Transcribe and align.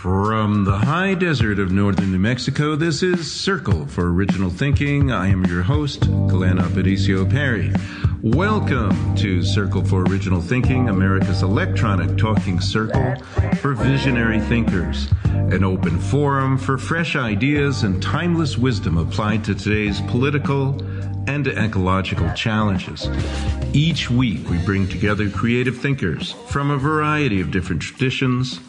From 0.00 0.64
the 0.64 0.78
high 0.78 1.12
desert 1.12 1.58
of 1.58 1.72
northern 1.72 2.10
New 2.10 2.18
Mexico, 2.18 2.74
this 2.74 3.02
is 3.02 3.30
Circle 3.30 3.84
for 3.84 4.10
Original 4.10 4.48
Thinking. 4.48 5.12
I 5.12 5.28
am 5.28 5.44
your 5.44 5.60
host, 5.60 6.00
Glenn 6.00 6.56
Aparicio 6.56 7.30
Perry. 7.30 7.70
Welcome 8.22 9.14
to 9.16 9.42
Circle 9.42 9.84
for 9.84 10.04
Original 10.04 10.40
Thinking, 10.40 10.88
America's 10.88 11.42
electronic 11.42 12.16
talking 12.16 12.62
circle 12.62 13.14
for 13.56 13.74
visionary 13.74 14.40
thinkers, 14.40 15.12
an 15.24 15.64
open 15.64 15.98
forum 15.98 16.56
for 16.56 16.78
fresh 16.78 17.14
ideas 17.14 17.82
and 17.82 18.02
timeless 18.02 18.56
wisdom 18.56 18.96
applied 18.96 19.44
to 19.44 19.54
today's 19.54 20.00
political 20.08 20.82
and 21.28 21.46
ecological 21.46 22.32
challenges. 22.32 23.06
Each 23.74 24.08
week, 24.08 24.48
we 24.48 24.64
bring 24.64 24.88
together 24.88 25.28
creative 25.28 25.76
thinkers 25.76 26.32
from 26.48 26.70
a 26.70 26.78
variety 26.78 27.42
of 27.42 27.50
different 27.50 27.82
traditions 27.82 28.60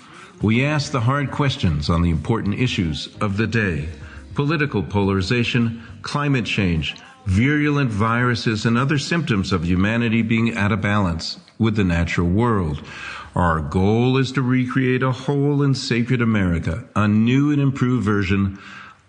we 0.41 0.65
ask 0.65 0.91
the 0.91 1.01
hard 1.01 1.31
questions 1.31 1.89
on 1.89 2.01
the 2.01 2.09
important 2.09 2.59
issues 2.59 3.09
of 3.21 3.37
the 3.37 3.47
day 3.47 3.87
political 4.33 4.81
polarization, 4.81 5.83
climate 6.01 6.45
change, 6.45 6.95
virulent 7.25 7.89
viruses, 7.89 8.65
and 8.65 8.77
other 8.77 8.97
symptoms 8.97 9.51
of 9.51 9.65
humanity 9.65 10.21
being 10.21 10.55
out 10.55 10.71
of 10.71 10.81
balance 10.81 11.37
with 11.59 11.75
the 11.75 11.83
natural 11.83 12.27
world. 12.27 12.81
Our 13.35 13.59
goal 13.59 14.17
is 14.17 14.31
to 14.33 14.41
recreate 14.41 15.03
a 15.03 15.11
whole 15.11 15.61
and 15.61 15.77
sacred 15.77 16.21
America, 16.21 16.85
a 16.95 17.07
new 17.07 17.51
and 17.51 17.61
improved 17.61 18.03
version 18.03 18.57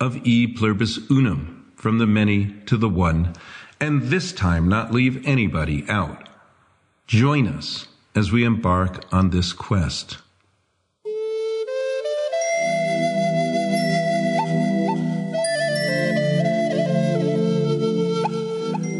of 0.00 0.26
E 0.26 0.46
pluribus 0.46 0.98
unum, 1.10 1.72
from 1.76 1.98
the 1.98 2.06
many 2.06 2.52
to 2.66 2.76
the 2.76 2.88
one, 2.88 3.34
and 3.80 4.02
this 4.02 4.32
time 4.32 4.68
not 4.68 4.92
leave 4.92 5.26
anybody 5.26 5.84
out. 5.88 6.28
Join 7.06 7.48
us 7.48 7.86
as 8.14 8.30
we 8.30 8.44
embark 8.44 9.04
on 9.12 9.30
this 9.30 9.52
quest. 9.52 10.18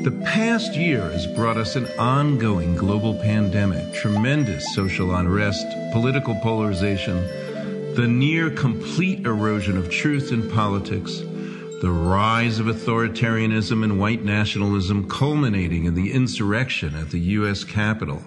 The 0.02 0.10
past 0.24 0.74
year 0.74 1.12
has 1.12 1.28
brought 1.28 1.56
us 1.56 1.76
an 1.76 1.86
ongoing 1.96 2.74
global 2.74 3.14
pandemic, 3.14 3.94
tremendous 3.94 4.74
social 4.74 5.14
unrest, 5.14 5.64
political 5.92 6.34
polarization, 6.40 7.24
the 7.94 8.08
near 8.08 8.50
complete 8.50 9.24
erosion 9.24 9.76
of 9.76 9.90
truth 9.90 10.32
in 10.32 10.50
politics, 10.50 11.20
the 11.82 11.92
rise 11.92 12.58
of 12.58 12.66
authoritarianism 12.66 13.84
and 13.84 14.00
white 14.00 14.24
nationalism 14.24 15.08
culminating 15.08 15.84
in 15.84 15.94
the 15.94 16.10
insurrection 16.10 16.96
at 16.96 17.10
the 17.10 17.20
U.S. 17.38 17.62
Capitol. 17.62 18.24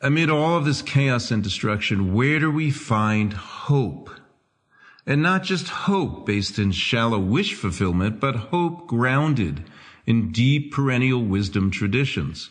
Amid 0.00 0.28
all 0.28 0.56
of 0.56 0.64
this 0.64 0.82
chaos 0.82 1.30
and 1.30 1.40
destruction, 1.40 2.12
where 2.14 2.40
do 2.40 2.50
we 2.50 2.72
find 2.72 3.32
hope? 3.32 4.10
And 5.06 5.22
not 5.22 5.44
just 5.44 5.68
hope 5.68 6.26
based 6.26 6.58
in 6.58 6.72
shallow 6.72 7.20
wish 7.20 7.54
fulfillment, 7.54 8.18
but 8.18 8.34
hope 8.34 8.88
grounded 8.88 9.62
in 10.06 10.32
deep 10.32 10.72
perennial 10.72 11.22
wisdom 11.22 11.70
traditions. 11.70 12.50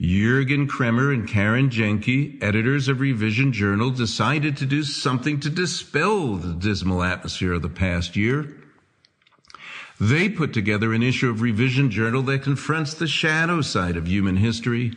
Jürgen 0.00 0.68
Kremer 0.68 1.12
and 1.12 1.28
Karen 1.28 1.70
Jaenke, 1.70 2.40
editors 2.40 2.86
of 2.86 3.00
Revision 3.00 3.52
Journal, 3.52 3.90
decided 3.90 4.56
to 4.56 4.66
do 4.66 4.84
something 4.84 5.40
to 5.40 5.50
dispel 5.50 6.36
the 6.36 6.54
dismal 6.54 7.02
atmosphere 7.02 7.54
of 7.54 7.62
the 7.62 7.68
past 7.68 8.14
year. 8.14 8.54
They 10.00 10.28
put 10.28 10.52
together 10.52 10.92
an 10.92 11.02
issue 11.02 11.28
of 11.28 11.42
Revision 11.42 11.90
Journal 11.90 12.22
that 12.22 12.44
confronts 12.44 12.94
the 12.94 13.08
shadow 13.08 13.60
side 13.60 13.96
of 13.96 14.06
human 14.06 14.36
history, 14.36 14.92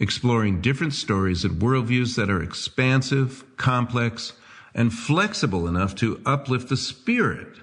exploring 0.00 0.60
different 0.60 0.94
stories 0.94 1.44
and 1.44 1.62
worldviews 1.62 2.16
that 2.16 2.28
are 2.28 2.42
expansive, 2.42 3.44
complex, 3.56 4.32
and 4.74 4.92
flexible 4.92 5.68
enough 5.68 5.94
to 5.96 6.20
uplift 6.26 6.68
the 6.68 6.76
spirit. 6.76 7.58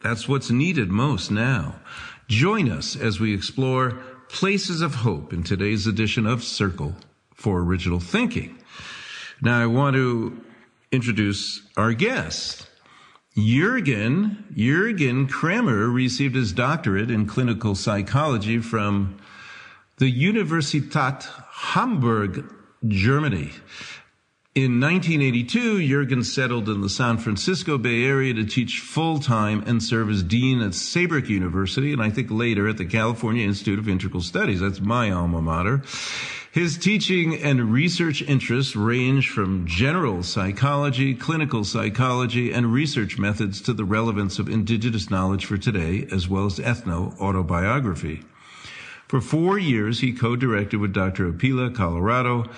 That's 0.00 0.28
what's 0.28 0.50
needed 0.50 0.90
most 0.90 1.32
now. 1.32 1.80
Join 2.28 2.68
us 2.68 2.96
as 2.96 3.20
we 3.20 3.32
explore 3.32 4.02
places 4.28 4.80
of 4.80 4.96
hope 4.96 5.32
in 5.32 5.44
today's 5.44 5.86
edition 5.86 6.26
of 6.26 6.42
Circle 6.42 6.96
for 7.32 7.60
Original 7.60 8.00
Thinking. 8.00 8.58
Now, 9.40 9.62
I 9.62 9.66
want 9.66 9.94
to 9.94 10.40
introduce 10.90 11.62
our 11.76 11.92
guest. 11.92 12.68
Jürgen, 13.36 14.52
Jürgen 14.56 15.28
Kremer 15.28 15.88
received 15.88 16.34
his 16.34 16.52
doctorate 16.52 17.12
in 17.12 17.26
clinical 17.26 17.76
psychology 17.76 18.58
from 18.58 19.18
the 19.98 20.12
Universitat 20.12 21.28
Hamburg, 21.50 22.52
Germany. 22.88 23.52
In 24.56 24.80
1982, 24.80 25.86
Jurgen 25.86 26.24
settled 26.24 26.70
in 26.70 26.80
the 26.80 26.88
San 26.88 27.18
Francisco 27.18 27.76
Bay 27.76 28.04
Area 28.06 28.32
to 28.32 28.42
teach 28.46 28.80
full 28.80 29.18
time 29.18 29.62
and 29.66 29.82
serve 29.82 30.08
as 30.08 30.22
dean 30.22 30.62
at 30.62 30.74
Saybrook 30.74 31.28
University, 31.28 31.92
and 31.92 32.02
I 32.02 32.08
think 32.08 32.30
later 32.30 32.66
at 32.66 32.78
the 32.78 32.86
California 32.86 33.46
Institute 33.46 33.78
of 33.78 33.86
Integral 33.86 34.22
Studies. 34.22 34.60
That's 34.60 34.80
my 34.80 35.10
alma 35.10 35.42
mater. 35.42 35.82
His 36.50 36.78
teaching 36.78 37.34
and 37.34 37.70
research 37.70 38.22
interests 38.22 38.74
range 38.74 39.28
from 39.28 39.66
general 39.66 40.22
psychology, 40.22 41.14
clinical 41.14 41.62
psychology, 41.62 42.50
and 42.50 42.72
research 42.72 43.18
methods 43.18 43.60
to 43.60 43.74
the 43.74 43.84
relevance 43.84 44.38
of 44.38 44.48
indigenous 44.48 45.10
knowledge 45.10 45.44
for 45.44 45.58
today, 45.58 46.08
as 46.10 46.30
well 46.30 46.46
as 46.46 46.58
ethno 46.58 47.14
autobiography. 47.20 48.22
For 49.06 49.20
four 49.20 49.58
years, 49.58 50.00
he 50.00 50.14
co-directed 50.14 50.80
with 50.80 50.94
Dr. 50.94 51.30
Apela 51.30 51.74
Colorado 51.74 52.48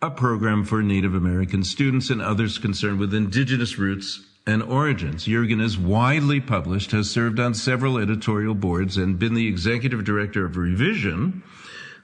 a 0.00 0.10
program 0.10 0.64
for 0.64 0.80
Native 0.80 1.14
American 1.14 1.64
students 1.64 2.08
and 2.08 2.22
others 2.22 2.58
concerned 2.58 3.00
with 3.00 3.12
indigenous 3.12 3.78
roots 3.78 4.24
and 4.46 4.62
origins. 4.62 5.24
Jurgen 5.24 5.60
is 5.60 5.76
widely 5.76 6.40
published, 6.40 6.92
has 6.92 7.10
served 7.10 7.40
on 7.40 7.52
several 7.52 7.98
editorial 7.98 8.54
boards, 8.54 8.96
and 8.96 9.18
been 9.18 9.34
the 9.34 9.48
executive 9.48 10.04
director 10.04 10.46
of 10.46 10.56
Revision, 10.56 11.42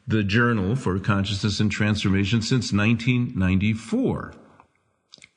the 0.06 0.24
Journal 0.24 0.74
for 0.74 0.98
Consciousness 0.98 1.60
and 1.60 1.70
Transformation, 1.70 2.42
since 2.42 2.72
1994. 2.72 4.34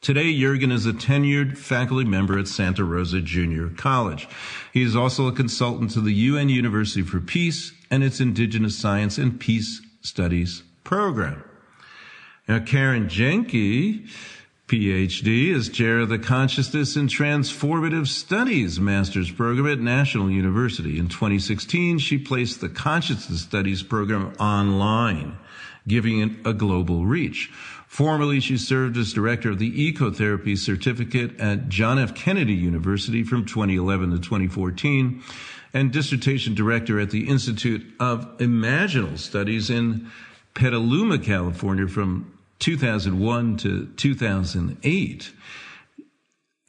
Today, 0.02 0.38
Jurgen 0.38 0.72
is 0.72 0.86
a 0.86 0.94
tenured 0.94 1.58
faculty 1.58 2.06
member 2.06 2.38
at 2.40 2.48
Santa 2.48 2.84
Rosa 2.84 3.22
Junior 3.22 3.70
College. 3.70 4.28
He 4.74 4.82
is 4.82 4.96
also 4.96 5.28
a 5.28 5.32
consultant 5.32 5.92
to 5.92 6.02
the 6.02 6.14
UN 6.14 6.50
University 6.50 7.04
for 7.04 7.20
Peace 7.20 7.72
and 7.92 8.04
its 8.04 8.20
Indigenous 8.20 8.78
Science 8.78 9.18
and 9.18 9.40
Peace 9.40 9.82
Studies 10.02 10.64
program. 10.84 11.44
Now, 12.48 12.60
Karen 12.60 13.08
Jaenke, 13.08 14.08
PhD, 14.68 15.54
is 15.54 15.68
chair 15.68 16.00
of 16.00 16.08
the 16.08 16.18
Consciousness 16.18 16.96
and 16.96 17.10
Transformative 17.10 18.08
Studies 18.08 18.80
Master's 18.80 19.30
Program 19.30 19.68
at 19.68 19.80
National 19.80 20.32
University. 20.32 20.98
In 20.98 21.10
2016, 21.10 22.00
she 22.00 22.18
placed 22.18 22.62
the 22.62 22.70
Consciousness 22.70 23.42
Studies 23.42 23.84
program 23.84 24.34
online, 24.40 25.38
giving 25.90 26.22
it 26.22 26.32
a 26.46 26.54
global 26.54 27.06
reach. 27.06 27.52
Formerly, 27.86 28.40
she 28.40 28.58
served 28.58 28.96
as 28.96 29.12
director 29.12 29.50
of 29.50 29.60
the 29.60 29.92
Ecotherapy 29.92 30.58
Certificate 30.58 31.38
at 31.42 31.68
John 31.68 32.00
F. 32.00 32.16
Kennedy 32.16 32.54
University 32.54 33.26
from 33.26 33.46
2011 33.46 34.12
to 34.12 34.20
2014, 34.20 35.22
and 35.74 35.92
dissertation 35.92 36.56
director 36.56 36.98
at 36.98 37.10
the 37.10 37.28
Institute 37.28 37.86
of 38.00 38.38
Imaginal 38.38 39.18
Studies 39.18 39.70
in 39.70 40.10
Petaluma, 40.54 41.20
California 41.20 41.88
from 41.88 42.37
2001 42.60 43.58
to 43.58 43.88
2008. 43.96 45.32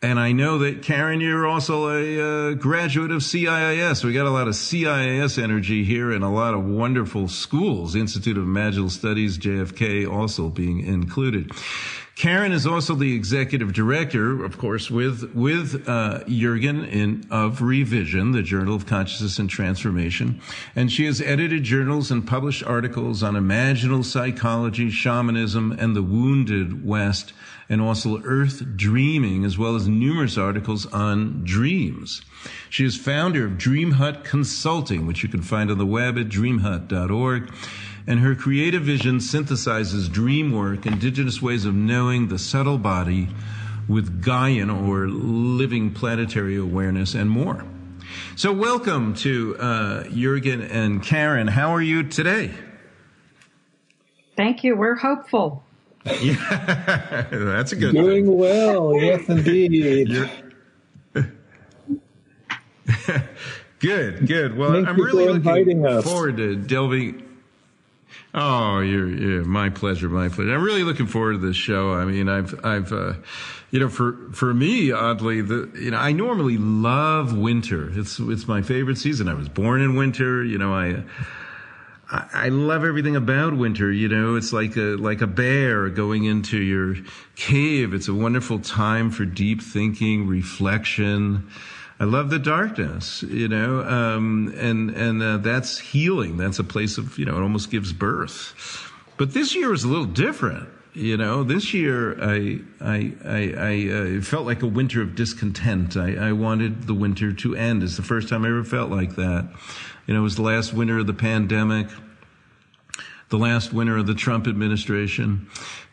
And 0.01 0.21
I 0.21 0.31
know 0.31 0.59
that 0.59 0.83
Karen, 0.83 1.21
you're 1.21 1.47
also 1.47 1.89
a 1.89 2.53
uh, 2.53 2.55
graduate 2.55 3.11
of 3.11 3.21
CIIS. 3.23 4.05
We 4.05 4.13
got 4.13 4.27
a 4.27 4.31
lot 4.31 4.47
of 4.47 4.55
CIIS 4.55 5.43
energy 5.43 5.83
here 5.83 6.13
and 6.13 6.23
a 6.23 6.29
lot 6.29 6.55
of 6.55 6.65
wonderful 6.65 7.27
schools. 7.27 7.97
Institute 7.97 8.39
of 8.39 8.45
Imaginal 8.45 8.91
Studies, 8.91 9.39
JFK 9.39 10.09
also 10.09 10.51
being 10.51 10.87
included. 10.87 11.51
Karen 12.19 12.51
is 12.51 12.67
also 12.67 12.97
the 12.97 13.15
executive 13.15 13.73
director, 13.73 14.45
of 14.45 14.59
course, 14.59 14.91
with 14.91 15.33
with 15.37 15.89
uh, 15.89 16.25
Jurgen 16.25 16.85
in 16.85 17.25
of 17.31 17.63
Revision, 17.63 18.33
the 18.33 18.43
Journal 18.43 18.75
of 18.75 18.87
Consciousness 18.87 19.39
and 19.39 19.49
Transformation, 19.49 20.41
and 20.75 20.91
she 20.91 21.05
has 21.07 21.21
edited 21.21 21.63
journals 21.63 22.11
and 22.11 22.27
published 22.27 22.65
articles 22.65 23.23
on 23.23 23.35
imaginal 23.35 24.05
psychology, 24.05 24.91
shamanism, 24.91 25.71
and 25.71 25.95
the 25.95 26.03
wounded 26.03 26.85
West, 26.85 27.35
and 27.69 27.81
also 27.81 28.21
Earth 28.25 28.65
dreaming, 28.75 29.45
as 29.45 29.57
well 29.57 29.77
as 29.77 29.87
numerous 29.87 30.37
articles 30.37 30.87
on 30.87 31.45
dreams. 31.45 32.23
She 32.69 32.85
is 32.85 32.97
founder 32.97 33.45
of 33.45 33.59
Dream 33.59 33.93
Hut 33.93 34.25
Consulting, 34.25 35.07
which 35.07 35.23
you 35.23 35.29
can 35.29 35.43
find 35.43 35.71
on 35.71 35.79
the 35.79 35.87
web 35.87 36.19
at 36.19 36.29
dreamhut.org 36.29 37.53
and 38.09 38.21
her 38.21 38.35
creative 38.35 38.83
vision 38.83 39.19
synthesizes 39.19 40.11
dream 40.11 40.51
work, 40.51 40.87
indigenous 40.87 41.43
ways 41.43 41.67
of 41.67 41.75
knowing 41.75 42.29
the 42.29 42.39
subtle 42.39 42.79
body 42.79 43.29
with 43.87 44.23
Gaian 44.25 44.71
or 44.71 45.09
living 45.09 45.93
planetary 45.93 46.57
awareness 46.57 47.15
and 47.15 47.29
more. 47.29 47.67
So 48.35 48.51
welcome 48.51 49.13
to 49.17 49.59
uh, 49.59 50.05
Jurgen 50.05 50.63
and 50.63 51.03
Karen. 51.03 51.49
How 51.49 51.75
are 51.75 51.83
you 51.83 52.03
today? 52.03 52.51
Thank 54.37 54.65
you. 54.65 54.75
We're 54.75 54.97
hopeful. 54.97 55.63
Yeah, 56.23 57.27
that's 57.31 57.73
a 57.73 57.77
good. 57.77 57.95
Doing 57.95 58.25
thing. 58.25 58.39
well, 58.39 58.97
yes, 58.97 59.29
indeed. 59.29 60.09
good, 63.79 64.27
good. 64.27 64.57
Well, 64.57 64.73
Thank 64.73 64.89
I'm 64.89 64.97
really 64.97 65.39
looking 65.39 66.03
forward 66.03 66.39
to 66.39 66.57
delving. 66.57 67.28
Oh, 68.35 68.81
you're, 68.81 69.09
you're, 69.09 69.45
my 69.45 69.71
pleasure, 69.71 70.09
my 70.09 70.29
pleasure. 70.29 70.55
I'm 70.55 70.63
really 70.63 70.85
looking 70.85 71.07
forward 71.07 71.33
to 71.33 71.39
this 71.39 71.57
show. 71.57 71.93
I 71.93 72.05
mean, 72.05 72.29
I've, 72.29 72.65
I've, 72.65 72.93
uh, 72.93 73.15
you 73.71 73.81
know, 73.81 73.89
for 73.89 74.17
for 74.33 74.55
me, 74.55 74.93
oddly, 74.93 75.43
the 75.43 75.71
you 75.75 75.91
know, 75.91 75.99
I 75.99 76.13
normally 76.13 76.57
love 76.57 77.37
winter. 77.37 77.91
It's 77.99 78.19
it's 78.19 78.49
my 78.49 78.63
favorite 78.63 78.99
season. 78.99 79.29
I 79.29 79.35
was 79.35 79.49
born 79.49 79.81
in 79.81 79.97
winter. 79.97 80.45
You 80.45 80.59
know, 80.59 80.73
I. 80.73 81.05
I 82.11 82.49
love 82.49 82.87
everything 82.87 83.17
about 83.17 83.55
winter. 83.55 83.93
You 83.93 84.09
know, 84.09 84.37
it's 84.37 84.51
like 84.51 84.79
a 84.79 84.97
like 84.97 85.21
a 85.21 85.27
bear 85.27 85.91
going 85.91 86.25
into 86.25 86.57
your 86.57 86.97
cave. 87.37 87.93
It's 87.93 88.09
a 88.09 88.15
wonderful 88.15 88.61
time 88.61 89.11
for 89.11 89.27
deep 89.27 89.61
thinking, 89.61 90.27
reflection. 90.27 91.51
I 92.01 92.05
love 92.05 92.31
the 92.31 92.39
darkness. 92.39 93.23
You 93.23 93.49
know, 93.49 93.81
um, 93.83 94.55
and 94.57 94.91
and 94.91 95.23
uh, 95.23 95.37
that's 95.39 95.79
healing. 95.79 96.37
That's 96.37 96.59
a 96.59 96.65
place 96.65 96.99
of 96.99 97.19
you 97.19 97.25
know, 97.25 97.37
it 97.37 97.43
almost 97.43 97.71
gives 97.71 97.93
birth. 97.93 98.93
But 99.17 99.35
this 99.35 99.55
year 99.55 99.71
was 99.71 99.85
a 99.85 99.89
little 99.89 100.07
different. 100.07 100.69
You 100.95 101.17
know, 101.17 101.45
this 101.45 101.75
year 101.75 102.17
I 102.23 102.61
I 102.81 103.13
I, 103.25 103.55
I 103.57 103.93
uh, 103.93 104.21
felt 104.23 104.47
like 104.47 104.63
a 104.63 104.67
winter 104.67 105.03
of 105.03 105.15
discontent. 105.15 105.97
I, 105.97 106.29
I 106.29 106.33
wanted 106.33 106.87
the 106.87 106.95
winter 106.95 107.33
to 107.33 107.55
end. 107.57 107.83
It's 107.83 107.97
the 107.97 108.03
first 108.03 108.29
time 108.29 108.45
I 108.45 108.49
ever 108.49 108.65
felt 108.65 108.91
like 108.91 109.17
that. 109.17 109.49
You 110.07 110.15
know, 110.15 110.21
it 110.21 110.25
was 110.25 110.37
the 110.37 110.43
last 110.43 110.73
winter 110.73 110.99
of 110.99 111.07
the 111.07 111.15
pandemic, 111.15 111.89
the 113.29 113.39
last 113.39 113.73
winter 113.73 113.99
of 113.99 114.07
the 114.07 114.15
Trump 114.15 114.47
administration. 114.47 115.49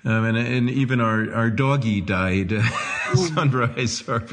Um, 0.06 0.24
and, 0.24 0.38
and 0.38 0.70
even 0.70 1.02
our, 1.02 1.34
our 1.34 1.50
doggy 1.50 2.00
died, 2.00 2.52
Sunrise, 3.16 4.08
our, 4.08 4.24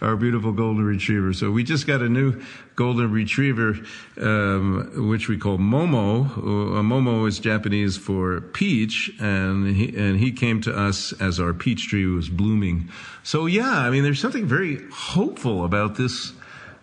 our 0.00 0.16
beautiful 0.16 0.52
golden 0.52 0.84
retriever. 0.84 1.34
So 1.34 1.50
we 1.50 1.64
just 1.64 1.86
got 1.86 2.00
a 2.00 2.08
new 2.08 2.42
golden 2.76 3.12
retriever, 3.12 3.76
um, 4.18 5.08
which 5.10 5.28
we 5.28 5.36
call 5.36 5.58
Momo. 5.58 6.26
Uh, 6.26 6.82
Momo 6.82 7.28
is 7.28 7.38
Japanese 7.38 7.98
for 7.98 8.40
peach, 8.40 9.12
and 9.20 9.76
he, 9.76 9.94
and 9.96 10.18
he 10.18 10.32
came 10.32 10.62
to 10.62 10.74
us 10.74 11.12
as 11.20 11.38
our 11.38 11.52
peach 11.52 11.88
tree 11.88 12.06
was 12.06 12.30
blooming. 12.30 12.88
So 13.22 13.44
yeah, 13.44 13.78
I 13.78 13.90
mean, 13.90 14.02
there's 14.02 14.20
something 14.20 14.46
very 14.46 14.80
hopeful 14.90 15.64
about 15.64 15.96
this 15.96 16.32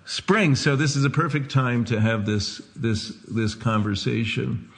spring. 0.05 0.55
So 0.55 0.75
this 0.75 0.95
is 0.95 1.03
a 1.03 1.09
perfect 1.09 1.51
time 1.51 1.83
to 1.85 1.99
have 1.99 2.25
this 2.25 2.61
this 2.75 3.09
this 3.27 3.55
conversation. 3.55 4.69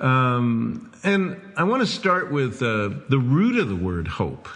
Um, 0.00 0.90
and 1.02 1.40
I 1.56 1.64
want 1.64 1.82
to 1.82 1.86
start 1.86 2.32
with 2.32 2.62
uh, 2.62 2.90
the 3.08 3.18
root 3.18 3.58
of 3.58 3.68
the 3.68 3.76
word 3.76 4.08
hope. 4.08 4.48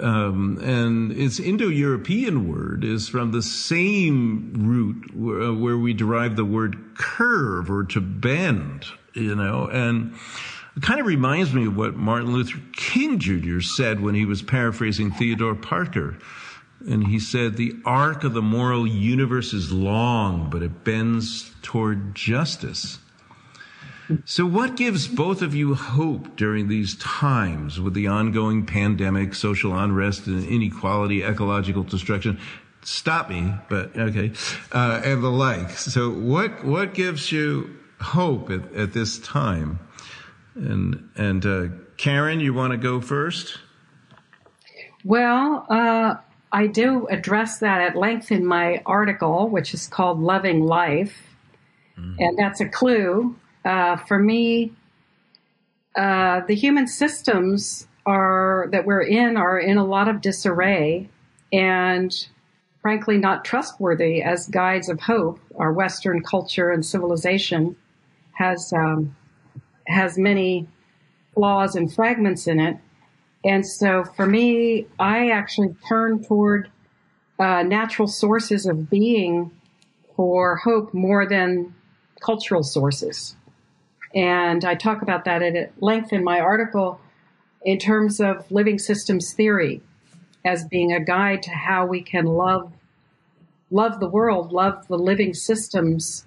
Um, 0.00 0.58
and 0.62 1.12
its 1.12 1.38
Indo-European 1.38 2.48
word 2.48 2.84
is 2.84 3.08
from 3.08 3.32
the 3.32 3.42
same 3.42 4.52
root 4.56 5.14
where, 5.14 5.42
uh, 5.42 5.52
where, 5.52 5.76
we 5.76 5.92
derive 5.92 6.36
the 6.36 6.44
word 6.44 6.96
curve 6.96 7.70
or 7.70 7.84
to 7.84 8.00
bend, 8.00 8.86
you 9.12 9.34
know, 9.34 9.66
and 9.66 10.14
it 10.76 10.82
kind 10.82 10.98
of 10.98 11.04
reminds 11.04 11.52
me 11.52 11.66
of 11.66 11.76
what 11.76 11.94
Martin 11.94 12.32
Luther 12.32 12.58
King 12.74 13.18
Jr. 13.18 13.60
said 13.60 14.00
when 14.00 14.14
he 14.14 14.24
was 14.24 14.40
paraphrasing 14.40 15.10
Theodore 15.10 15.54
Parker. 15.54 16.16
And 16.88 17.06
he 17.06 17.18
said, 17.18 17.56
the 17.56 17.76
arc 17.84 18.24
of 18.24 18.32
the 18.32 18.42
moral 18.42 18.86
universe 18.86 19.52
is 19.52 19.70
long, 19.70 20.48
but 20.50 20.62
it 20.62 20.84
bends 20.84 21.52
toward 21.62 22.14
justice. 22.14 22.98
So, 24.24 24.46
what 24.46 24.76
gives 24.76 25.08
both 25.08 25.42
of 25.42 25.54
you 25.54 25.74
hope 25.74 26.36
during 26.36 26.68
these 26.68 26.96
times 26.96 27.80
with 27.80 27.94
the 27.94 28.06
ongoing 28.06 28.66
pandemic, 28.66 29.34
social 29.34 29.78
unrest, 29.78 30.26
and 30.26 30.44
inequality, 30.44 31.22
ecological 31.22 31.82
destruction? 31.82 32.38
Stop 32.82 33.30
me, 33.30 33.54
but 33.68 33.96
okay, 33.96 34.32
uh, 34.72 35.02
and 35.04 35.22
the 35.22 35.30
like. 35.30 35.70
So, 35.70 36.10
what 36.10 36.64
what 36.64 36.94
gives 36.94 37.30
you 37.30 37.78
hope 38.00 38.50
at, 38.50 38.74
at 38.74 38.92
this 38.92 39.18
time? 39.18 39.78
And 40.54 41.08
and 41.16 41.46
uh, 41.46 41.66
Karen, 41.96 42.40
you 42.40 42.54
want 42.54 42.72
to 42.72 42.76
go 42.76 43.00
first? 43.00 43.58
Well, 45.04 45.66
uh, 45.68 46.16
I 46.52 46.66
do 46.66 47.06
address 47.08 47.58
that 47.58 47.80
at 47.80 47.96
length 47.96 48.30
in 48.30 48.44
my 48.46 48.82
article, 48.84 49.48
which 49.48 49.74
is 49.74 49.86
called 49.86 50.20
"Loving 50.20 50.64
Life," 50.64 51.22
mm. 51.98 52.16
and 52.18 52.38
that's 52.38 52.60
a 52.60 52.68
clue 52.68 53.36
uh, 53.64 53.96
for 53.96 54.18
me, 54.18 54.72
uh, 55.96 56.40
the 56.46 56.54
human 56.54 56.86
systems 56.86 57.86
are 58.04 58.68
that 58.72 58.84
we're 58.84 59.02
in 59.02 59.36
are 59.36 59.58
in 59.58 59.76
a 59.76 59.84
lot 59.84 60.08
of 60.08 60.20
disarray 60.20 61.08
and 61.52 62.26
frankly 62.80 63.16
not 63.16 63.44
trustworthy 63.44 64.22
as 64.22 64.48
guides 64.48 64.88
of 64.88 65.00
hope. 65.00 65.38
Our 65.56 65.72
Western 65.72 66.22
culture 66.22 66.70
and 66.70 66.84
civilization 66.84 67.76
has 68.32 68.72
um, 68.72 69.14
has 69.86 70.18
many 70.18 70.66
flaws 71.34 71.76
and 71.76 71.92
fragments 71.92 72.46
in 72.46 72.58
it. 72.58 72.76
And 73.44 73.66
so 73.66 74.04
for 74.04 74.26
me, 74.26 74.86
I 74.98 75.30
actually 75.30 75.74
turn 75.88 76.24
toward 76.24 76.70
uh, 77.38 77.62
natural 77.62 78.08
sources 78.08 78.66
of 78.66 78.88
being 78.88 79.50
for 80.16 80.56
hope 80.56 80.94
more 80.94 81.26
than 81.26 81.74
cultural 82.20 82.62
sources. 82.62 83.36
And 84.14 84.64
I 84.64 84.74
talk 84.74 85.02
about 85.02 85.24
that 85.24 85.42
at 85.42 85.82
length 85.82 86.12
in 86.12 86.22
my 86.22 86.40
article 86.40 87.00
in 87.64 87.78
terms 87.78 88.20
of 88.20 88.50
living 88.50 88.78
systems 88.78 89.32
theory 89.32 89.80
as 90.44 90.64
being 90.64 90.92
a 90.92 91.00
guide 91.00 91.42
to 91.44 91.50
how 91.50 91.86
we 91.86 92.02
can 92.02 92.26
love 92.26 92.72
love 93.70 94.00
the 94.00 94.08
world, 94.08 94.52
love 94.52 94.86
the 94.88 94.98
living 94.98 95.32
systems 95.32 96.26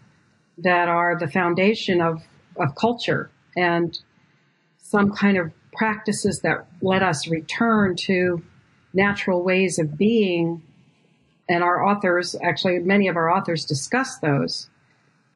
that 0.57 0.89
are 0.89 1.17
the 1.17 1.27
foundation 1.27 2.01
of, 2.01 2.23
of 2.57 2.73
culture 2.75 3.29
and 3.55 3.99
some 4.79 5.11
kind 5.11 5.37
of 5.37 5.51
practices 5.71 6.41
that 6.41 6.65
let 6.81 7.03
us 7.03 7.27
return 7.27 7.95
to 7.95 8.43
natural 8.93 9.43
ways 9.43 9.77
of 9.77 9.97
being. 9.97 10.61
And 11.47 11.63
our 11.63 11.85
authors, 11.85 12.35
actually, 12.43 12.79
many 12.79 13.07
of 13.07 13.15
our 13.15 13.29
authors 13.29 13.65
discuss 13.65 14.17
those, 14.17 14.69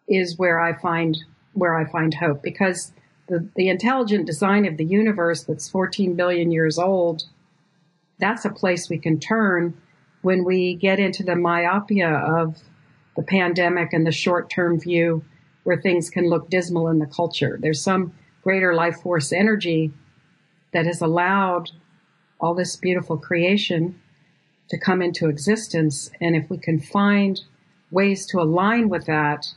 is 0.07 0.37
where 0.37 0.59
I 0.59 0.73
find 0.73 1.15
where 1.59 1.77
I 1.77 1.85
find 1.85 2.13
hope 2.13 2.41
because 2.41 2.93
the, 3.27 3.47
the 3.55 3.69
intelligent 3.69 4.25
design 4.25 4.65
of 4.65 4.77
the 4.77 4.85
universe 4.85 5.43
that's 5.43 5.69
14 5.69 6.15
billion 6.15 6.51
years 6.51 6.79
old, 6.79 7.23
that's 8.17 8.45
a 8.45 8.49
place 8.49 8.89
we 8.89 8.97
can 8.97 9.19
turn 9.19 9.79
when 10.21 10.43
we 10.43 10.75
get 10.75 10.99
into 10.99 11.23
the 11.23 11.35
myopia 11.35 12.09
of 12.09 12.57
the 13.15 13.23
pandemic 13.23 13.93
and 13.93 14.05
the 14.05 14.11
short 14.11 14.49
term 14.49 14.79
view 14.79 15.23
where 15.63 15.79
things 15.79 16.09
can 16.09 16.29
look 16.29 16.49
dismal 16.49 16.87
in 16.87 16.99
the 16.99 17.05
culture. 17.05 17.57
There's 17.61 17.81
some 17.81 18.13
greater 18.43 18.73
life 18.73 19.01
force 19.01 19.31
energy 19.31 19.91
that 20.73 20.85
has 20.85 21.01
allowed 21.01 21.71
all 22.39 22.53
this 22.53 22.75
beautiful 22.75 23.17
creation 23.17 23.99
to 24.69 24.77
come 24.77 25.01
into 25.01 25.27
existence. 25.27 26.09
And 26.21 26.35
if 26.35 26.49
we 26.49 26.57
can 26.57 26.79
find 26.79 27.39
ways 27.91 28.25
to 28.27 28.39
align 28.39 28.89
with 28.89 29.05
that, 29.05 29.47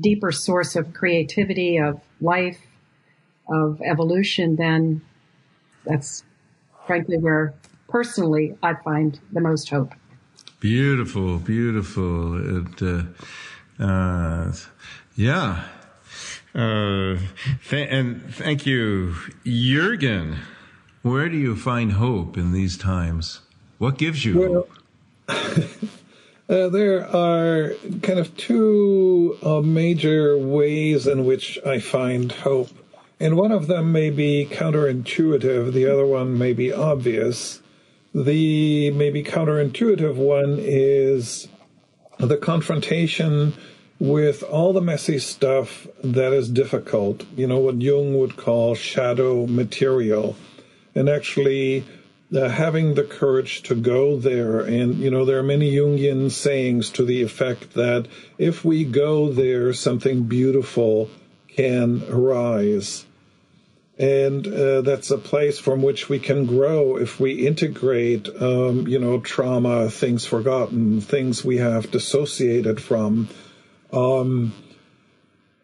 deeper 0.00 0.32
source 0.32 0.76
of 0.76 0.94
creativity, 0.94 1.78
of 1.78 2.00
life, 2.20 2.60
of 3.48 3.80
evolution, 3.82 4.56
then 4.56 5.00
that's 5.84 6.24
frankly 6.86 7.18
where 7.18 7.54
personally 7.88 8.56
I 8.62 8.74
find 8.74 9.18
the 9.32 9.40
most 9.40 9.70
hope. 9.70 9.94
Beautiful, 10.60 11.38
beautiful. 11.38 12.66
It, 12.66 12.82
uh, 12.82 13.82
uh, 13.82 14.52
yeah. 15.16 15.64
Uh, 16.54 17.16
th- 17.68 17.88
and 17.90 18.34
thank 18.34 18.66
you, 18.66 19.14
Jurgen. 19.44 20.38
Where 21.02 21.28
do 21.28 21.36
you 21.36 21.54
find 21.54 21.92
hope 21.92 22.36
in 22.36 22.52
these 22.52 22.76
times? 22.76 23.40
What 23.78 23.98
gives 23.98 24.24
you 24.24 24.38
well, 24.38 24.66
hope? 25.28 25.80
Uh, 26.48 26.66
there 26.70 27.06
are 27.14 27.74
kind 28.00 28.18
of 28.18 28.34
two 28.38 29.36
uh, 29.42 29.60
major 29.60 30.38
ways 30.38 31.06
in 31.06 31.26
which 31.26 31.58
I 31.66 31.78
find 31.78 32.32
hope. 32.32 32.70
And 33.20 33.36
one 33.36 33.52
of 33.52 33.66
them 33.66 33.92
may 33.92 34.08
be 34.08 34.48
counterintuitive, 34.50 35.74
the 35.74 35.92
other 35.92 36.06
one 36.06 36.38
may 36.38 36.54
be 36.54 36.72
obvious. 36.72 37.60
The 38.14 38.90
maybe 38.92 39.22
counterintuitive 39.22 40.14
one 40.14 40.56
is 40.58 41.48
the 42.18 42.38
confrontation 42.38 43.52
with 43.98 44.42
all 44.42 44.72
the 44.72 44.80
messy 44.80 45.18
stuff 45.18 45.86
that 46.02 46.32
is 46.32 46.48
difficult, 46.48 47.26
you 47.36 47.46
know, 47.46 47.58
what 47.58 47.82
Jung 47.82 48.18
would 48.18 48.38
call 48.38 48.74
shadow 48.74 49.46
material, 49.46 50.34
and 50.94 51.10
actually 51.10 51.84
uh, 52.34 52.48
having 52.48 52.94
the 52.94 53.04
courage 53.04 53.62
to 53.62 53.74
go 53.74 54.16
there. 54.18 54.60
And, 54.60 54.96
you 54.96 55.10
know, 55.10 55.24
there 55.24 55.38
are 55.38 55.42
many 55.42 55.72
Jungian 55.74 56.30
sayings 56.30 56.90
to 56.90 57.04
the 57.04 57.22
effect 57.22 57.74
that 57.74 58.06
if 58.36 58.64
we 58.64 58.84
go 58.84 59.32
there, 59.32 59.72
something 59.72 60.24
beautiful 60.24 61.08
can 61.48 62.02
arise. 62.10 63.06
and 63.98 64.46
uh, 64.46 64.80
that's 64.82 65.10
a 65.10 65.18
place 65.18 65.58
from 65.58 65.82
which 65.82 66.08
we 66.08 66.20
can 66.20 66.46
grow 66.46 66.96
if 66.96 67.18
we 67.18 67.46
integrate, 67.46 68.28
um, 68.40 68.86
you 68.86 68.98
know, 68.98 69.18
trauma, 69.18 69.90
things 69.90 70.24
forgotten, 70.24 71.00
things 71.00 71.44
we 71.44 71.56
have 71.56 71.90
dissociated 71.90 72.80
from. 72.80 73.28
Um, 73.92 74.52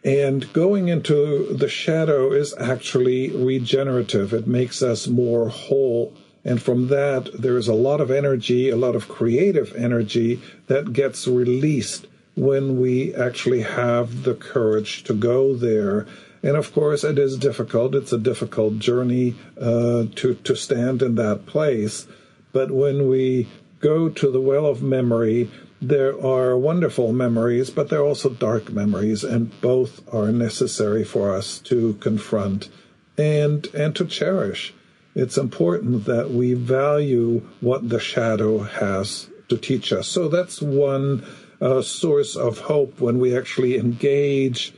and 0.03 0.53
going 0.53 0.89
into 0.89 1.55
the 1.55 1.69
shadow 1.69 2.33
is 2.33 2.55
actually 2.59 3.31
regenerative. 3.31 4.35
It 4.35 4.49
makes 4.49 4.83
us 4.83 5.07
more 5.07 5.49
whole. 5.49 6.13
And 6.45 6.61
from 6.61 6.89
that, 6.89 7.31
there 7.41 7.57
is 7.57 7.69
a 7.69 7.75
lot 7.75 8.01
of 8.01 8.11
energy, 8.11 8.69
a 8.69 8.77
lot 8.77 8.95
of 8.95 9.09
creative 9.09 9.75
energy 9.75 10.41
that 10.67 10.93
gets 10.93 11.27
released 11.27 12.07
when 12.37 12.81
we 12.81 13.15
actually 13.15 13.63
have 13.63 14.25
the 14.25 14.35
courage 14.35 15.05
to 15.05 15.15
go 15.15 15.55
there 15.55 16.07
and 16.45 16.59
of 16.59 16.75
course, 16.75 17.05
it 17.05 17.19
is 17.19 17.39
difficult. 17.39 17.95
It's 17.95 18.13
a 18.13 18.19
difficult 18.19 18.79
journey 18.79 19.35
uh, 19.59 20.05
to, 20.17 20.35
to 20.35 20.55
stand 20.55 21.01
in 21.01 21.15
that 21.15 21.47
place. 21.47 22.07
But 22.53 22.71
when 22.71 23.09
we 23.09 23.49
go 23.81 24.11
to 24.11 24.31
the 24.31 24.43
well 24.43 24.67
of 24.67 24.83
memory, 24.83 25.51
there 25.81 26.15
are 26.23 26.59
wonderful 26.59 27.15
memories, 27.15 27.71
but 27.71 27.89
there 27.89 28.01
are 28.01 28.07
also 28.07 28.29
dark 28.29 28.71
memories, 28.71 29.25
and 29.25 29.59
both 29.63 30.03
are 30.13 30.31
necessary 30.31 31.03
for 31.03 31.35
us 31.35 31.59
to 31.61 31.95
confront 31.95 32.69
and, 33.17 33.67
and 33.75 33.97
to 33.97 34.05
cherish. 34.05 34.75
It's 35.15 35.37
important 35.39 36.07
that 36.07 36.31
we 36.31 36.55
value 36.55 37.41
what 37.61 37.89
the 37.89 38.01
shadow 38.01 38.59
has 38.59 39.29
to 39.49 39.57
teach 39.57 39.93
us. 39.93 40.09
So 40.09 40.29
that's 40.29 40.61
one 40.61 41.25
uh, 41.61 41.83
source 41.83 42.37
of 42.37 42.59
hope 42.59 43.01
when 43.01 43.19
we 43.19 43.37
actually 43.37 43.77
engage 43.79 44.75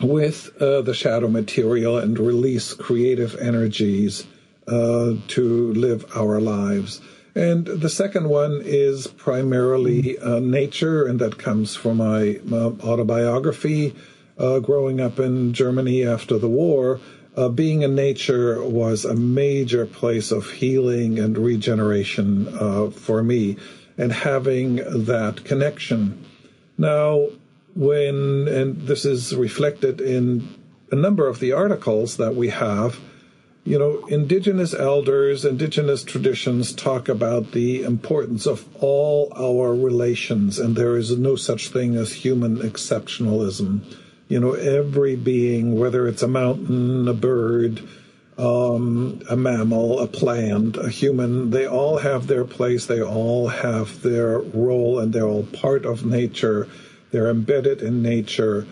with 0.00 0.50
uh, 0.60 0.82
the 0.82 0.94
shadow 0.94 1.28
material 1.28 1.98
and 1.98 2.18
release 2.18 2.74
creative 2.74 3.36
energies 3.36 4.26
uh, 4.66 5.14
to 5.28 5.72
live 5.74 6.04
our 6.16 6.40
lives. 6.40 7.00
And 7.34 7.66
the 7.66 7.88
second 7.88 8.28
one 8.28 8.60
is 8.64 9.06
primarily 9.06 10.18
uh, 10.18 10.40
nature, 10.40 11.06
and 11.06 11.20
that 11.20 11.38
comes 11.38 11.76
from 11.76 11.98
my 11.98 12.40
autobiography. 12.50 13.94
Uh, 14.38 14.58
growing 14.58 15.00
up 15.02 15.20
in 15.20 15.52
Germany 15.52 16.02
after 16.02 16.38
the 16.38 16.48
war, 16.48 16.98
uh, 17.36 17.48
being 17.48 17.82
in 17.82 17.94
nature 17.94 18.62
was 18.64 19.04
a 19.04 19.14
major 19.14 19.86
place 19.86 20.30
of 20.30 20.50
healing 20.50 21.18
and 21.18 21.38
regeneration 21.38 22.48
uh, 22.58 22.90
for 22.90 23.22
me, 23.22 23.56
and 23.96 24.12
having 24.12 24.76
that 24.76 25.44
connection. 25.44 26.24
Now, 26.78 27.28
when, 27.74 28.48
and 28.48 28.86
this 28.86 29.04
is 29.04 29.34
reflected 29.34 30.00
in 30.00 30.48
a 30.90 30.96
number 30.96 31.28
of 31.28 31.38
the 31.38 31.52
articles 31.52 32.16
that 32.16 32.34
we 32.34 32.48
have, 32.48 32.98
you 33.64 33.78
know, 33.78 34.04
indigenous 34.06 34.74
elders, 34.74 35.44
indigenous 35.44 36.02
traditions 36.02 36.72
talk 36.72 37.08
about 37.08 37.52
the 37.52 37.82
importance 37.82 38.46
of 38.46 38.66
all 38.82 39.32
our 39.36 39.74
relations, 39.74 40.58
and 40.58 40.74
there 40.74 40.96
is 40.96 41.16
no 41.18 41.36
such 41.36 41.68
thing 41.68 41.94
as 41.94 42.24
human 42.24 42.56
exceptionalism. 42.56 43.82
You 44.30 44.40
know, 44.40 44.52
every 44.52 45.16
being, 45.16 45.78
whether 45.78 46.08
it's 46.08 46.22
a 46.22 46.28
mountain, 46.28 47.06
a 47.06 47.12
bird, 47.12 47.86
um, 48.38 49.20
a 49.28 49.36
mammal, 49.36 50.00
a 50.00 50.06
plant, 50.06 50.78
a 50.78 50.88
human, 50.88 51.50
they 51.50 51.66
all 51.66 51.98
have 51.98 52.26
their 52.26 52.46
place, 52.46 52.86
they 52.86 53.02
all 53.02 53.48
have 53.48 54.00
their 54.00 54.38
role, 54.38 54.98
and 54.98 55.12
they're 55.12 55.26
all 55.26 55.42
part 55.42 55.84
of 55.84 56.06
nature 56.06 56.66
they're 57.10 57.28
embedded 57.28 57.82
in 57.82 58.02
nature. 58.02 58.66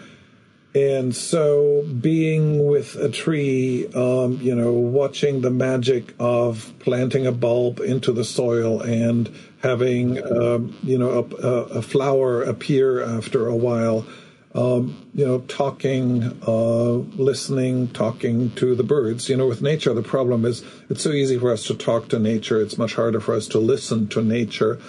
And 0.74 1.16
so, 1.16 1.82
being 1.82 2.66
with 2.66 2.94
a 2.96 3.08
tree, 3.08 3.88
um, 3.94 4.38
you 4.40 4.54
know, 4.54 4.72
watching 4.72 5.40
the 5.40 5.50
magic 5.50 6.14
of 6.20 6.72
planting 6.78 7.26
a 7.26 7.32
bulb 7.32 7.80
into 7.80 8.12
the 8.12 8.24
soil 8.24 8.80
and 8.82 9.32
having, 9.62 10.22
um, 10.24 10.76
you 10.82 10.98
know, 10.98 11.26
a, 11.42 11.46
a, 11.78 11.82
flower 11.82 12.42
appear 12.42 13.02
after 13.02 13.48
a 13.48 13.56
while, 13.56 14.06
um, 14.54 15.06
you 15.14 15.26
know, 15.26 15.40
talking, 15.40 16.40
uh, 16.46 16.92
listening, 17.16 17.88
talking 17.88 18.50
to 18.52 18.74
the 18.74 18.82
birds. 18.82 19.28
You 19.28 19.36
know, 19.36 19.46
with 19.46 19.62
nature, 19.62 19.92
the 19.94 20.02
problem 20.02 20.44
is 20.44 20.64
it's 20.88 21.02
so 21.02 21.10
easy 21.10 21.38
for 21.38 21.52
us 21.52 21.64
to 21.64 21.74
talk 21.74 22.08
to 22.08 22.18
nature. 22.18 22.60
It's 22.60 22.78
much 22.78 22.94
harder 22.94 23.20
for 23.20 23.34
us 23.34 23.46
to 23.48 23.58
listen 23.58 24.08
to 24.08 24.22
nature 24.22 24.80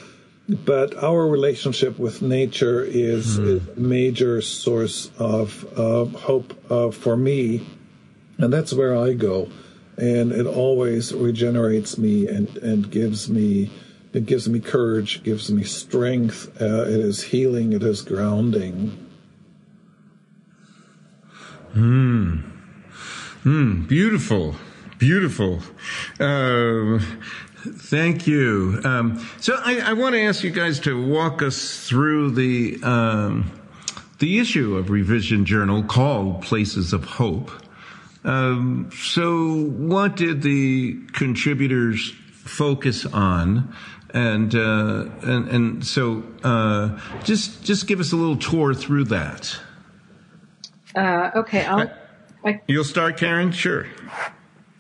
but 0.50 1.02
our 1.04 1.28
relationship 1.28 2.00
with 2.00 2.22
nature 2.22 2.84
is, 2.84 3.40
mm. 3.40 3.78
a 3.78 3.80
major 3.80 4.42
source 4.42 5.12
of 5.20 5.66
uh, 5.78 6.06
hope 6.06 6.54
uh, 6.72 6.90
for 6.90 7.16
me, 7.16 7.68
and 8.40 8.52
that's 8.52 8.74
where 8.74 8.98
I 8.98 9.14
go, 9.14 9.50
and 9.98 10.32
it 10.32 10.48
always 10.48 11.14
regenerates 11.14 12.00
me 12.00 12.28
and 12.28 12.58
and 12.58 12.90
gives 12.90 13.30
me 13.30 13.70
it 14.12 14.26
gives 14.26 14.50
me 14.50 14.60
courage, 14.60 15.22
gives 15.22 15.52
me 15.52 15.64
strength. 15.64 16.60
Uh, 16.60 16.82
it 16.82 17.00
is 17.00 17.22
healing. 17.22 17.74
It 17.74 17.84
is 17.84 18.02
grounding. 18.02 19.09
Hmm. 21.74 22.38
Hmm. 23.44 23.84
Beautiful. 23.88 24.56
Beautiful. 24.98 25.62
Uh, 26.20 27.00
Thank 27.62 28.26
you. 28.26 28.80
Um, 28.86 29.28
so 29.42 29.56
I, 29.58 29.80
I, 29.80 29.94
want 29.94 30.16
to 30.16 30.22
ask 30.22 30.44
you 30.44 30.50
guys 30.50 30.80
to 30.82 31.06
walk 31.06 31.42
us 31.42 31.86
through 31.86 32.32
the 32.32 32.80
um, 32.84 33.52
the 34.20 34.40
issue 34.40 34.78
of 34.78 34.90
Revision 34.90 35.44
Journal 35.44 35.84
called 35.84 36.42
Places 36.42 36.94
of 36.94 37.04
Hope. 37.04 37.52
Um, 38.24 38.90
so, 38.94 39.66
what 39.66 40.16
did 40.16 40.42
the 40.42 41.02
contributors 41.12 42.14
focus 42.32 43.06
on? 43.06 43.76
And 44.14 44.56
uh, 44.56 45.06
and 45.24 45.48
and 45.50 45.86
so, 45.86 46.24
uh, 46.44 47.00
just 47.24 47.64
just 47.64 47.88
give 47.88 48.00
us 48.00 48.14
a 48.14 48.16
little 48.16 48.38
tour 48.38 48.74
through 48.74 49.06
that. 49.06 49.60
Uh, 50.96 51.32
okay, 51.36 51.66
I'll. 51.66 51.92
I, 52.44 52.62
You'll 52.68 52.84
start, 52.84 53.18
Karen. 53.18 53.52
Sure. 53.52 53.86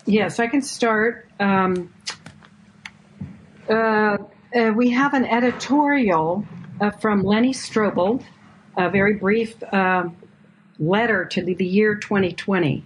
Yes, 0.05 0.39
I 0.39 0.47
can 0.47 0.61
start. 0.61 1.29
Um, 1.39 1.93
uh, 3.69 4.17
uh, 4.55 4.71
we 4.75 4.89
have 4.89 5.13
an 5.13 5.25
editorial 5.25 6.45
uh, 6.81 6.91
from 6.91 7.21
Leny 7.21 7.53
Strobel, 7.53 8.23
a 8.77 8.89
very 8.89 9.15
brief 9.15 9.61
uh, 9.71 10.09
letter 10.79 11.25
to 11.25 11.43
the, 11.43 11.53
the, 11.53 11.65
year 11.65 11.95
2020 11.95 12.85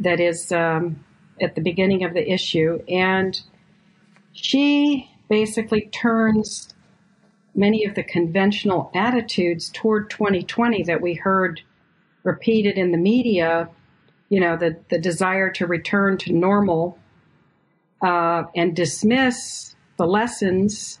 that 0.00 0.18
is 0.18 0.50
um, 0.50 1.04
at 1.40 1.54
the 1.54 1.60
beginning 1.60 2.02
of 2.02 2.14
the 2.14 2.32
issue. 2.32 2.82
And 2.88 3.40
she 4.32 5.10
basically 5.28 5.82
turns 5.92 6.74
many 7.54 7.84
of 7.84 7.94
the 7.94 8.02
conventional 8.02 8.90
attitudes 8.94 9.70
toward 9.72 10.10
2020 10.10 10.82
that 10.84 11.00
we 11.00 11.14
heard 11.14 11.62
repeated 12.26 12.76
in 12.76 12.90
the 12.90 12.98
media, 12.98 13.70
you 14.28 14.40
know, 14.40 14.56
the, 14.56 14.76
the 14.90 14.98
desire 14.98 15.48
to 15.52 15.66
return 15.66 16.18
to 16.18 16.32
normal 16.32 16.98
uh, 18.02 18.42
and 18.54 18.74
dismiss 18.74 19.76
the 19.96 20.06
lessons, 20.06 21.00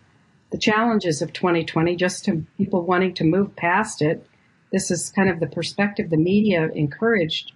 the 0.50 0.58
challenges 0.58 1.20
of 1.20 1.32
2020, 1.32 1.96
just 1.96 2.24
to 2.24 2.46
people 2.56 2.82
wanting 2.82 3.12
to 3.14 3.24
move 3.24 3.54
past 3.56 4.00
it. 4.00 4.24
This 4.72 4.90
is 4.90 5.10
kind 5.10 5.28
of 5.28 5.40
the 5.40 5.48
perspective 5.48 6.10
the 6.10 6.16
media 6.16 6.68
encouraged. 6.74 7.52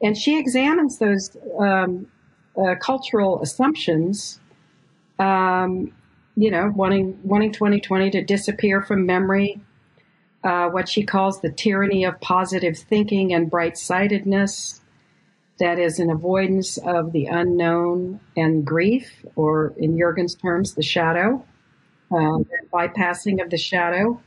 And 0.00 0.16
she 0.16 0.38
examines 0.38 0.98
those 0.98 1.36
um, 1.58 2.06
uh, 2.56 2.76
cultural 2.76 3.42
assumptions, 3.42 4.40
um, 5.18 5.92
you 6.36 6.52
know, 6.52 6.72
wanting, 6.76 7.18
wanting 7.24 7.50
2020 7.50 8.10
to 8.10 8.22
disappear 8.22 8.80
from 8.82 9.04
memory, 9.04 9.60
uh, 10.44 10.68
what 10.68 10.88
she 10.88 11.02
calls 11.02 11.40
the 11.40 11.50
tyranny 11.50 12.04
of 12.04 12.20
positive 12.20 12.78
thinking 12.78 13.32
and 13.34 13.50
bright 13.50 13.76
sightedness, 13.76 14.80
that 15.58 15.78
is 15.78 15.98
an 15.98 16.10
avoidance 16.10 16.78
of 16.78 17.12
the 17.12 17.26
unknown 17.26 18.20
and 18.36 18.64
grief, 18.64 19.24
or 19.34 19.74
in 19.76 19.98
Jurgen's 19.98 20.36
terms, 20.36 20.74
the 20.74 20.82
shadow, 20.82 21.44
um, 22.12 22.46
bypassing 22.72 23.42
of 23.42 23.50
the 23.50 23.58
shadow 23.58 24.20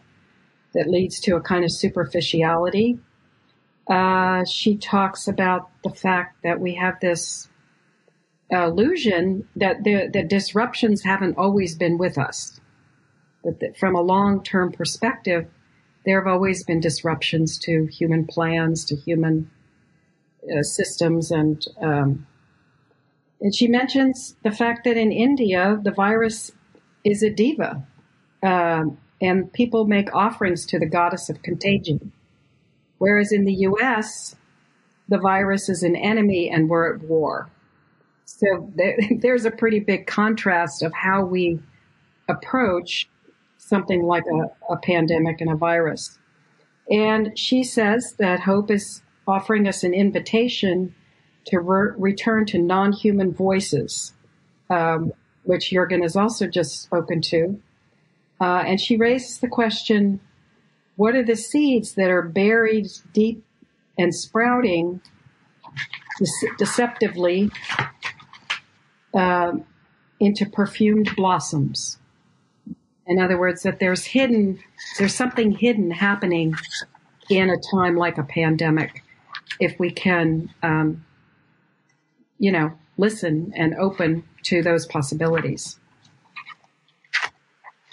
that 0.73 0.89
leads 0.89 1.19
to 1.21 1.35
a 1.35 1.41
kind 1.41 1.63
of 1.63 1.71
superficiality. 1.71 2.99
Uh, 3.87 4.43
she 4.45 4.75
talks 4.77 5.27
about 5.27 5.69
the 5.83 5.89
fact 5.89 6.43
that 6.43 6.59
we 6.59 6.75
have 6.75 6.99
this 6.99 7.49
illusion 8.49 9.47
that 9.55 9.83
the, 9.83 10.09
the 10.11 10.23
disruptions 10.23 11.03
haven't 11.03 11.37
always 11.37 11.75
been 11.75 11.97
with 11.97 12.17
us. 12.17 12.59
But 13.43 13.59
that 13.61 13.77
from 13.77 13.95
a 13.95 14.01
long 14.01 14.43
term 14.43 14.71
perspective, 14.71 15.47
there 16.05 16.19
have 16.19 16.31
always 16.31 16.63
been 16.63 16.79
disruptions 16.79 17.57
to 17.59 17.85
human 17.87 18.25
plans, 18.25 18.85
to 18.85 18.95
human 18.95 19.49
uh, 20.43 20.63
systems 20.63 21.31
and 21.31 21.65
um, 21.81 22.25
and 23.41 23.55
she 23.55 23.67
mentions 23.67 24.35
the 24.43 24.51
fact 24.51 24.83
that 24.85 24.97
in 24.97 25.11
India 25.11 25.79
the 25.83 25.91
virus 25.91 26.51
is 27.03 27.23
a 27.23 27.29
diva, 27.29 27.85
um, 28.43 28.97
and 29.19 29.51
people 29.51 29.85
make 29.85 30.13
offerings 30.13 30.65
to 30.67 30.79
the 30.79 30.85
goddess 30.85 31.29
of 31.29 31.41
contagion, 31.41 32.11
whereas 32.99 33.31
in 33.31 33.45
the 33.45 33.53
U.S. 33.53 34.35
the 35.09 35.17
virus 35.17 35.69
is 35.69 35.81
an 35.81 35.95
enemy 35.95 36.49
and 36.49 36.69
we're 36.69 36.95
at 36.95 37.01
war. 37.01 37.49
So 38.25 38.71
there, 38.75 38.97
there's 39.19 39.45
a 39.45 39.51
pretty 39.51 39.79
big 39.79 40.05
contrast 40.07 40.83
of 40.83 40.93
how 40.93 41.25
we 41.25 41.59
approach 42.29 43.09
something 43.71 44.03
like 44.03 44.25
a, 44.27 44.73
a 44.73 44.77
pandemic 44.77 45.39
and 45.39 45.49
a 45.49 45.55
virus. 45.55 46.19
And 46.91 47.39
she 47.39 47.63
says 47.63 48.15
that 48.19 48.41
hope 48.41 48.69
is 48.69 49.01
offering 49.25 49.65
us 49.65 49.83
an 49.83 49.93
invitation 49.93 50.93
to 51.45 51.59
re- 51.59 51.93
return 51.97 52.45
to 52.47 52.57
non 52.57 52.91
human 52.91 53.33
voices, 53.33 54.13
um, 54.69 55.13
which 55.43 55.71
Jurgen 55.71 56.01
has 56.01 56.17
also 56.17 56.47
just 56.47 56.81
spoken 56.83 57.21
to. 57.21 57.61
Uh, 58.41 58.63
and 58.67 58.81
she 58.81 58.97
raises 58.97 59.39
the 59.39 59.47
question 59.47 60.19
what 60.97 61.15
are 61.15 61.23
the 61.23 61.37
seeds 61.37 61.93
that 61.93 62.11
are 62.11 62.21
buried 62.21 62.87
deep 63.13 63.41
and 63.97 64.13
sprouting 64.13 64.99
de- 66.19 66.55
deceptively 66.57 67.49
uh, 69.13 69.53
into 70.19 70.45
perfumed 70.45 71.09
blossoms? 71.15 72.00
In 73.11 73.19
other 73.19 73.37
words, 73.37 73.63
that 73.63 73.81
there's 73.81 74.05
hidden, 74.05 74.57
there's 74.97 75.13
something 75.13 75.51
hidden 75.51 75.91
happening 75.91 76.55
in 77.29 77.49
a 77.49 77.57
time 77.57 77.97
like 77.97 78.17
a 78.17 78.23
pandemic 78.23 79.03
if 79.59 79.77
we 79.77 79.91
can, 79.91 80.49
um, 80.63 81.05
you 82.39 82.53
know, 82.53 82.71
listen 82.97 83.51
and 83.53 83.75
open 83.75 84.23
to 84.43 84.63
those 84.63 84.85
possibilities. 84.85 85.77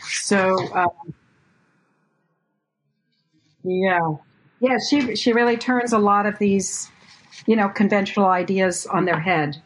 So, 0.05 0.57
um, 0.73 1.15
yeah, 3.65 4.15
yeah, 4.61 4.79
she 4.89 5.17
she 5.17 5.33
really 5.33 5.57
turns 5.57 5.93
a 5.93 5.99
lot 5.99 6.27
of 6.27 6.39
these, 6.39 6.89
you 7.45 7.57
know, 7.57 7.69
conventional 7.69 8.27
ideas 8.27 8.87
on 8.87 9.05
their 9.05 9.19
head, 9.19 9.61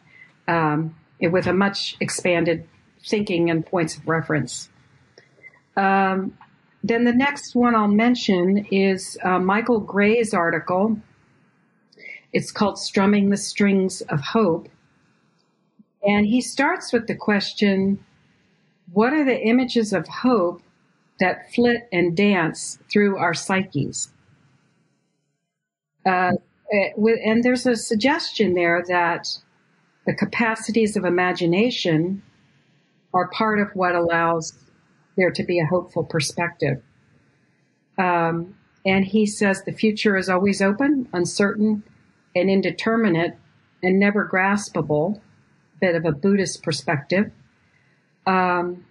um, 0.47 0.95
with 1.21 1.45
a 1.45 1.53
much 1.53 1.95
expanded 1.99 2.67
thinking 3.05 3.51
and 3.51 3.63
points 3.63 3.97
of 3.97 4.07
reference. 4.07 4.69
Um, 5.75 6.37
then 6.83 7.05
the 7.05 7.13
next 7.13 7.55
one 7.55 7.75
I'll 7.75 7.87
mention 7.87 8.65
is 8.71 9.17
uh, 9.23 9.39
Michael 9.39 9.79
Gray's 9.79 10.33
article. 10.33 10.99
It's 12.33 12.51
called 12.51 12.77
Strumming 12.77 13.29
the 13.29 13.37
Strings 13.37 14.01
of 14.01 14.19
Hope. 14.19 14.67
And 16.03 16.25
he 16.25 16.41
starts 16.41 16.91
with 16.91 17.07
the 17.07 17.15
question 17.15 18.03
What 18.91 19.13
are 19.13 19.23
the 19.23 19.41
images 19.41 19.93
of 19.93 20.07
hope 20.07 20.61
that 21.19 21.53
flit 21.53 21.87
and 21.91 22.17
dance 22.17 22.79
through 22.91 23.17
our 23.17 23.33
psyches? 23.33 24.11
Uh, 26.05 26.33
and 26.69 27.43
there's 27.43 27.65
a 27.65 27.75
suggestion 27.75 28.55
there 28.55 28.83
that 28.89 29.27
the 30.05 30.13
capacities 30.13 30.97
of 30.97 31.05
imagination 31.05 32.21
are 33.13 33.29
part 33.29 33.59
of 33.59 33.69
what 33.73 33.95
allows 33.95 34.53
there 35.15 35.31
to 35.31 35.43
be 35.43 35.59
a 35.59 35.65
hopeful 35.65 36.03
perspective. 36.03 36.81
Um, 37.97 38.55
and 38.85 39.05
he 39.05 39.25
says 39.25 39.63
the 39.63 39.71
future 39.71 40.17
is 40.17 40.29
always 40.29 40.61
open, 40.61 41.07
uncertain, 41.13 41.83
and 42.35 42.49
indeterminate, 42.49 43.37
and 43.81 43.99
never 43.99 44.27
graspable. 44.27 45.21
Bit 45.79 45.95
of 45.95 46.05
a 46.05 46.11
Buddhist 46.11 46.63
perspective. 46.63 47.31
Um, 48.25 48.85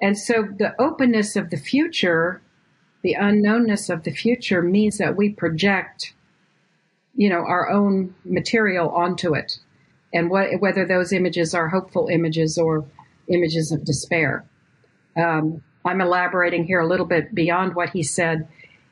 and 0.00 0.16
so 0.16 0.48
the 0.58 0.80
openness 0.80 1.36
of 1.36 1.50
the 1.50 1.56
future, 1.56 2.40
the 3.02 3.16
unknownness 3.18 3.90
of 3.92 4.04
the 4.04 4.10
future 4.10 4.62
means 4.62 4.98
that 4.98 5.16
we 5.16 5.30
project, 5.30 6.14
you 7.14 7.28
know, 7.28 7.44
our 7.44 7.70
own 7.70 8.14
material 8.24 8.90
onto 8.90 9.34
it. 9.34 9.58
And 10.12 10.30
what, 10.30 10.60
whether 10.60 10.86
those 10.86 11.12
images 11.12 11.54
are 11.54 11.68
hopeful 11.68 12.08
images 12.08 12.56
or 12.56 12.84
images 13.28 13.72
of 13.72 13.84
despair. 13.84 14.44
Um, 15.16 15.62
I'm 15.84 16.00
elaborating 16.00 16.64
here 16.64 16.80
a 16.80 16.86
little 16.86 17.06
bit 17.06 17.34
beyond 17.34 17.74
what 17.74 17.90
he 17.90 18.02
said 18.02 18.48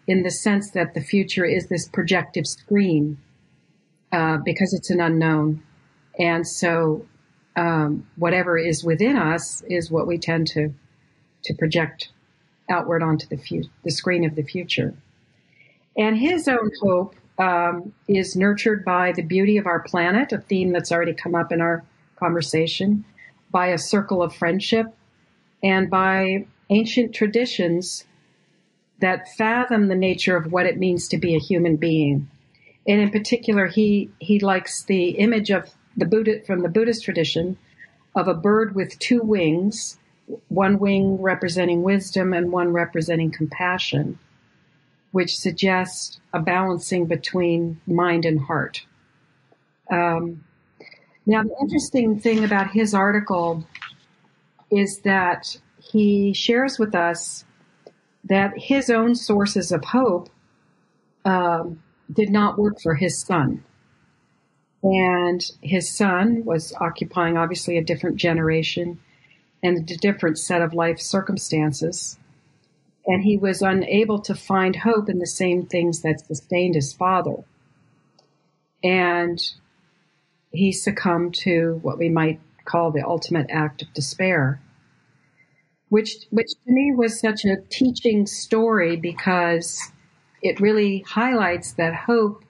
in 0.07 0.23
the 0.23 0.31
sense 0.31 0.71
that 0.71 0.95
the 0.95 1.01
future 1.01 1.45
is 1.45 1.69
this 1.69 1.89
projective 1.89 2.47
screen 2.47 3.19
uh, 4.13 4.39
because 4.45 4.73
it's 4.73 4.91
an 4.91 5.01
unknown. 5.01 5.63
And 6.19 6.47
so 6.47 7.07
um, 7.57 8.07
whatever 8.17 8.57
is 8.57 8.85
within 8.85 9.17
us 9.17 9.63
is 9.69 9.91
what 9.91 10.07
we 10.07 10.19
tend 10.19 10.47
to, 10.49 10.73
to 11.45 11.55
project 11.55 12.11
outward 12.71 13.03
onto 13.03 13.27
the, 13.27 13.37
fu- 13.37 13.69
the 13.83 13.91
screen 13.91 14.25
of 14.25 14.37
the 14.37 14.43
future. 14.43 14.95
And 15.97 16.17
his 16.17 16.49
own 16.49 16.71
hope 16.83 17.15
um, 17.39 17.93
is 18.09 18.37
nurtured 18.37 18.85
by 18.85 19.13
the 19.13 19.23
beauty 19.23 19.57
of 19.57 19.67
our 19.67 19.81
planet, 19.81 20.33
a 20.33 20.39
theme 20.39 20.73
that's 20.73 20.93
already 20.93 21.15
come 21.15 21.35
up 21.35 21.53
in 21.53 21.61
our 21.61 21.85
conversation, 22.17 23.05
by 23.51 23.69
a 23.69 23.79
circle 23.79 24.23
of 24.23 24.35
friendship, 24.35 24.87
and 25.64 25.88
by 25.88 26.46
ancient 26.68 27.14
traditions 27.14 28.05
that 29.00 29.35
fathom 29.37 29.88
the 29.88 29.96
nature 29.96 30.37
of 30.37 30.53
what 30.53 30.66
it 30.66 30.79
means 30.79 31.09
to 31.09 31.18
be 31.18 31.35
a 31.35 31.40
human 31.40 31.77
being. 31.77 32.31
And 32.87 33.00
in 33.00 33.11
particular, 33.11 33.66
he, 33.66 34.11
he 34.18 34.38
likes 34.38 34.85
the 34.85 35.11
image 35.11 35.50
of 35.50 35.74
the 35.96 36.05
Buddha 36.05 36.42
from 36.46 36.61
the 36.61 36.68
Buddhist 36.68 37.03
tradition 37.03 37.57
of 38.14 38.29
a 38.29 38.35
bird 38.35 38.74
with 38.74 38.98
two 38.98 39.22
wings, 39.22 39.98
one 40.48 40.79
wing 40.79 41.20
representing 41.20 41.83
wisdom 41.83 42.35
and 42.35 42.53
one 42.53 42.72
representing 42.72 43.31
compassion, 43.31 44.18
which 45.12 45.37
suggests 45.37 46.20
a 46.33 46.40
balancing 46.40 47.07
between 47.07 47.81
mind 47.87 48.27
and 48.27 48.40
heart. 48.40 48.85
Um, 49.90 50.44
now, 51.27 51.42
the 51.42 51.57
interesting 51.61 52.20
thing 52.20 52.44
about 52.44 52.70
his 52.70 52.92
article 52.92 53.66
is 54.79 55.01
that 55.01 55.57
he 55.79 56.33
shares 56.33 56.79
with 56.79 56.95
us 56.95 57.45
that 58.25 58.53
his 58.57 58.89
own 58.91 59.15
sources 59.15 59.71
of 59.71 59.85
hope 59.85 60.31
um, 61.25 61.83
did 62.13 62.31
not 62.31 62.59
work 62.59 62.81
for 62.81 62.95
his 62.95 63.19
son. 63.19 63.63
And 64.83 65.43
his 65.63 65.95
son 65.95 66.45
was 66.45 66.75
occupying 66.81 67.37
obviously 67.37 67.79
a 67.79 67.85
different 67.85 68.17
generation 68.17 69.01
and 69.63 69.91
a 69.91 69.97
different 69.97 70.39
set 70.39 70.61
of 70.61 70.75
life 70.75 71.01
circumstances. 71.01 72.19
And 73.07 73.23
he 73.23 73.37
was 73.37 73.63
unable 73.63 74.19
to 74.21 74.35
find 74.35 74.77
hope 74.77 75.09
in 75.09 75.19
the 75.19 75.27
same 75.27 75.67
things 75.67 76.03
that 76.03 76.27
sustained 76.27 76.75
his 76.75 76.93
father. 76.93 77.45
And 78.83 79.43
he 80.53 80.73
succumbed 80.73 81.35
to 81.37 81.79
what 81.83 81.99
we 81.99 82.09
might 82.09 82.41
call 82.65 82.91
the 82.91 83.07
ultimate 83.07 83.47
act 83.51 83.83
of 83.83 83.93
despair 83.95 84.61
which 85.95 86.27
which 86.31 86.51
to 86.67 86.73
me 86.73 86.93
was 86.93 87.21
such 87.21 87.45
a 87.45 87.57
teaching 87.71 88.27
story 88.27 88.97
because 88.97 89.79
it 90.43 90.59
really 90.59 91.05
highlights 91.07 91.75
that 91.75 91.95
hope 91.95 92.45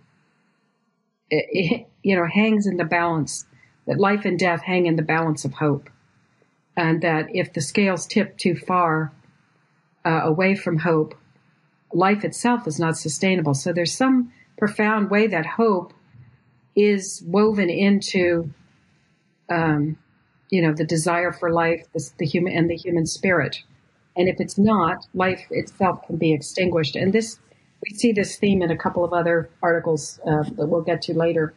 it, 1.29 1.47
it, 1.51 1.87
you 2.03 2.17
know 2.17 2.27
hangs 2.27 2.67
in 2.67 2.79
the 2.79 2.87
balance 2.87 3.45
that 3.87 4.01
life 4.01 4.25
and 4.25 4.39
death 4.39 4.63
hang 4.63 4.87
in 4.87 4.97
the 4.97 5.03
balance 5.03 5.45
of 5.45 5.53
hope. 5.53 5.91
And 6.75 7.03
that 7.03 7.27
if 7.35 7.53
the 7.53 7.61
scales 7.61 8.07
tip 8.07 8.39
too 8.39 8.57
far 8.57 9.13
uh, 10.07 10.23
away 10.25 10.55
from 10.55 10.79
hope 10.79 11.15
life 11.93 12.25
itself 12.25 12.67
is 12.67 12.81
not 12.81 12.97
sustainable. 12.97 13.53
So 13.53 13.75
there's 13.75 13.95
some 13.95 14.33
profound 14.57 15.11
way 15.11 15.27
that 15.27 15.45
hope 15.45 15.93
is 16.75 17.23
woven 17.27 17.69
into 17.69 18.55
um, 19.51 19.99
you 20.55 20.63
know, 20.63 20.73
the 20.73 20.85
desire 20.85 21.33
for 21.33 21.51
life, 21.51 21.85
the, 21.93 22.11
the 22.19 22.25
human 22.25 22.53
and 22.53 22.71
the 22.71 22.77
human 22.77 23.07
spirit. 23.07 23.61
And 24.17 24.29
if 24.29 24.37
it's 24.39 24.57
not, 24.57 25.05
life 25.13 25.45
itself 25.51 26.07
can 26.07 26.17
be 26.17 26.33
extinguished. 26.33 26.95
And 26.95 27.13
this, 27.13 27.41
we 27.83 27.97
see 27.97 28.13
this 28.13 28.37
theme 28.37 28.63
in 28.63 28.71
a 28.71 28.77
couple 28.77 29.05
of 29.05 29.13
other 29.13 29.51
articles 29.63 30.21
uh, 30.25 30.45
that 30.45 30.67
we'll 30.67 30.83
get 30.83 31.03
to 31.03 31.13
later. 31.13 31.55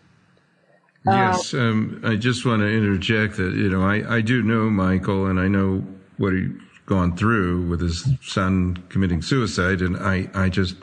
Uh, 1.08 1.12
yes, 1.12 1.54
um, 1.54 2.02
I 2.04 2.16
just 2.16 2.44
want 2.44 2.62
to 2.64 2.68
interject 2.68 3.38
that 3.38 3.54
you 3.54 3.70
know 3.70 3.82
I, 3.82 4.18
I 4.18 4.22
do 4.22 4.42
know 4.42 4.70
Michael 4.70 5.28
and 5.28 5.40
I 5.40 5.48
know 5.48 5.86
what 6.18 6.34
he's 6.34 6.50
gone 6.86 7.16
through 7.16 7.68
with 7.68 7.80
his 7.80 8.10
son 8.22 8.84
committing 8.90 9.22
suicide, 9.22 9.82
and 9.82 9.96
I 9.96 10.28
I 10.34 10.50
just 10.50 10.76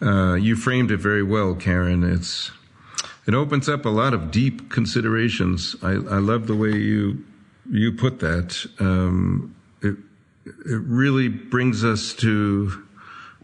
uh, 0.00 0.34
you 0.34 0.54
framed 0.54 0.92
it 0.92 0.98
very 0.98 1.24
well, 1.24 1.56
Karen. 1.56 2.04
It's 2.04 2.52
it 3.26 3.34
opens 3.34 3.68
up 3.68 3.84
a 3.84 3.90
lot 3.90 4.14
of 4.14 4.30
deep 4.30 4.70
considerations. 4.70 5.76
I, 5.82 5.92
I 5.92 6.18
love 6.18 6.46
the 6.46 6.54
way 6.56 6.72
you 6.72 7.24
you 7.70 7.92
put 7.92 8.20
that. 8.20 8.66
Um, 8.78 9.54
it 9.82 9.96
it 10.44 10.82
really 10.84 11.28
brings 11.28 11.84
us 11.84 12.12
to 12.14 12.84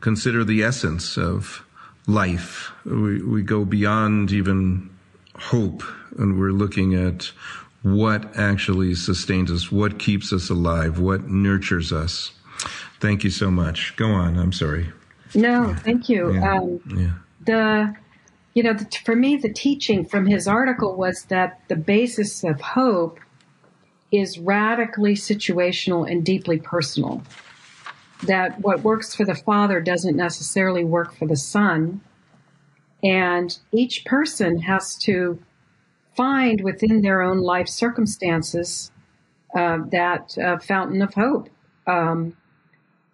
consider 0.00 0.44
the 0.44 0.62
essence 0.62 1.16
of 1.16 1.64
life. 2.06 2.72
We 2.84 3.22
we 3.22 3.42
go 3.42 3.64
beyond 3.64 4.32
even 4.32 4.90
hope, 5.36 5.82
and 6.18 6.38
we're 6.38 6.52
looking 6.52 6.94
at 6.94 7.30
what 7.82 8.36
actually 8.36 8.94
sustains 8.94 9.50
us, 9.50 9.72
what 9.72 9.98
keeps 9.98 10.32
us 10.32 10.50
alive, 10.50 10.98
what 10.98 11.28
nurtures 11.28 11.92
us. 11.92 12.32
Thank 13.00 13.24
you 13.24 13.30
so 13.30 13.50
much. 13.50 13.96
Go 13.96 14.10
on. 14.10 14.38
I'm 14.38 14.52
sorry. 14.52 14.92
No, 15.34 15.74
thank 15.76 16.08
you. 16.08 16.34
Yeah. 16.34 16.54
Um, 16.54 16.80
yeah. 16.94 17.10
The 17.46 17.96
you 18.54 18.62
know, 18.62 18.76
for 19.04 19.14
me, 19.14 19.36
the 19.36 19.52
teaching 19.52 20.04
from 20.04 20.26
his 20.26 20.48
article 20.48 20.96
was 20.96 21.24
that 21.24 21.60
the 21.68 21.76
basis 21.76 22.42
of 22.42 22.60
hope 22.60 23.20
is 24.10 24.38
radically 24.38 25.14
situational 25.14 26.10
and 26.10 26.24
deeply 26.24 26.58
personal. 26.58 27.22
That 28.24 28.60
what 28.60 28.82
works 28.82 29.14
for 29.14 29.24
the 29.24 29.36
father 29.36 29.80
doesn't 29.80 30.16
necessarily 30.16 30.84
work 30.84 31.14
for 31.14 31.26
the 31.26 31.36
son. 31.36 32.00
And 33.02 33.56
each 33.72 34.04
person 34.04 34.58
has 34.60 34.96
to 35.04 35.40
find 36.16 36.60
within 36.60 37.02
their 37.02 37.22
own 37.22 37.38
life 37.38 37.68
circumstances 37.68 38.90
uh, 39.56 39.78
that 39.90 40.36
uh, 40.38 40.58
fountain 40.58 41.02
of 41.02 41.14
hope. 41.14 41.48
Um, 41.86 42.36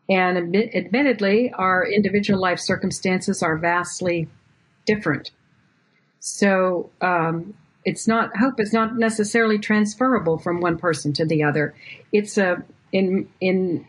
and 0.09 0.39
admit, 0.39 0.75
admittedly, 0.75 1.53
our 1.53 1.87
individual 1.87 2.41
life 2.41 2.59
circumstances 2.59 3.43
are 3.43 3.59
vastly 3.59 4.29
different. 4.87 5.31
So 6.21 6.91
um, 7.01 7.55
it's 7.85 8.09
not 8.09 8.37
hope 8.37 8.59
is 8.59 8.73
not 8.73 8.97
necessarily 8.97 9.59
transferable 9.59 10.39
from 10.39 10.61
one 10.61 10.79
person 10.79 11.13
to 11.15 11.27
the 11.27 11.43
other. 11.43 11.75
It's 12.13 12.39
a 12.39 12.65
in 12.93 13.29
in 13.41 13.87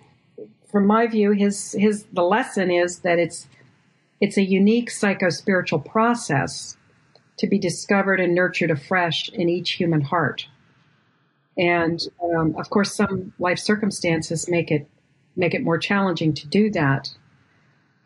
from 0.71 0.85
my 0.85 1.07
view, 1.07 1.31
his 1.31 1.73
his 1.73 2.05
the 2.13 2.23
lesson 2.23 2.69
is 2.69 2.99
that 2.99 3.19
it's 3.19 3.47
it's 4.19 4.37
a 4.37 4.43
unique 4.43 4.89
psycho 4.89 5.29
spiritual 5.29 5.79
process 5.79 6.77
to 7.37 7.47
be 7.47 7.59
discovered 7.59 8.19
and 8.19 8.35
nurtured 8.35 8.71
afresh 8.71 9.29
in 9.29 9.47
each 9.47 9.71
human 9.71 10.01
heart. 10.01 10.47
And 11.57 11.99
um, 12.23 12.55
of 12.57 12.69
course, 12.69 12.95
some 12.95 13.33
life 13.39 13.59
circumstances 13.59 14.49
make 14.49 14.71
it 14.71 14.87
make 15.35 15.53
it 15.53 15.63
more 15.63 15.77
challenging 15.77 16.33
to 16.33 16.47
do 16.47 16.69
that. 16.71 17.09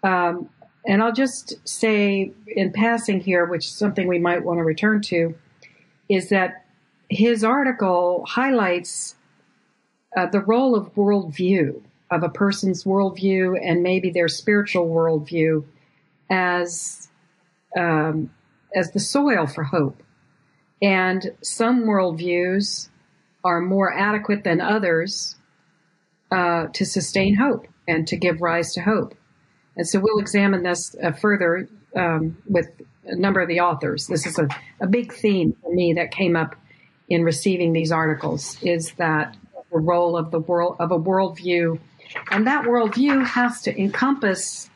Um, 0.04 0.50
and 0.86 1.02
I'll 1.02 1.14
just 1.14 1.56
say 1.68 2.32
in 2.48 2.72
passing 2.72 3.20
here, 3.20 3.46
which 3.46 3.68
is 3.68 3.74
something 3.74 4.08
we 4.08 4.20
might 4.20 4.44
want 4.44 4.58
to 4.58 4.64
return 4.64 5.02
to, 5.04 5.36
is 6.10 6.30
that 6.30 6.66
his 7.10 7.44
article 7.44 8.26
highlights 8.28 9.16
uh, 10.16 10.26
the 10.28 10.40
role 10.40 10.76
of 10.76 10.94
worldview, 10.96 11.82
of 12.10 12.24
a 12.24 12.30
person's 12.30 12.84
worldview 12.84 13.58
and 13.64 13.84
maybe 13.84 14.10
their 14.10 14.28
spiritual 14.28 14.88
worldview 14.88 15.64
as 16.30 17.10
um, 17.78 18.30
as 18.76 18.92
the 18.92 19.00
soil 19.00 19.48
for 19.48 19.64
hope. 19.64 20.02
And 20.82 21.32
some 21.42 21.84
worldviews 21.84 22.90
are 23.44 23.62
more 23.62 23.94
adequate 23.94 24.44
than 24.44 24.60
others 24.62 25.36
uh, 26.32 26.68
to 26.74 26.86
sustain 26.86 27.36
hope 27.36 27.68
and 27.88 28.08
to 28.08 28.18
give 28.18 28.42
rise 28.42 28.74
to 28.74 28.82
hope. 28.82 29.16
And 29.82 29.88
so 29.88 30.00
we'll 30.00 30.20
examine 30.20 30.62
this 30.62 30.96
uh, 31.04 31.12
further 31.12 31.68
um, 31.96 32.38
with 32.48 32.68
a 33.06 33.16
number 33.16 33.42
of 33.42 33.48
the 33.48 33.62
authors. 33.62 34.06
This 34.06 34.28
is 34.28 34.38
a, 34.38 34.48
a 34.80 34.86
big 34.86 35.12
theme 35.12 35.58
for 35.64 35.74
me 35.74 35.94
that 35.94 36.12
came 36.12 36.36
up 36.36 36.56
in 37.10 37.24
receiving 37.24 37.74
these 37.74 37.92
articles 37.92 38.62
is 38.62 38.92
that 38.98 39.36
the 39.72 39.80
role 39.80 40.16
of 40.16 40.30
the 40.30 40.40
world 40.40 40.76
of 40.80 40.92
a 40.92 41.00
worldview, 41.00 41.80
and 42.30 42.46
that 42.46 42.66
worldview 42.66 43.26
has 43.26 43.64
to 43.64 43.76
encompass, 43.76 44.70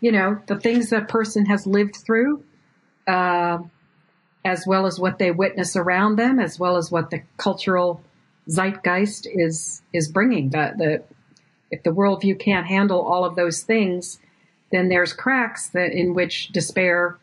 you 0.00 0.10
know, 0.10 0.40
the 0.46 0.58
things 0.58 0.88
that 0.88 1.06
person 1.08 1.44
has 1.44 1.66
lived 1.66 1.96
through, 1.96 2.42
uh, 3.06 3.58
as 4.42 4.64
well 4.66 4.86
as 4.86 4.98
what 4.98 5.18
they 5.18 5.32
witness 5.32 5.76
around 5.76 6.16
them, 6.16 6.40
as 6.40 6.58
well 6.58 6.78
as 6.78 6.90
what 6.90 7.10
the 7.10 7.20
cultural 7.36 8.00
zeitgeist 8.48 9.28
is 9.30 9.82
is 9.92 10.08
bringing. 10.10 10.48
The 10.48 10.72
the 10.78 11.02
if 11.70 11.82
the 11.82 11.90
worldview 11.90 12.40
can't 12.40 12.66
handle 12.66 13.02
all 13.02 13.26
of 13.26 13.36
those 13.36 13.60
things, 13.60 14.18
then 14.72 14.88
there's 14.88 15.12
cracks 15.12 15.68
that 15.70 15.92
in 15.92 16.14
which 16.14 16.48
despair 16.48 17.18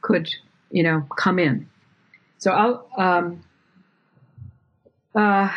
could, 0.00 0.28
you 0.70 0.82
know, 0.82 1.06
come 1.16 1.38
in. 1.38 1.68
So 2.38 2.52
I'll, 2.52 2.88
um, 2.96 3.42
uh, 5.14 5.50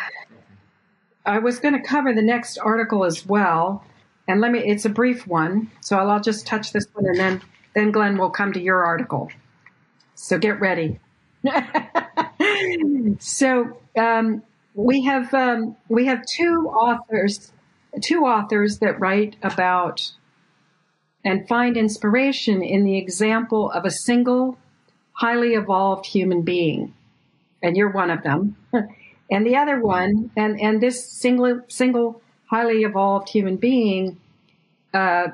I 1.26 1.38
was 1.38 1.58
going 1.58 1.74
to 1.74 1.86
cover 1.86 2.12
the 2.12 2.22
next 2.22 2.58
article 2.58 3.04
as 3.04 3.26
well, 3.26 3.84
and 4.26 4.40
let 4.40 4.50
me. 4.50 4.60
It's 4.60 4.84
a 4.84 4.90
brief 4.90 5.26
one, 5.26 5.70
so 5.80 5.98
I'll, 5.98 6.10
I'll 6.10 6.20
just 6.20 6.46
touch 6.46 6.72
this 6.72 6.86
one, 6.94 7.06
and 7.06 7.18
then 7.18 7.42
then 7.74 7.92
Glenn 7.92 8.16
will 8.16 8.30
come 8.30 8.52
to 8.52 8.60
your 8.60 8.84
article. 8.84 9.30
So 10.14 10.38
get 10.38 10.60
ready. 10.60 10.98
so 13.18 13.78
um, 13.98 14.42
we 14.74 15.04
have 15.04 15.32
um, 15.34 15.76
we 15.88 16.06
have 16.06 16.22
two 16.26 16.68
authors, 16.68 17.52
two 18.02 18.22
authors 18.22 18.78
that 18.78 18.98
write 18.98 19.36
about 19.42 20.10
and 21.24 21.46
find 21.48 21.76
inspiration 21.76 22.62
in 22.62 22.84
the 22.84 22.96
example 22.96 23.70
of 23.70 23.84
a 23.84 23.90
single, 23.90 24.58
highly 25.12 25.54
evolved 25.54 26.06
human 26.06 26.42
being. 26.42 26.94
And 27.62 27.76
you're 27.76 27.92
one 27.92 28.10
of 28.10 28.22
them. 28.22 28.56
and 29.30 29.46
the 29.46 29.56
other 29.56 29.80
one, 29.80 30.30
and, 30.36 30.60
and 30.60 30.80
this 30.80 31.04
single, 31.20 31.60
single, 31.68 32.22
highly 32.46 32.82
evolved 32.82 33.28
human 33.28 33.56
being, 33.56 34.18
uh, 34.94 35.28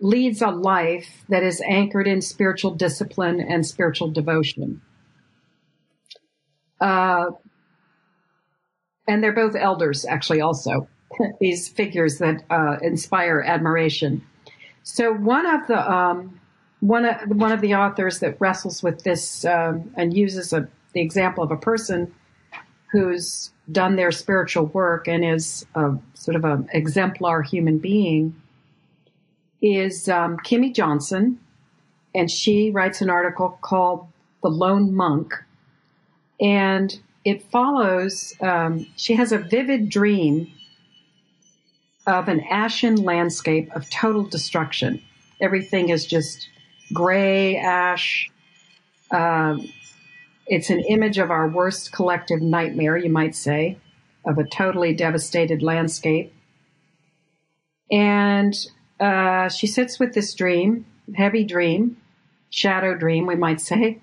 leads 0.00 0.42
a 0.42 0.48
life 0.48 1.24
that 1.28 1.42
is 1.42 1.60
anchored 1.66 2.06
in 2.06 2.20
spiritual 2.20 2.72
discipline 2.72 3.40
and 3.40 3.66
spiritual 3.66 4.10
devotion. 4.10 4.80
Uh, 6.80 7.30
and 9.06 9.22
they're 9.22 9.34
both 9.34 9.54
elders, 9.54 10.04
actually, 10.04 10.40
also, 10.40 10.88
these 11.40 11.68
figures 11.68 12.18
that 12.18 12.42
uh, 12.50 12.76
inspire 12.82 13.40
admiration. 13.40 14.24
So 14.84 15.12
one 15.12 15.46
of 15.46 15.66
the 15.66 15.90
um, 15.90 16.38
one 16.80 17.06
of 17.06 17.16
one 17.28 17.52
of 17.52 17.62
the 17.62 17.74
authors 17.74 18.20
that 18.20 18.36
wrestles 18.38 18.82
with 18.82 19.02
this 19.02 19.44
um, 19.46 19.90
and 19.96 20.14
uses 20.14 20.52
a, 20.52 20.68
the 20.92 21.00
example 21.00 21.42
of 21.42 21.50
a 21.50 21.56
person 21.56 22.14
who's 22.92 23.50
done 23.72 23.96
their 23.96 24.12
spiritual 24.12 24.66
work 24.66 25.08
and 25.08 25.24
is 25.24 25.66
a, 25.74 25.94
sort 26.12 26.36
of 26.36 26.44
an 26.44 26.68
exemplar 26.72 27.42
human 27.42 27.78
being 27.78 28.40
is 29.62 30.08
um, 30.10 30.36
Kimmy 30.36 30.72
Johnson, 30.72 31.40
and 32.14 32.30
she 32.30 32.70
writes 32.70 33.00
an 33.00 33.08
article 33.08 33.58
called 33.62 34.06
"The 34.42 34.50
Lone 34.50 34.94
Monk," 34.94 35.32
and 36.38 37.00
it 37.24 37.42
follows. 37.50 38.34
Um, 38.42 38.86
she 38.96 39.14
has 39.14 39.32
a 39.32 39.38
vivid 39.38 39.88
dream 39.88 40.52
of 42.06 42.28
an 42.28 42.40
ashen 42.50 42.96
landscape 42.96 43.70
of 43.74 43.88
total 43.90 44.24
destruction. 44.24 45.02
Everything 45.40 45.88
is 45.88 46.06
just 46.06 46.48
gray 46.92 47.56
ash. 47.56 48.30
Um, 49.10 49.68
it's 50.46 50.70
an 50.70 50.80
image 50.80 51.18
of 51.18 51.30
our 51.30 51.48
worst 51.48 51.92
collective 51.92 52.42
nightmare, 52.42 52.96
you 52.96 53.10
might 53.10 53.34
say, 53.34 53.78
of 54.24 54.38
a 54.38 54.44
totally 54.44 54.94
devastated 54.94 55.62
landscape. 55.62 56.34
And 57.90 58.54
uh, 59.00 59.48
she 59.48 59.66
sits 59.66 59.98
with 59.98 60.14
this 60.14 60.34
dream, 60.34 60.86
heavy 61.14 61.44
dream, 61.44 61.96
shadow 62.50 62.94
dream, 62.94 63.26
we 63.26 63.36
might 63.36 63.60
say, 63.60 63.98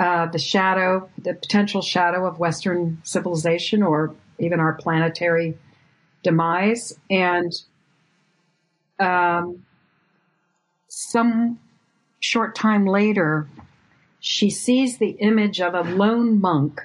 uh, 0.00 0.26
the 0.26 0.38
shadow, 0.38 1.08
the 1.18 1.34
potential 1.34 1.82
shadow 1.82 2.26
of 2.26 2.38
Western 2.38 3.00
civilization 3.04 3.82
or 3.82 4.14
even 4.38 4.60
our 4.60 4.72
planetary 4.72 5.56
demise. 6.22 6.98
And 7.10 7.52
um, 8.98 9.64
some 10.88 11.58
short 12.20 12.54
time 12.54 12.86
later, 12.86 13.48
she 14.20 14.50
sees 14.50 14.98
the 14.98 15.16
image 15.18 15.60
of 15.60 15.74
a 15.74 15.82
lone 15.82 16.40
monk 16.40 16.80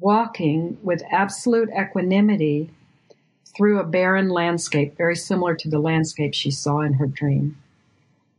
walking 0.00 0.78
with 0.82 1.02
absolute 1.10 1.68
equanimity 1.78 2.70
through 3.56 3.78
a 3.78 3.84
barren 3.84 4.30
landscape, 4.30 4.96
very 4.96 5.16
similar 5.16 5.54
to 5.54 5.68
the 5.68 5.78
landscape 5.78 6.32
she 6.32 6.50
saw 6.50 6.80
in 6.80 6.94
her 6.94 7.06
dream. 7.06 7.56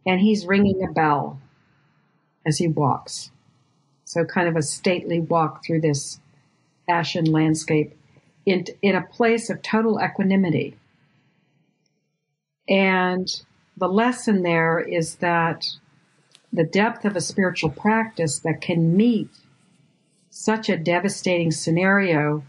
And 0.06 0.19
he's 0.19 0.47
ringing 0.47 0.84
a 0.84 0.91
bell 0.91 1.39
as 2.45 2.58
he 2.58 2.67
walks. 2.67 3.30
So, 4.06 4.26
kind 4.26 4.47
of 4.47 4.56
a 4.56 4.63
stately 4.63 5.19
walk 5.19 5.63
through 5.63 5.82
this 5.82 6.19
ashen 6.89 7.26
landscape 7.26 7.95
in, 8.45 8.65
in 8.82 8.95
a 8.95 9.01
place 9.01 9.49
of 9.49 9.62
total 9.62 9.99
equanimity. 10.01 10.77
And 12.67 13.27
the 13.77 13.88
lesson 13.88 14.43
there 14.43 14.80
is 14.80 15.15
that 15.15 15.65
the 16.54 16.63
depth 16.63 17.06
of 17.06 17.15
a 17.15 17.21
spiritual 17.21 17.69
practice 17.69 18.39
that 18.39 18.62
can 18.62 18.95
meet 18.95 19.30
such 20.30 20.69
a 20.69 20.77
devastating 20.77 21.51
scenario 21.51 22.43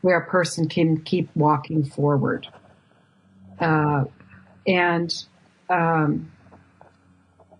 where 0.00 0.18
a 0.18 0.26
person 0.26 0.68
can 0.68 1.00
keep 1.00 1.28
walking 1.34 1.84
forward. 1.84 2.46
Uh, 3.58 4.04
and 4.66 5.24
um, 5.68 6.30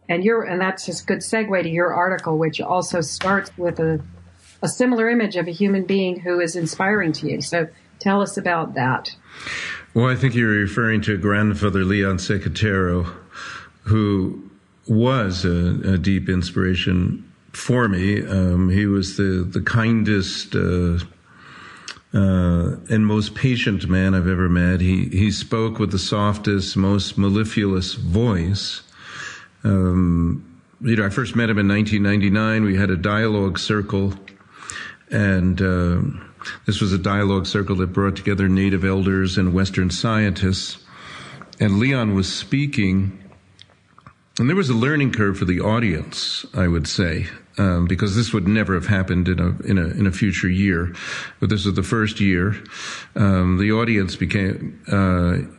and 0.09 0.25
your 0.25 0.43
and 0.45 0.61
that's 0.61 0.89
a 0.89 1.05
good 1.05 1.19
segue 1.19 1.63
to 1.63 1.69
your 1.69 1.93
article, 1.93 2.39
which 2.39 2.61
also 2.61 3.01
starts 3.01 3.57
with 3.57 3.81
a 3.81 4.01
a 4.63 4.69
similar 4.69 5.09
image 5.09 5.37
of 5.37 5.49
a 5.49 5.53
human 5.53 5.85
being 5.85 6.21
who 6.21 6.41
is 6.41 6.57
inspiring 6.57 7.13
to 7.13 7.31
you. 7.31 7.41
So 7.41 7.69
tell 7.99 8.23
us 8.23 8.37
about 8.37 8.75
that. 8.75 9.15
Well, 9.95 10.07
I 10.07 10.15
think 10.15 10.35
you're 10.35 10.49
referring 10.49 11.01
to 11.03 11.17
grandfather 11.17 11.85
Leon 11.85 12.19
Secatero, 12.19 13.13
who 13.85 14.51
was 14.87 15.45
a, 15.45 15.95
a, 15.95 15.99
deep 15.99 16.29
inspiration 16.29 17.33
for 17.53 17.89
me. 17.89 18.25
Um, 18.25 18.69
he 18.69 18.87
was 18.87 19.17
the 19.17 19.49
the 19.51 19.63
kindest. 19.63 20.55
Uh, 20.55 20.99
uh, 22.15 22.77
and 22.89 23.07
most 23.07 23.35
patient 23.35 23.87
man 23.89 24.15
I've 24.15 24.29
ever 24.29 24.49
met. 24.49 24.81
He 24.81 25.07
he 25.09 25.31
spoke 25.31 25.79
with 25.79 25.91
the 25.91 25.99
softest, 25.99 26.77
most 26.77 27.19
mellifluous 27.19 27.95
voice. 27.95 28.83
Um, 29.65 30.61
you 30.81 30.97
know, 30.97 31.05
I 31.05 31.11
first 31.11 31.35
met 31.35 31.51
him 31.51 31.59
in 31.59 31.69
1999. 31.69 32.65
We 32.65 32.77
had 32.77 32.91
a 32.91 32.97
dialogue 32.97 33.59
circle, 33.59 34.15
and 35.11 35.61
uh, 35.61 36.01
this 36.67 36.81
was 36.81 36.93
a 36.93 36.99
dialogue 36.99 37.47
circle 37.47 37.77
that 37.77 37.89
brought 37.89 38.17
together 38.17 38.49
native 38.49 38.85
elders 38.85 39.39
and 39.39 39.55
Western 39.55 39.91
scientists. 39.91 40.79
And 41.59 41.79
Leon 41.79 42.15
was 42.15 42.33
speaking, 42.33 43.19
and 44.39 44.49
there 44.49 44.57
was 44.57 44.69
a 44.69 44.75
learning 44.75 45.13
curve 45.13 45.39
for 45.39 45.47
the 45.47 45.61
audience, 45.61 46.45
I 46.55 46.69
would 46.69 46.87
say 46.87 47.29
um, 47.59 47.87
because 47.87 48.17
this 48.17 48.33
would 48.33 48.47
never 48.47 48.75
have 48.75 48.87
happened 48.87 49.29
in 49.29 49.41
a 49.41 49.57
in 49.67 49.79
a 49.79 49.87
in 49.89 50.07
a 50.07 50.13
future 50.13 50.49
year. 50.49 50.95
But 51.41 51.49
this 51.49 51.65
was 51.65 51.75
the 51.75 51.83
first 51.83 52.21
year. 52.21 52.57
Um, 53.15 53.59
the 53.59 53.73
audience 53.73 54.17
became. 54.17 54.81
Uh, 54.91 55.53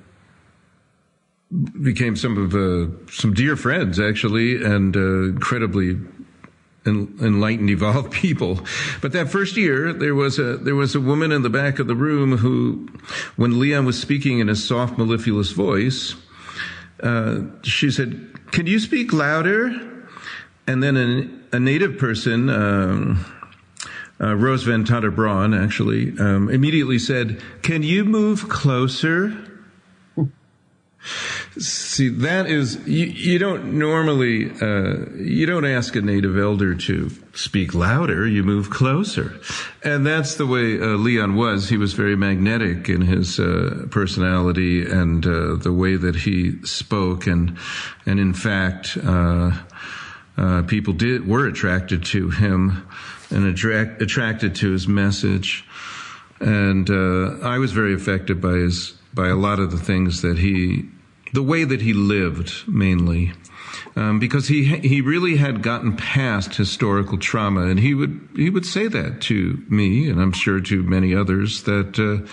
became 1.81 2.17
some 2.17 2.37
of 2.37 2.53
uh, 2.53 2.91
some 3.09 3.33
dear 3.33 3.55
friends 3.55 4.01
actually, 4.01 4.61
and 4.61 4.97
uh, 4.97 5.29
incredibly 5.29 5.97
enlightened, 6.87 7.69
evolved 7.69 8.11
people. 8.11 8.59
But 9.01 9.11
that 9.13 9.29
first 9.29 9.57
year, 9.57 9.93
there 9.93 10.15
was 10.15 10.39
a 10.39 10.57
there 10.57 10.75
was 10.75 10.95
a 10.95 11.01
woman 11.01 11.31
in 11.31 11.41
the 11.41 11.49
back 11.49 11.79
of 11.79 11.87
the 11.87 11.95
room 11.95 12.37
who, 12.37 12.87
when 13.35 13.59
Leon 13.59 13.85
was 13.85 13.99
speaking 13.99 14.39
in 14.39 14.49
a 14.49 14.55
soft, 14.55 14.97
mellifluous 14.97 15.51
voice, 15.51 16.15
uh, 17.03 17.41
she 17.63 17.91
said, 17.91 18.29
"Can 18.51 18.67
you 18.67 18.79
speak 18.79 19.13
louder?" 19.13 19.93
And 20.69 20.83
then 20.83 20.97
an 20.97 21.37
a 21.51 21.59
native 21.59 21.97
person, 21.97 22.49
um, 22.49 23.25
uh, 24.19 24.35
Rose 24.35 24.63
von 24.63 24.83
Thater-Braan, 24.85 25.57
actually, 25.57 26.17
um, 26.19 26.49
immediately 26.49 26.99
said, 26.99 27.41
Can 27.61 27.83
you 27.83 28.03
move 28.03 28.49
closer? 28.49 29.46
See, 31.57 32.09
that 32.09 32.47
is, 32.47 32.75
you, 32.87 33.05
you 33.05 33.39
don't 33.39 33.77
normally, 33.77 34.51
uh, 34.51 35.09
you 35.15 35.45
don't 35.45 35.65
ask 35.65 35.95
a 35.95 36.01
native 36.01 36.37
elder 36.37 36.75
to 36.75 37.09
speak 37.33 37.73
louder, 37.73 38.27
you 38.27 38.43
move 38.43 38.69
closer. 38.69 39.39
And 39.83 40.05
that's 40.05 40.35
the 40.35 40.45
way 40.45 40.79
uh, 40.79 40.97
Leon 40.97 41.35
was. 41.35 41.69
He 41.69 41.77
was 41.77 41.93
very 41.93 42.15
magnetic 42.15 42.89
in 42.89 43.01
his 43.01 43.39
uh, 43.39 43.87
personality 43.89 44.85
and 44.89 45.25
uh, 45.25 45.55
the 45.55 45.73
way 45.73 45.95
that 45.95 46.15
he 46.15 46.63
spoke. 46.63 47.27
And, 47.27 47.57
and 48.05 48.19
in 48.19 48.33
fact, 48.33 48.97
uh, 49.03 49.51
uh, 50.37 50.63
people 50.63 50.93
did 50.93 51.27
were 51.27 51.47
attracted 51.47 52.05
to 52.05 52.29
him 52.29 52.87
and 53.31 53.45
attract, 53.45 54.01
attracted 54.01 54.55
to 54.55 54.71
his 54.71 54.87
message. 54.87 55.65
And 56.39 56.87
I 57.43 57.57
was 57.57 57.71
very 57.71 57.95
affected 57.95 58.39
by 58.39 58.53
his 58.53 58.97
by 59.17 59.27
a 59.29 59.35
lot 59.35 59.59
of 59.59 59.71
the 59.71 59.79
things 59.79 60.21
that 60.21 60.37
he, 60.37 60.85
the 61.37 61.43
way 61.43 61.63
that 61.63 61.83
he 61.83 61.93
lived 61.93 62.67
mainly. 62.67 63.31
Um, 63.95 64.17
because 64.17 64.47
he 64.47 64.63
he 64.79 65.01
really 65.01 65.37
had 65.37 65.61
gotten 65.61 65.95
past 65.95 66.55
historical 66.55 67.19
trauma, 67.19 67.67
and 67.67 67.79
he 67.79 67.93
would 67.93 68.27
he 68.35 68.49
would 68.49 68.65
say 68.65 68.87
that 68.87 69.21
to 69.29 69.63
me, 69.69 70.09
and 70.09 70.19
I'm 70.19 70.31
sure 70.31 70.59
to 70.59 70.81
many 70.81 71.13
others 71.13 71.61
that 71.63 71.99
uh, 71.99 72.25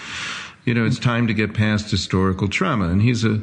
you 0.65 0.73
know 0.73 0.87
it's 0.87 0.99
time 0.99 1.27
to 1.27 1.35
get 1.35 1.53
past 1.53 1.91
historical 1.91 2.49
trauma. 2.49 2.89
And 2.89 3.03
he's 3.03 3.25
a 3.25 3.43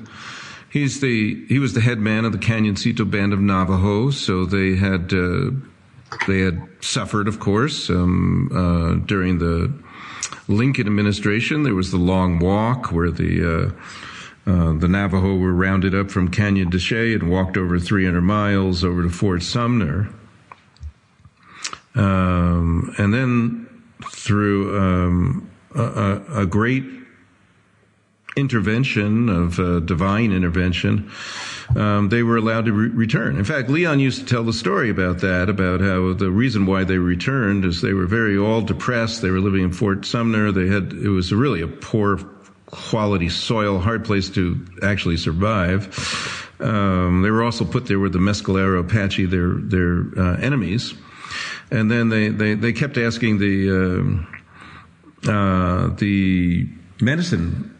He's 0.72 1.02
the 1.02 1.46
he 1.48 1.60
was 1.60 1.74
the 1.74 1.82
head 1.82 2.00
man 2.00 2.24
of 2.24 2.32
the 2.32 2.38
Cañoncito 2.38 3.04
band 3.10 3.34
of 3.34 3.42
Navajo, 3.42 4.10
so 4.10 4.46
they 4.46 4.78
had 4.78 5.14
uh, 5.14 5.52
they 6.28 6.40
had 6.40 6.66
suffered, 6.80 7.28
of 7.28 7.40
course, 7.40 7.90
um, 7.90 8.50
uh, 8.52 9.06
during 9.06 9.40
the 9.40 9.72
Lincoln 10.48 10.88
administration. 10.88 11.64
There 11.64 11.76
was 11.76 11.92
the 11.92 11.98
long 11.98 12.40
walk 12.40 12.92
where 12.94 13.12
the 13.12 13.74
uh, 14.48 14.74
the 14.74 14.88
Navajo 14.88 15.36
were 15.38 15.54
rounded 15.54 15.94
up 15.94 16.10
from 16.10 16.30
Canyon 16.30 16.70
de 16.70 16.80
Chelly 16.80 17.14
and 17.14 17.30
walked 17.30 17.58
over 17.58 17.78
300 17.78 18.22
miles 18.22 18.84
over 18.84 19.04
to 19.04 19.10
Fort 19.10 19.44
Sumner, 19.44 20.10
um, 21.96 22.94
and 22.98 23.14
then 23.14 23.68
through 24.10 24.80
um, 24.80 25.50
a, 25.76 26.22
a, 26.36 26.46
great 26.46 26.84
intervention 28.36 29.30
of 29.30 29.60
uh, 29.60 29.80
divine 29.82 30.32
intervention, 30.32 31.12
um, 31.76 32.10
they 32.10 32.24
were 32.24 32.38
allowed 32.38 32.66
to 32.66 32.74
re- 32.74 32.90
return. 32.90 33.38
In 33.38 33.44
fact, 33.44 33.70
Leon 33.70 34.00
used 34.00 34.20
to 34.22 34.26
tell 34.26 34.44
the 34.44 34.54
story 34.54 34.90
about 34.90 35.20
that, 35.20 35.50
about 35.50 35.82
how 35.82 36.14
the 36.14 36.32
reason 36.32 36.66
why 36.66 36.84
they 36.84 36.98
returned 36.98 37.66
is 37.66 37.82
they 37.82 37.94
were 37.94 38.08
very 38.08 38.38
all 38.38 38.62
depressed. 38.62 39.22
They 39.22 39.30
were 39.30 39.40
living 39.40 39.64
in 39.64 39.74
Fort 39.74 40.06
Sumner. 40.06 40.52
They 40.52 40.68
had 40.68 40.94
it 40.94 41.10
was 41.10 41.32
really 41.34 41.62
a 41.62 41.68
poor 41.68 42.18
quality 42.72 43.30
soil, 43.30 43.80
hard 43.80 44.06
place 44.06 44.30
to 44.30 44.66
actually 44.82 45.18
survive. 45.18 46.50
Um, 46.60 47.22
they 47.22 47.30
were 47.30 47.44
also 47.44 47.66
put 47.66 47.86
there 47.86 48.00
with 48.00 48.14
the 48.14 48.20
Mescalero 48.20 48.80
Apache, 48.80 49.26
their 49.26 49.56
their 49.56 50.06
uh, 50.18 50.38
enemies, 50.38 50.94
and 51.70 51.92
then 51.92 52.10
they, 52.10 52.30
they, 52.30 52.54
they 52.56 52.74
kept 52.74 52.98
asking 52.98 53.38
the 53.40 54.26
uh, 55.28 55.32
uh 55.32 55.96
the 55.98 56.68
medicine 57.00 57.78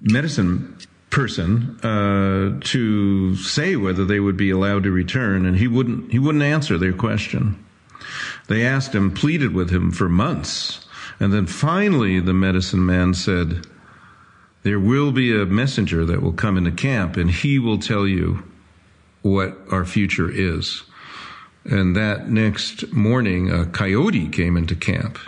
medicine 0.00 0.76
person 1.10 1.78
uh, 1.82 2.58
to 2.60 3.36
say 3.36 3.76
whether 3.76 4.04
they 4.04 4.20
would 4.20 4.36
be 4.36 4.50
allowed 4.50 4.82
to 4.82 4.90
return, 4.90 5.46
and 5.46 5.56
he 5.56 5.68
wouldn't. 5.68 6.12
He 6.12 6.18
wouldn't 6.18 6.44
answer 6.44 6.76
their 6.78 6.92
question. 6.92 7.64
They 8.48 8.66
asked 8.66 8.94
him, 8.94 9.12
pleaded 9.12 9.54
with 9.54 9.70
him 9.70 9.90
for 9.90 10.08
months, 10.08 10.86
and 11.18 11.32
then 11.32 11.46
finally 11.46 12.20
the 12.20 12.34
medicine 12.34 12.84
man 12.84 13.14
said, 13.14 13.66
"There 14.64 14.80
will 14.80 15.12
be 15.12 15.34
a 15.34 15.46
messenger 15.46 16.04
that 16.04 16.20
will 16.20 16.32
come 16.32 16.58
into 16.58 16.72
camp, 16.72 17.16
and 17.16 17.30
he 17.30 17.58
will 17.58 17.78
tell 17.78 18.08
you 18.08 18.42
what 19.22 19.58
our 19.70 19.84
future 19.84 20.28
is." 20.28 20.82
And 21.64 21.94
that 21.96 22.30
next 22.30 22.92
morning, 22.92 23.50
a 23.50 23.66
coyote 23.66 24.28
came 24.28 24.56
into 24.56 24.74
camp. 24.74 25.18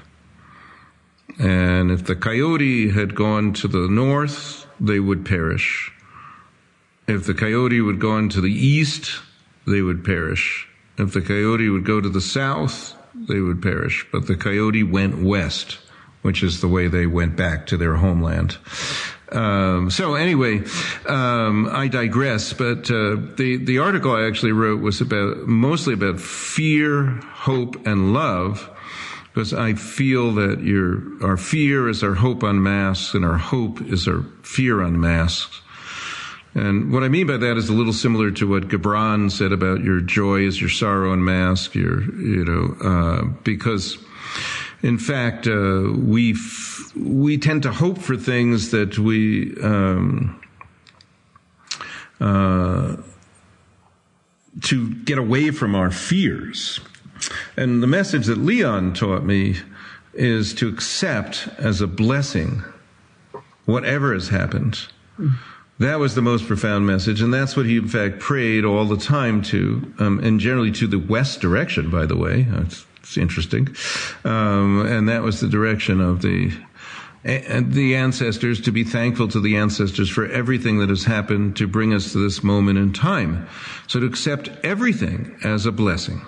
And 1.38 1.90
if 1.90 2.04
the 2.04 2.16
coyote 2.16 2.90
had 2.90 3.14
gone 3.14 3.52
to 3.54 3.68
the 3.68 3.88
north, 3.88 4.66
they 4.80 5.00
would 5.00 5.24
perish. 5.24 5.92
If 7.06 7.24
the 7.24 7.34
coyote 7.34 7.80
would 7.80 8.00
go 8.00 8.18
into 8.18 8.40
the 8.40 8.52
east, 8.52 9.20
they 9.66 9.82
would 9.82 10.02
perish. 10.02 10.66
If 10.98 11.12
the 11.12 11.20
coyote 11.20 11.68
would 11.68 11.84
go 11.84 12.00
to 12.00 12.08
the 12.08 12.20
south, 12.20 12.94
they 13.14 13.40
would 13.40 13.60
perish. 13.62 14.06
But 14.10 14.26
the 14.26 14.36
coyote 14.36 14.82
went 14.82 15.18
west, 15.18 15.78
which 16.26 16.42
is 16.42 16.60
the 16.60 16.68
way 16.68 16.88
they 16.88 17.06
went 17.06 17.36
back 17.36 17.68
to 17.68 17.76
their 17.76 17.94
homeland. 17.94 18.58
Um, 19.30 19.90
so 19.90 20.16
anyway, 20.16 20.62
um, 21.06 21.68
I 21.70 21.86
digress. 21.86 22.52
But 22.52 22.90
uh, 22.90 23.16
the 23.36 23.60
the 23.62 23.78
article 23.78 24.12
I 24.12 24.26
actually 24.26 24.52
wrote 24.52 24.80
was 24.80 25.00
about 25.00 25.46
mostly 25.46 25.94
about 25.94 26.20
fear, 26.20 27.06
hope, 27.22 27.86
and 27.86 28.12
love 28.12 28.68
because 29.32 29.54
I 29.54 29.74
feel 29.74 30.32
that 30.32 30.62
your 30.62 31.02
our 31.22 31.36
fear 31.36 31.88
is 31.88 32.02
our 32.02 32.14
hope 32.14 32.42
unmasked, 32.42 33.14
and 33.14 33.24
our 33.24 33.38
hope 33.38 33.80
is 33.80 34.08
our 34.08 34.22
fear 34.42 34.80
unmasked. 34.80 35.62
And 36.54 36.90
what 36.90 37.04
I 37.04 37.08
mean 37.08 37.26
by 37.26 37.36
that 37.36 37.56
is 37.56 37.68
a 37.68 37.72
little 37.72 37.92
similar 37.92 38.30
to 38.32 38.48
what 38.48 38.68
Gibran 38.68 39.30
said 39.30 39.52
about 39.52 39.84
your 39.84 40.00
joy 40.00 40.40
is 40.40 40.58
your 40.58 40.70
sorrow 40.70 41.12
unmasked. 41.12 41.74
Your, 41.74 42.02
you 42.18 42.44
know, 42.44 42.76
uh, 42.82 43.24
because 43.44 43.98
in 44.86 44.98
fact 44.98 45.46
uh, 45.46 45.92
we 46.14 46.32
f- 46.32 46.92
we 46.96 47.38
tend 47.38 47.62
to 47.62 47.72
hope 47.72 47.98
for 47.98 48.16
things 48.16 48.70
that 48.70 48.98
we. 48.98 49.54
Um, 49.62 50.40
uh, 52.20 52.96
to 54.62 54.94
get 54.94 55.18
away 55.18 55.50
from 55.50 55.74
our 55.74 55.90
fears. 55.90 56.80
And 57.56 57.82
the 57.82 57.86
message 57.86 58.26
that 58.26 58.38
Leon 58.38 58.94
taught 58.94 59.24
me 59.24 59.56
is 60.14 60.54
to 60.54 60.68
accept 60.68 61.48
as 61.58 61.80
a 61.80 61.86
blessing 61.86 62.62
whatever 63.66 64.14
has 64.14 64.28
happened. 64.28 64.86
That 65.78 65.98
was 65.98 66.14
the 66.14 66.22
most 66.22 66.46
profound 66.46 66.86
message, 66.86 67.20
and 67.20 67.34
that's 67.34 67.54
what 67.54 67.66
he, 67.66 67.76
in 67.76 67.88
fact, 67.88 68.18
prayed 68.18 68.64
all 68.64 68.86
the 68.86 68.96
time 68.96 69.42
to, 69.42 69.92
um, 69.98 70.20
and 70.20 70.40
generally 70.40 70.72
to 70.72 70.86
the 70.86 70.98
west 70.98 71.40
direction, 71.40 71.90
by 71.90 72.06
the 72.06 72.16
way. 72.16 72.46
It's, 72.50 72.85
it's 73.06 73.16
interesting. 73.16 73.68
Um, 74.24 74.84
and 74.84 75.08
that 75.08 75.22
was 75.22 75.40
the 75.40 75.48
direction 75.48 76.00
of 76.00 76.22
the 76.22 76.52
and 77.24 77.72
the 77.72 77.96
ancestors 77.96 78.60
to 78.60 78.70
be 78.70 78.84
thankful 78.84 79.26
to 79.28 79.40
the 79.40 79.56
ancestors 79.56 80.08
for 80.08 80.26
everything 80.26 80.78
that 80.78 80.88
has 80.88 81.04
happened 81.04 81.56
to 81.56 81.66
bring 81.66 81.92
us 81.92 82.12
to 82.12 82.18
this 82.18 82.44
moment 82.44 82.78
in 82.78 82.92
time. 82.92 83.48
So 83.88 83.98
to 83.98 84.06
accept 84.06 84.48
everything 84.62 85.36
as 85.42 85.66
a 85.66 85.72
blessing. 85.72 86.24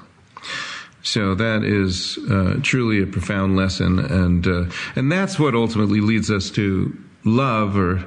So 1.02 1.36
that 1.36 1.62
is 1.62 2.18
uh, 2.30 2.58
truly 2.62 3.00
a 3.02 3.06
profound 3.06 3.56
lesson, 3.56 3.98
and 3.98 4.46
uh, 4.46 4.64
and 4.94 5.10
that's 5.10 5.38
what 5.38 5.54
ultimately 5.54 6.00
leads 6.00 6.30
us 6.30 6.50
to 6.50 6.96
love, 7.36 7.76
or 7.76 8.04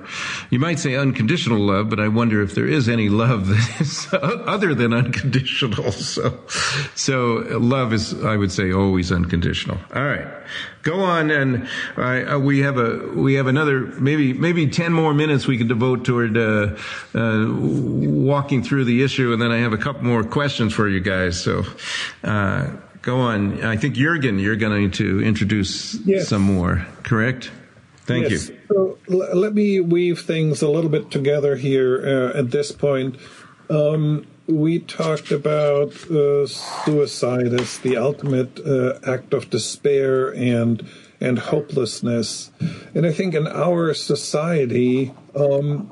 you 0.49 0.59
might 0.59 0.79
say 0.79 0.95
unconditional 0.95 1.59
love, 1.59 1.89
but 1.89 1.99
I 1.99 2.07
wonder 2.07 2.41
if 2.41 2.55
there 2.55 2.67
is 2.67 2.89
any 2.89 3.09
love 3.09 3.47
that 3.49 3.81
is 3.81 4.07
other 4.13 4.73
than 4.73 4.93
unconditional. 4.93 5.91
So, 6.01 6.39
so 6.95 7.35
love 7.59 7.93
is, 7.93 8.23
I 8.23 8.35
would 8.35 8.51
say, 8.51 8.71
always 8.71 9.11
unconditional. 9.11 9.77
All 9.95 10.03
right, 10.03 10.27
go 10.81 10.99
on, 11.01 11.31
and 11.31 11.67
uh, 11.95 12.39
we 12.39 12.59
have 12.59 12.77
a 12.77 13.07
we 13.15 13.35
have 13.35 13.47
another 13.47 13.81
maybe 13.81 14.33
maybe 14.33 14.67
ten 14.67 14.91
more 14.91 15.13
minutes 15.13 15.47
we 15.47 15.57
can 15.57 15.67
devote 15.67 16.03
toward 16.03 16.37
uh, 16.37 16.75
uh, 17.13 17.45
walking 17.49 18.63
through 18.63 18.85
the 18.85 19.03
issue, 19.03 19.31
and 19.31 19.41
then 19.41 19.51
I 19.51 19.59
have 19.59 19.73
a 19.73 19.77
couple 19.77 20.03
more 20.03 20.23
questions 20.23 20.73
for 20.73 20.87
you 20.89 20.99
guys. 20.99 21.41
So. 21.41 21.63
Uh, 22.23 22.71
go 23.01 23.19
on. 23.19 23.63
I 23.63 23.77
think 23.77 23.95
Jurgen, 23.95 24.39
you're 24.39 24.55
going 24.55 24.91
to 24.91 25.21
introduce 25.23 25.95
yes. 26.05 26.27
some 26.27 26.41
more, 26.41 26.85
correct? 27.03 27.51
Thank 28.11 28.29
yes. 28.29 28.49
you. 28.49 28.59
So 28.67 28.97
l- 29.09 29.37
let 29.37 29.53
me 29.53 29.79
weave 29.79 30.21
things 30.21 30.61
a 30.61 30.69
little 30.69 30.89
bit 30.89 31.11
together 31.11 31.55
here 31.55 32.01
uh, 32.05 32.37
at 32.37 32.51
this 32.51 32.71
point. 32.71 33.15
Um, 33.69 34.27
we 34.47 34.79
talked 34.79 35.31
about 35.31 35.93
uh, 36.11 36.45
suicide 36.45 37.53
as 37.53 37.79
the 37.79 37.95
ultimate 37.97 38.59
uh, 38.59 38.99
act 39.03 39.33
of 39.33 39.49
despair 39.49 40.29
and 40.33 40.87
and 41.21 41.37
hopelessness, 41.37 42.49
and 42.95 43.05
I 43.05 43.11
think 43.11 43.35
in 43.35 43.45
our 43.47 43.93
society, 43.93 45.13
um, 45.35 45.91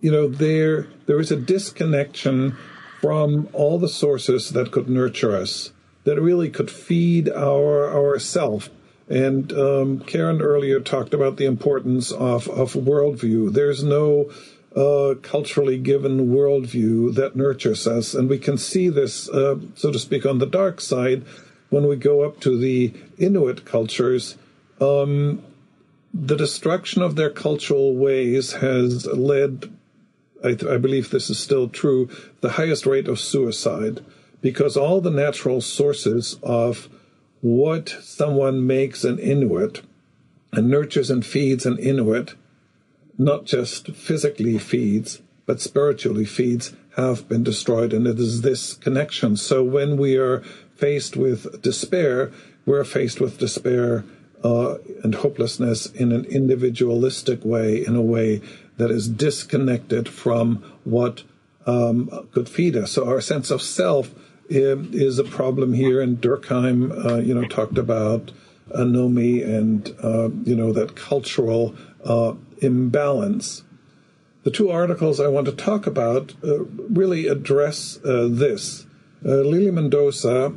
you 0.00 0.10
know, 0.10 0.26
there 0.26 0.88
there 1.06 1.20
is 1.20 1.30
a 1.30 1.36
disconnection 1.36 2.56
from 3.00 3.48
all 3.52 3.78
the 3.78 3.88
sources 3.88 4.50
that 4.50 4.72
could 4.72 4.88
nurture 4.88 5.36
us, 5.36 5.72
that 6.04 6.20
really 6.20 6.48
could 6.48 6.70
feed 6.70 7.28
our 7.28 7.90
our 7.90 8.18
self 8.18 8.70
and 9.08 9.52
um, 9.52 10.00
Karen 10.00 10.42
earlier 10.42 10.80
talked 10.80 11.14
about 11.14 11.36
the 11.36 11.46
importance 11.46 12.12
of, 12.12 12.48
of 12.48 12.74
worldview. 12.74 13.52
There's 13.52 13.82
no 13.82 14.30
uh, 14.76 15.14
culturally 15.22 15.78
given 15.78 16.28
worldview 16.28 17.14
that 17.14 17.34
nurtures 17.34 17.86
us. 17.86 18.14
And 18.14 18.28
we 18.28 18.38
can 18.38 18.58
see 18.58 18.88
this, 18.88 19.28
uh, 19.30 19.56
so 19.74 19.90
to 19.90 19.98
speak, 19.98 20.26
on 20.26 20.38
the 20.38 20.46
dark 20.46 20.80
side 20.80 21.24
when 21.70 21.86
we 21.86 21.96
go 21.96 22.22
up 22.22 22.40
to 22.40 22.58
the 22.58 22.92
Inuit 23.18 23.64
cultures. 23.64 24.36
Um, 24.80 25.42
the 26.12 26.36
destruction 26.36 27.02
of 27.02 27.16
their 27.16 27.30
cultural 27.30 27.94
ways 27.94 28.54
has 28.54 29.06
led, 29.06 29.70
I, 30.44 30.54
th- 30.54 30.64
I 30.64 30.76
believe 30.76 31.10
this 31.10 31.30
is 31.30 31.38
still 31.38 31.68
true, 31.68 32.08
the 32.40 32.50
highest 32.50 32.86
rate 32.86 33.08
of 33.08 33.18
suicide 33.18 34.04
because 34.40 34.76
all 34.76 35.00
the 35.00 35.10
natural 35.10 35.60
sources 35.60 36.38
of 36.42 36.88
what 37.40 37.88
someone 38.00 38.66
makes 38.66 39.04
an 39.04 39.18
Inuit 39.18 39.82
and 40.52 40.68
nurtures 40.68 41.10
and 41.10 41.24
feeds 41.24 41.66
an 41.66 41.78
Inuit, 41.78 42.34
not 43.16 43.44
just 43.44 43.92
physically 43.92 44.58
feeds, 44.58 45.22
but 45.46 45.60
spiritually 45.60 46.24
feeds, 46.24 46.74
have 46.96 47.28
been 47.28 47.44
destroyed. 47.44 47.92
And 47.92 48.06
it 48.06 48.18
is 48.18 48.42
this 48.42 48.74
connection. 48.74 49.36
So 49.36 49.62
when 49.62 49.96
we 49.96 50.16
are 50.16 50.40
faced 50.74 51.16
with 51.16 51.62
despair, 51.62 52.32
we're 52.66 52.84
faced 52.84 53.20
with 53.20 53.38
despair 53.38 54.04
uh, 54.44 54.76
and 55.02 55.14
hopelessness 55.14 55.86
in 55.86 56.12
an 56.12 56.24
individualistic 56.26 57.44
way, 57.44 57.84
in 57.84 57.96
a 57.96 58.02
way 58.02 58.40
that 58.76 58.90
is 58.90 59.08
disconnected 59.08 60.08
from 60.08 60.62
what 60.84 61.24
um, 61.66 62.28
could 62.32 62.48
feed 62.48 62.76
us. 62.76 62.92
So 62.92 63.06
our 63.06 63.20
sense 63.20 63.50
of 63.50 63.60
self 63.62 64.14
is 64.48 65.18
a 65.18 65.24
problem 65.24 65.72
here. 65.72 66.00
And 66.00 66.20
Durkheim, 66.20 67.04
uh, 67.04 67.16
you 67.16 67.34
know, 67.34 67.46
talked 67.46 67.78
about 67.78 68.32
anomie 68.74 69.42
and, 69.42 69.94
uh, 70.02 70.30
you 70.44 70.54
know, 70.54 70.72
that 70.72 70.96
cultural 70.96 71.74
uh, 72.04 72.34
imbalance. 72.58 73.64
The 74.44 74.50
two 74.50 74.70
articles 74.70 75.20
I 75.20 75.28
want 75.28 75.46
to 75.46 75.52
talk 75.52 75.86
about 75.86 76.34
uh, 76.42 76.64
really 76.64 77.26
address 77.26 77.98
uh, 78.04 78.28
this. 78.30 78.86
Uh, 79.24 79.42
Lily 79.42 79.70
Mendoza 79.70 80.54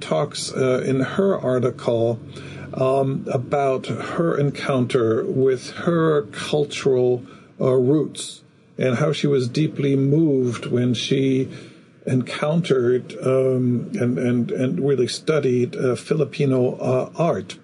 talks 0.00 0.50
in 0.52 1.00
her 1.00 1.36
article 1.36 2.20
um, 2.74 3.26
about 3.30 3.86
her 3.86 4.38
encounter 4.38 5.24
with 5.24 5.70
her 5.70 6.22
cultural 6.22 7.24
roots 7.58 8.42
and 8.78 8.96
how 8.96 9.12
she 9.12 9.26
was 9.26 9.48
deeply 9.48 9.96
moved 9.96 10.66
when 10.66 10.94
she 10.94 11.48
encountered 12.06 13.14
um, 13.24 13.90
and, 13.94 14.18
and, 14.18 14.50
and 14.50 14.86
really 14.86 15.08
studied 15.08 15.76
uh, 15.76 15.94
Filipino 15.94 16.76
uh, 16.76 17.10
art. 17.16 17.58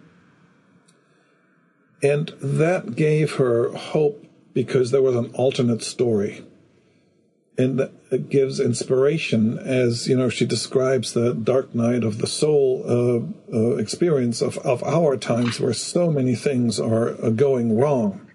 And 2.03 2.33
that 2.41 2.97
gave 2.97 3.35
her 3.35 3.71
hope 3.73 4.27
because 4.55 4.91
there 4.91 5.03
was 5.03 5.17
an 5.17 5.35
alternate 5.35 5.83
story. 5.83 6.45
And 7.59 7.79
that 7.79 8.31
gives 8.31 8.59
inspiration 8.59 9.59
as, 9.59 10.09
you 10.09 10.17
know, 10.17 10.31
she 10.31 10.47
describes 10.47 11.13
the 11.13 11.35
dark 11.35 11.75
night 11.75 12.05
of 12.05 12.19
the 12.19 12.27
soul 12.27 12.83
uh, 12.87 13.55
uh 13.55 13.77
experience 13.77 14.41
of, 14.41 14.57
of 14.59 14.83
our 14.83 15.19
times 15.19 15.61
where 15.61 15.75
so 15.75 16.11
many 16.11 16.35
things 16.35 16.81
are 16.81 17.23
uh, 17.23 17.29
going 17.29 17.77
wrong. 17.77 18.27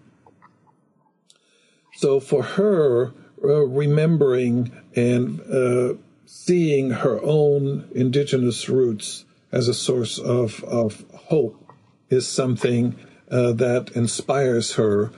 So 1.95 2.19
for 2.19 2.43
her, 2.43 3.13
uh, 3.43 3.65
remembering 3.65 4.71
and 4.95 5.41
uh, 5.41 5.93
seeing 6.25 6.91
her 6.91 7.21
own 7.23 7.87
indigenous 7.93 8.69
roots 8.69 9.25
as 9.51 9.67
a 9.67 9.73
source 9.73 10.17
of, 10.17 10.63
of 10.63 11.05
hope 11.13 11.73
is 12.09 12.27
something 12.27 12.95
uh, 13.29 13.51
that 13.53 13.91
inspires 13.95 14.73
her 14.73 15.11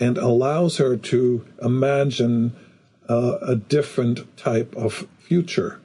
and 0.00 0.18
allows 0.18 0.78
her 0.78 0.96
to 0.96 1.46
imagine 1.62 2.52
uh, 3.08 3.38
a 3.42 3.56
different 3.56 4.36
type 4.36 4.74
of 4.76 5.06
future. 5.18 5.80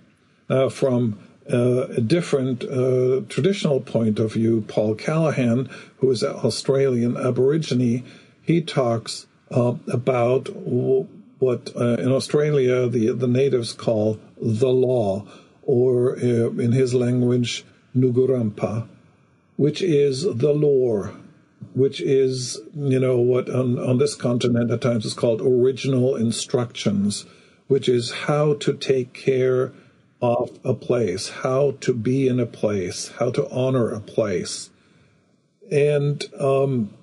Now, 0.50 0.70
from 0.70 1.20
uh, 1.52 1.88
a 1.88 2.02
different 2.02 2.64
uh, 2.64 3.22
traditional 3.30 3.80
point 3.80 4.20
of 4.20 4.34
view, 4.34 4.62
Paul 4.68 4.96
Callaghan, 4.96 5.70
who 5.98 6.12
is 6.12 6.24
an 6.24 6.36
Australian 6.36 7.16
Aborigine, 7.16 8.04
he 8.42 8.62
talks 8.62 9.28
uh, 9.52 9.76
about 9.88 10.50
what 11.40 11.72
uh, 11.76 11.96
in 11.96 12.12
Australia 12.12 12.88
the, 12.88 13.14
the 13.14 13.28
natives 13.28 13.74
call 13.74 14.20
the 14.42 14.70
law, 14.70 15.26
or 15.64 16.18
uh, 16.18 16.50
in 16.50 16.72
his 16.72 16.94
language, 16.94 17.66
Nugurampa, 17.96 18.88
which 19.56 19.82
is 19.82 20.24
the 20.24 20.54
lore, 20.54 21.14
which 21.74 22.02
is, 22.02 22.60
you 22.76 23.00
know, 23.00 23.18
what 23.18 23.50
on, 23.50 23.78
on 23.78 23.98
this 23.98 24.16
continent 24.16 24.72
at 24.72 24.82
times 24.82 25.06
is 25.06 25.14
called 25.14 25.42
original 25.42 26.16
instructions, 26.16 27.26
which 27.68 27.90
is 27.90 28.12
how 28.12 28.54
to 28.56 28.74
take 28.74 29.14
care 29.14 29.74
of 30.22 30.58
a 30.64 30.74
place, 30.74 31.30
how 31.30 31.72
to 31.82 31.94
be 31.94 32.28
in 32.28 32.40
a 32.40 32.46
place, 32.46 33.12
how 33.20 33.30
to 33.32 33.48
honor 33.50 33.90
a 33.90 34.00
place. 34.00 34.70
And 35.72 36.24
um, 36.40 36.94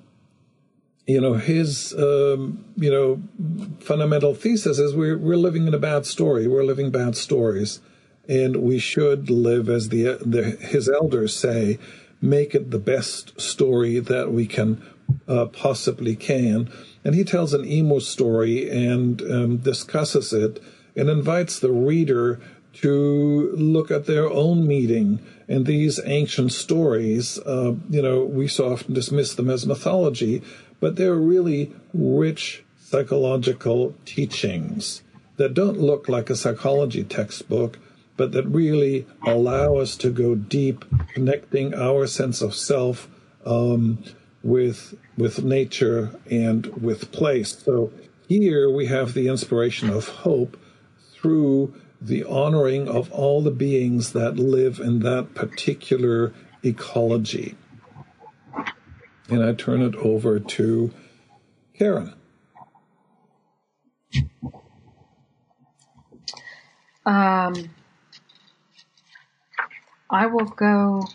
you 1.06 1.20
know, 1.20 1.34
his, 1.34 1.92
um, 1.94 2.64
you 2.76 2.90
know, 2.90 3.22
fundamental 3.80 4.34
thesis 4.34 4.78
is 4.78 4.94
we're, 4.94 5.18
we're 5.18 5.36
living 5.36 5.66
in 5.66 5.74
a 5.74 5.78
bad 5.78 6.06
story. 6.06 6.48
We're 6.48 6.64
living 6.64 6.90
bad 6.90 7.16
stories. 7.16 7.80
And 8.26 8.56
we 8.62 8.78
should 8.78 9.28
live, 9.28 9.68
as 9.68 9.90
the, 9.90 10.18
the 10.24 10.52
his 10.66 10.88
elders 10.88 11.36
say, 11.36 11.78
make 12.22 12.54
it 12.54 12.70
the 12.70 12.78
best 12.78 13.38
story 13.38 13.98
that 13.98 14.32
we 14.32 14.46
can 14.46 14.82
uh, 15.28 15.44
possibly 15.46 16.16
can. 16.16 16.70
And 17.04 17.14
he 17.14 17.22
tells 17.22 17.52
an 17.52 17.66
emu 17.66 18.00
story 18.00 18.70
and 18.70 19.20
um, 19.22 19.56
discusses 19.58 20.32
it 20.32 20.62
and 20.96 21.10
invites 21.10 21.58
the 21.58 21.70
reader 21.70 22.40
to 22.74 23.52
look 23.56 23.90
at 23.90 24.06
their 24.06 24.28
own 24.28 24.66
meaning 24.66 25.20
and 25.46 25.66
these 25.66 26.00
ancient 26.06 26.52
stories. 26.52 27.38
Uh, 27.40 27.74
you 27.90 28.02
know, 28.02 28.24
we 28.24 28.48
so 28.48 28.72
often 28.72 28.94
dismiss 28.94 29.34
them 29.34 29.50
as 29.50 29.66
mythology, 29.66 30.42
but 30.80 30.96
they're 30.96 31.14
really 31.14 31.72
rich 31.92 32.62
psychological 32.78 33.94
teachings 34.04 35.02
that 35.36 35.54
don't 35.54 35.80
look 35.80 36.08
like 36.08 36.30
a 36.30 36.36
psychology 36.36 37.02
textbook, 37.02 37.78
but 38.16 38.32
that 38.32 38.46
really 38.46 39.06
allow 39.26 39.76
us 39.76 39.96
to 39.96 40.10
go 40.10 40.34
deep, 40.34 40.84
connecting 41.12 41.74
our 41.74 42.06
sense 42.06 42.40
of 42.40 42.54
self 42.54 43.08
um, 43.44 43.98
with 44.42 44.94
with 45.16 45.42
nature 45.42 46.18
and 46.30 46.66
with 46.80 47.10
place. 47.12 47.56
So 47.58 47.92
here 48.28 48.70
we 48.70 48.86
have 48.86 49.14
the 49.14 49.28
inspiration 49.28 49.90
of 49.90 50.08
hope 50.08 50.56
through 51.12 51.74
the 52.00 52.24
honoring 52.24 52.88
of 52.88 53.10
all 53.12 53.40
the 53.42 53.50
beings 53.50 54.12
that 54.12 54.36
live 54.36 54.78
in 54.78 55.00
that 55.00 55.34
particular 55.34 56.32
ecology 56.62 57.56
and 59.28 59.42
I 59.42 59.52
turn 59.52 59.82
it 59.82 59.94
over 59.96 60.38
to 60.38 60.92
Karen. 61.76 62.14
Um, 67.06 67.70
I 70.10 70.26
will 70.26 70.46
go 70.46 71.06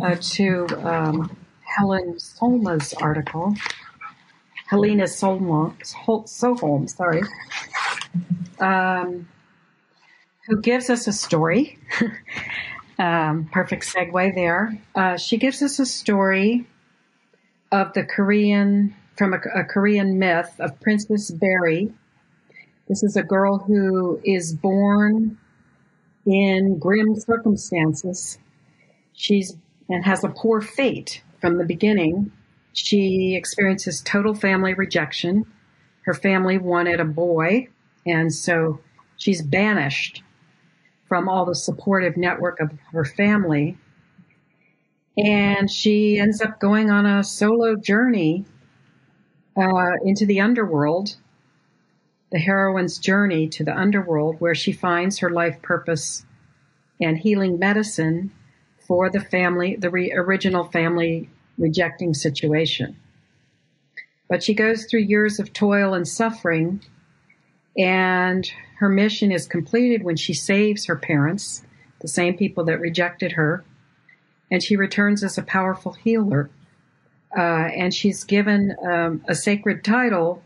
uh, 0.00 0.16
to 0.20 0.66
um, 0.84 1.36
Helen 1.62 2.18
Solma's 2.18 2.92
article. 2.94 3.54
Helena 4.70 5.02
Solholm, 5.02 5.76
Solholm 5.82 6.88
sorry, 6.88 7.22
um, 8.60 9.26
who 10.46 10.60
gives 10.60 10.88
us 10.88 11.08
a 11.08 11.12
story. 11.12 11.76
um, 13.00 13.48
perfect 13.50 13.84
segue 13.84 14.32
there. 14.36 14.78
Uh, 14.94 15.16
she 15.16 15.38
gives 15.38 15.60
us 15.60 15.80
a 15.80 15.86
story 15.86 16.68
of 17.72 17.92
the 17.92 18.04
Korean, 18.04 18.94
from 19.16 19.34
a, 19.34 19.38
a 19.54 19.64
Korean 19.64 20.18
myth 20.18 20.54
of 20.58 20.78
Princess 20.80 21.30
Bari. 21.30 21.92
This 22.88 23.02
is 23.02 23.16
a 23.16 23.22
girl 23.22 23.58
who 23.58 24.20
is 24.24 24.52
born 24.52 25.38
in 26.26 26.78
grim 26.78 27.14
circumstances. 27.16 28.38
She's 29.12 29.56
and 29.88 30.04
has 30.04 30.22
a 30.24 30.28
poor 30.28 30.60
fate 30.60 31.22
from 31.40 31.58
the 31.58 31.64
beginning. 31.64 32.30
She 32.72 33.34
experiences 33.34 34.00
total 34.00 34.34
family 34.34 34.74
rejection. 34.74 35.44
Her 36.02 36.14
family 36.14 36.58
wanted 36.58 37.00
a 37.00 37.04
boy, 37.04 37.68
and 38.06 38.32
so 38.32 38.80
she's 39.16 39.42
banished 39.42 40.22
from 41.08 41.28
all 41.28 41.44
the 41.44 41.56
supportive 41.56 42.16
network 42.16 42.60
of 42.60 42.72
her 42.92 43.04
family. 43.04 43.76
And 45.18 45.70
she 45.70 46.18
ends 46.18 46.40
up 46.40 46.60
going 46.60 46.90
on 46.90 47.04
a 47.04 47.24
solo 47.24 47.76
journey 47.76 48.44
uh, 49.56 49.92
into 50.04 50.24
the 50.24 50.40
underworld, 50.40 51.16
the 52.30 52.38
heroine's 52.38 52.98
journey 52.98 53.48
to 53.48 53.64
the 53.64 53.76
underworld, 53.76 54.36
where 54.40 54.54
she 54.54 54.72
finds 54.72 55.18
her 55.18 55.30
life 55.30 55.60
purpose 55.62 56.24
and 57.00 57.18
healing 57.18 57.58
medicine 57.58 58.30
for 58.78 59.10
the 59.10 59.20
family, 59.20 59.76
the 59.76 59.90
re- 59.90 60.12
original 60.12 60.64
family 60.64 61.28
rejecting 61.58 62.14
situation. 62.14 62.96
But 64.28 64.42
she 64.42 64.54
goes 64.54 64.84
through 64.84 65.00
years 65.00 65.40
of 65.40 65.52
toil 65.52 65.92
and 65.92 66.06
suffering, 66.06 66.82
and 67.76 68.50
her 68.78 68.88
mission 68.88 69.32
is 69.32 69.46
completed 69.46 70.02
when 70.04 70.16
she 70.16 70.34
saves 70.34 70.86
her 70.86 70.96
parents, 70.96 71.62
the 72.00 72.08
same 72.08 72.36
people 72.36 72.64
that 72.64 72.80
rejected 72.80 73.32
her, 73.32 73.64
and 74.50 74.62
she 74.62 74.76
returns 74.76 75.22
as 75.22 75.38
a 75.38 75.42
powerful 75.42 75.92
healer. 75.92 76.50
Uh, 77.36 77.40
and 77.40 77.94
she's 77.94 78.24
given 78.24 78.74
um, 78.84 79.24
a 79.28 79.34
sacred 79.34 79.84
title, 79.84 80.42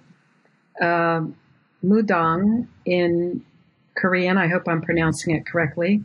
um, 0.81 1.35
Mudang 1.83 2.67
in 2.85 3.45
Korean. 3.97 4.37
I 4.37 4.49
hope 4.49 4.69
I'm 4.69 4.83
pronouncing 4.83 5.35
it 5.35 5.47
correctly, 5.47 6.05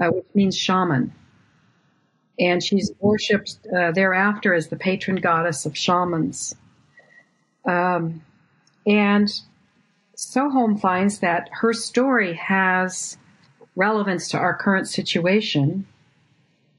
uh, 0.00 0.08
which 0.08 0.26
means 0.34 0.56
shaman. 0.56 1.12
And 2.40 2.62
she's 2.62 2.92
worshipped 3.00 3.58
uh, 3.66 3.92
thereafter 3.92 4.54
as 4.54 4.68
the 4.68 4.76
patron 4.76 5.16
goddess 5.16 5.66
of 5.66 5.76
shamans. 5.76 6.54
Um, 7.64 8.22
and 8.86 9.28
Solholm 10.16 10.80
finds 10.80 11.18
that 11.18 11.48
her 11.52 11.72
story 11.72 12.34
has 12.34 13.18
relevance 13.76 14.28
to 14.28 14.38
our 14.38 14.54
current 14.54 14.88
situation, 14.88 15.86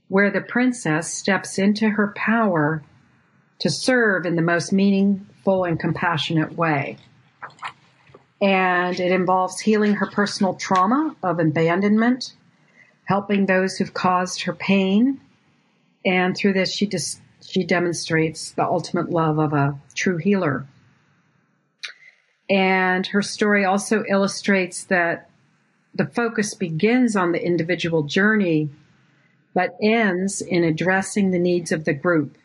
where 0.10 0.30
the 0.30 0.42
princess 0.42 1.12
steps 1.12 1.58
into 1.58 1.90
her 1.90 2.10
power 2.16 2.84
to 3.60 3.70
serve 3.70 4.26
in 4.26 4.36
the 4.36 4.42
most 4.42 4.74
meaningful 4.74 5.64
and 5.64 5.80
compassionate 5.80 6.58
way. 6.58 6.98
And 8.42 9.00
it 9.00 9.12
involves 9.12 9.60
healing 9.60 9.96
her 9.96 10.08
personal 10.08 10.56
trauma 10.56 11.16
of 11.24 11.40
abandonment, 11.40 12.34
helping 13.06 13.46
those 13.46 13.78
who've 13.78 13.94
caused 13.94 14.44
her 14.44 14.54
pain, 14.54 15.20
and 16.06 16.36
through 16.36 16.54
this, 16.54 16.74
she 16.74 16.88
just 16.88 17.22
she 17.42 17.64
demonstrates 17.64 18.52
the 18.52 18.64
ultimate 18.64 19.10
love 19.10 19.40
of 19.40 19.54
a 19.54 19.78
true 19.96 20.18
healer. 20.18 20.68
And 22.50 23.06
her 23.08 23.22
story 23.22 23.64
also 23.66 24.04
illustrates 24.08 24.84
that 24.86 25.30
the 25.94 26.06
focus 26.06 26.54
begins 26.54 27.16
on 27.16 27.32
the 27.32 27.44
individual 27.44 28.04
journey, 28.04 28.70
but 29.60 29.76
ends 29.82 30.40
in 30.40 30.64
addressing 30.64 31.32
the 31.32 31.38
needs 31.38 31.74
of 31.74 31.84
the 31.84 31.92
group. 31.92 32.38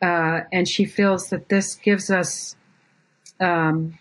Uh, 0.00 0.42
and 0.52 0.68
she 0.68 0.84
feels 0.84 1.30
that 1.30 1.48
this 1.48 1.74
gives 1.74 2.08
us 2.08 2.54
um, 3.40 3.98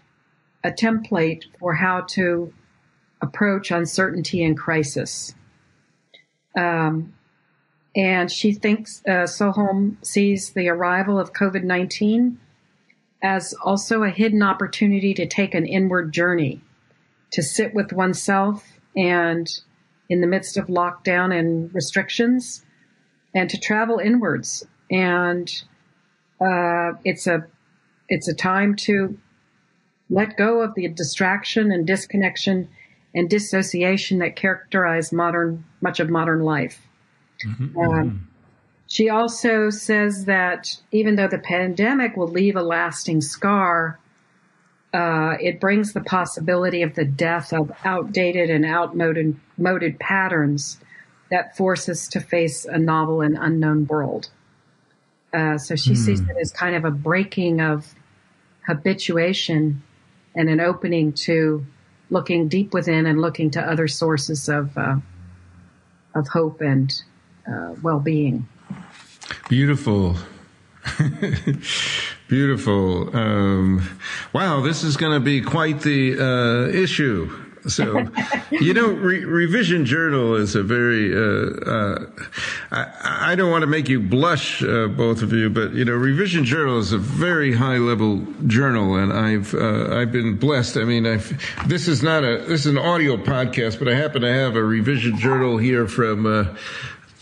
a 0.64 0.70
template 0.70 1.46
for 1.60 1.74
how 1.74 2.02
to 2.02 2.54
approach 3.20 3.72
uncertainty 3.72 4.44
and 4.44 4.56
crisis. 4.56 5.34
Um, 6.56 7.16
and 7.96 8.32
she 8.32 8.54
thinks 8.54 9.02
uh, 9.08 9.26
Solholm 9.26 9.96
sees 10.06 10.52
the 10.52 10.70
arrival 10.70 11.20
of 11.20 11.34
COVID 11.34 11.64
19 11.64 12.40
as 13.24 13.56
also 13.64 14.04
a 14.04 14.12
hidden 14.12 14.44
opportunity 14.44 15.16
to 15.16 15.26
take 15.26 15.56
an 15.56 15.66
inward 15.66 16.12
journey, 16.12 16.62
to 17.32 17.42
sit 17.42 17.74
with 17.74 17.92
oneself 17.92 18.64
and 18.96 19.50
in 20.14 20.22
the 20.22 20.28
midst 20.28 20.58
of 20.58 20.68
lockdown 20.68 21.36
and 21.36 21.74
restrictions, 21.74 22.64
and 23.34 23.50
to 23.50 23.60
travel 23.60 23.98
inwards. 23.98 24.64
And 24.92 25.52
uh, 26.40 26.92
it's 27.04 27.26
a 27.26 27.48
it's 28.10 28.28
a 28.28 28.36
time 28.36 28.76
to 28.76 29.18
let 30.12 30.38
go 30.38 30.62
of 30.62 30.76
the 30.76 30.88
distraction 30.88 31.72
and 31.72 31.88
disconnection 31.88 32.70
and 33.16 33.28
dissociation 33.28 34.20
that 34.20 34.36
characterize 34.36 35.12
modern 35.12 35.66
much 35.82 36.00
of 36.00 36.12
modern 36.12 36.42
life. 36.42 36.88
Mm-hmm. 37.44 37.80
Um, 37.80 38.28
she 38.86 39.10
also 39.10 39.72
says 39.72 40.26
that 40.26 40.78
even 40.92 41.16
though 41.16 41.28
the 41.28 41.40
pandemic 41.40 42.16
will 42.16 42.28
leave 42.28 42.56
a 42.56 42.62
lasting 42.62 43.22
scar, 43.22 44.00
uh, 44.94 45.38
it 45.40 45.60
brings 45.60 45.94
the 45.94 46.02
possibility 46.02 46.84
of 46.84 46.94
the 46.94 47.06
death 47.06 47.52
of 47.52 47.72
outdated 47.84 48.50
and 48.50 48.64
outmoded 48.64 49.36
moded 49.58 50.00
patterns 50.00 50.80
that 51.32 51.58
force 51.58 51.90
us 51.90 52.08
to 52.08 52.20
face 52.20 52.66
a 52.66 52.78
novel 52.78 53.22
and 53.22 53.38
unknown 53.40 53.88
world. 53.88 54.30
Uh, 55.34 55.58
so 55.58 55.76
she 55.76 55.96
sees 55.96 56.20
hmm. 56.20 56.30
it 56.30 56.38
as 56.40 56.52
kind 56.52 56.76
of 56.76 56.86
a 56.86 56.92
breaking 56.92 57.60
of 57.60 57.96
habituation 58.68 59.82
and 60.36 60.48
an 60.48 60.60
opening 60.60 61.12
to 61.12 61.66
looking 62.12 62.48
deep 62.48 62.72
within 62.72 63.08
and 63.08 63.20
looking 63.20 63.50
to 63.50 63.62
other 63.62 63.88
sources 63.88 64.48
of 64.48 64.78
uh, 64.78 64.98
of 66.14 66.28
hope 66.28 66.62
and 66.62 67.02
uh, 67.52 67.74
well 67.82 68.00
being. 68.00 68.48
Beautiful. 69.50 70.16
Beautiful. 72.28 73.16
Um, 73.16 73.88
wow, 74.32 74.62
this 74.62 74.84
is 74.84 74.98
going 74.98 75.14
to 75.14 75.20
be 75.20 75.42
quite 75.42 75.82
the 75.82 76.20
uh, 76.20 76.68
issue. 76.70 77.44
So, 77.68 78.08
you 78.52 78.74
know, 78.74 78.88
re- 78.92 79.24
revision 79.24 79.86
journal 79.86 80.36
is 80.36 80.56
a 80.56 80.64
very. 80.64 81.14
Uh, 81.14 81.70
uh, 81.70 82.06
I, 82.72 83.32
I, 83.32 83.36
don't 83.36 83.52
want 83.52 83.62
to 83.62 83.68
make 83.68 83.88
you 83.88 84.00
blush, 84.02 84.62
uh, 84.62 84.88
both 84.88 85.22
of 85.22 85.32
you, 85.32 85.50
but 85.50 85.74
you 85.74 85.86
know, 85.86 85.94
revision 85.94 86.44
journal 86.44 86.80
is 86.80 86.92
a 86.92 86.98
very 86.98 87.54
high 87.54 87.78
level 87.78 88.26
journal, 88.48 88.96
and 88.96 89.14
I've 89.14 89.54
uh, 89.54 89.96
I've 89.96 90.12
been 90.12 90.38
blessed. 90.38 90.78
I 90.78 90.84
mean, 90.84 91.06
I've, 91.06 91.68
this 91.68 91.88
is 91.88 92.04
not 92.04 92.24
a 92.24 92.40
this 92.40 92.66
is 92.66 92.68
an 92.68 92.78
audio 92.78 93.16
podcast, 93.18 93.80
but 93.80 93.88
I 93.88 93.96
happen 93.96 94.24
to 94.24 94.34
have 94.34 94.56
a 94.56 94.64
revision 94.64 95.18
journal 95.18 95.58
here 95.58 95.88
from 95.88 96.26
uh, 96.26 96.56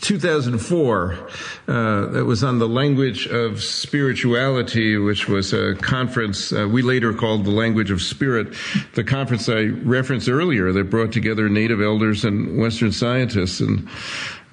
2004 0.00 1.28
uh, 1.68 2.06
that 2.06 2.24
was 2.24 2.42
on 2.42 2.58
the 2.58 2.68
language 2.68 3.26
of 3.26 3.62
spirituality, 3.62 4.96
which 4.96 5.28
was 5.28 5.52
a 5.52 5.74
conference 5.76 6.52
uh, 6.52 6.66
we 6.68 6.82
later 6.82 7.12
called 7.12 7.44
the 7.44 7.50
language 7.50 7.90
of 7.90 8.02
spirit. 8.02 8.54
The 8.94 9.04
conference 9.04 9.48
I 9.48 9.66
referenced 9.66 10.28
earlier 10.28 10.72
that 10.72 10.90
brought 10.90 11.12
together 11.12 11.48
native 11.48 11.80
elders 11.80 12.24
and 12.24 12.58
Western 12.58 12.92
scientists. 12.92 13.60
And 13.60 13.88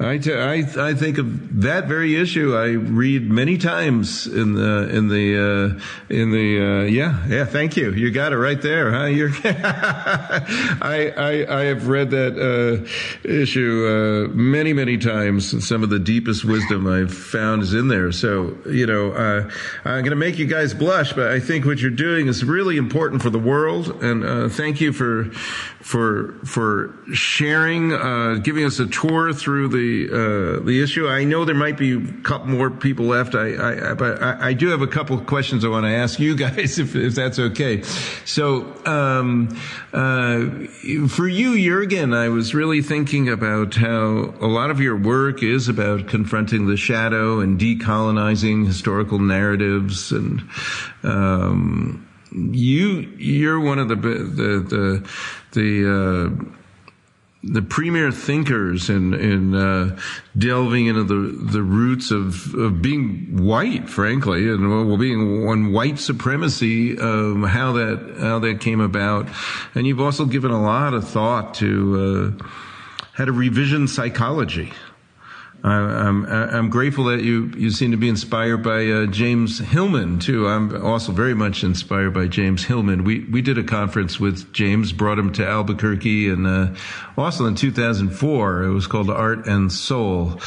I, 0.01 0.13
I, 0.27 0.89
I 0.89 0.93
think 0.93 1.17
of 1.17 1.61
that 1.61 1.87
very 1.89 2.15
issue. 2.15 2.55
I 2.55 2.69
read 2.69 3.29
many 3.29 3.57
times 3.57 4.27
in 4.27 4.53
the 4.53 4.87
in 4.95 5.09
the 5.09 5.35
uh, 5.37 6.13
in 6.13 6.31
the 6.31 6.61
uh, 6.61 6.83
yeah 6.83 7.27
yeah. 7.27 7.43
Thank 7.43 7.75
you. 7.75 7.91
You 7.91 8.09
got 8.09 8.31
it 8.31 8.37
right 8.37 8.61
there, 8.61 8.93
huh? 8.93 9.05
You're 9.05 9.31
I, 9.43 11.13
I 11.17 11.59
I 11.59 11.63
have 11.65 11.89
read 11.89 12.11
that 12.11 12.39
uh, 12.39 13.27
issue 13.27 14.29
uh, 14.29 14.33
many 14.33 14.71
many 14.71 14.97
times. 14.97 15.51
And 15.51 15.61
some 15.61 15.83
of 15.83 15.89
the 15.89 15.99
deepest 15.99 16.45
wisdom 16.45 16.87
I've 16.99 17.13
found 17.13 17.63
is 17.63 17.73
in 17.73 17.87
there. 17.87 18.11
So 18.11 18.57
you 18.65 18.85
know 18.85 19.11
uh, 19.11 19.49
I'm 19.85 20.03
going 20.03 20.11
to 20.11 20.15
make 20.15 20.37
you 20.37 20.45
guys 20.45 20.73
blush, 20.73 21.13
but 21.13 21.31
I 21.31 21.39
think 21.39 21.65
what 21.65 21.79
you're 21.79 21.91
doing 21.91 22.27
is 22.27 22.43
really 22.43 22.77
important 22.77 23.21
for 23.21 23.29
the 23.29 23.39
world. 23.39 24.03
And 24.03 24.23
uh, 24.23 24.49
thank 24.49 24.81
you 24.81 24.93
for 24.93 25.25
for 25.81 26.33
for 26.45 26.93
sharing, 27.13 27.89
giving 28.43 28.65
us 28.65 28.79
a 28.79 28.87
tour 28.87 29.33
through 29.33 29.69
the 29.69 30.09
uh, 30.09 30.65
the 30.65 30.81
issue. 30.81 31.07
I 31.07 31.23
know 31.23 31.45
there 31.45 31.55
might 31.55 31.77
be 31.77 31.93
a 31.93 32.21
couple 32.21 32.47
more 32.47 32.69
people 32.69 33.05
left. 33.05 33.35
I, 33.35 33.53
I, 33.53 33.91
I 33.91 33.93
but 33.93 34.21
I, 34.21 34.49
I, 34.49 34.53
do 34.53 34.69
have 34.69 34.81
a 34.81 34.87
couple 34.87 35.17
questions 35.19 35.63
I 35.63 35.69
want 35.69 35.85
to 35.85 35.91
ask 35.91 36.19
you 36.19 36.35
guys, 36.47 36.79
if, 36.79 36.95
if 36.95 37.15
that's 37.15 37.39
okay. 37.39 37.81
So, 38.25 38.73
um, 38.85 39.49
uh, 39.93 40.45
for 41.07 41.27
you, 41.27 41.57
Jurgen, 41.57 42.13
I 42.13 42.29
was 42.29 42.53
really 42.53 42.81
thinking 42.81 43.29
about 43.29 43.75
how 43.75 44.33
a 44.39 44.47
lot 44.47 44.69
of 44.69 44.79
your 44.79 44.97
work 44.97 45.43
is 45.43 45.67
about 45.67 46.07
confronting 46.07 46.67
the 46.67 46.77
shadow 46.89 47.39
and 47.39 47.59
decolonizing 47.59 48.65
historical 48.65 49.19
narratives 49.19 50.11
and. 50.11 50.41
Um, 51.03 52.05
you 52.31 52.99
you're 53.17 53.59
one 53.59 53.79
of 53.79 53.87
the 53.87 53.95
the 53.95 54.59
the 54.69 55.09
the 55.53 55.69
uh, 55.89 56.53
the 57.43 57.61
premier 57.61 58.11
thinkers 58.11 58.89
in 58.89 59.13
in 59.13 59.55
uh, 59.55 59.97
delving 60.37 60.87
into 60.87 61.03
the 61.03 61.51
the 61.51 61.63
roots 61.63 62.11
of, 62.11 62.53
of 62.53 62.81
being 62.81 63.43
white, 63.43 63.89
frankly, 63.89 64.47
and 64.49 64.69
well, 64.69 64.97
being 64.97 65.45
one 65.45 65.71
white 65.71 65.97
supremacy, 65.97 66.99
um, 66.99 67.43
how 67.43 67.71
that 67.73 68.17
how 68.19 68.39
that 68.39 68.59
came 68.61 68.79
about, 68.79 69.27
and 69.73 69.87
you've 69.87 70.01
also 70.01 70.25
given 70.25 70.51
a 70.51 70.61
lot 70.61 70.93
of 70.93 71.07
thought 71.07 71.55
to 71.55 72.37
uh, 72.39 72.45
how 73.13 73.25
to 73.25 73.31
revision 73.31 73.87
psychology. 73.87 74.71
I'm, 75.63 76.25
I'm 76.25 76.69
grateful 76.69 77.05
that 77.05 77.21
you, 77.21 77.51
you 77.57 77.69
seem 77.69 77.91
to 77.91 77.97
be 77.97 78.07
inspired 78.07 78.63
by 78.63 78.87
uh, 78.87 79.05
James 79.07 79.59
Hillman 79.59 80.19
too. 80.19 80.47
I'm 80.47 80.85
also 80.85 81.11
very 81.11 81.33
much 81.33 81.63
inspired 81.63 82.13
by 82.13 82.27
James 82.27 82.63
Hillman. 82.63 83.03
We 83.03 83.25
we 83.25 83.41
did 83.41 83.57
a 83.57 83.63
conference 83.63 84.19
with 84.19 84.53
James, 84.53 84.93
brought 84.93 85.19
him 85.19 85.33
to 85.33 85.45
Albuquerque, 85.45 86.29
and 86.29 86.47
uh, 86.47 86.73
also 87.17 87.45
in 87.45 87.55
2004 87.55 88.63
it 88.63 88.71
was 88.71 88.87
called 88.87 89.09
Art 89.09 89.47
and 89.47 89.71
Soul. 89.71 90.39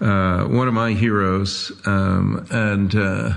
Uh, 0.00 0.44
one 0.44 0.68
of 0.68 0.74
my 0.74 0.92
heroes, 0.92 1.72
um, 1.86 2.46
and 2.50 2.94
uh, 2.94 3.34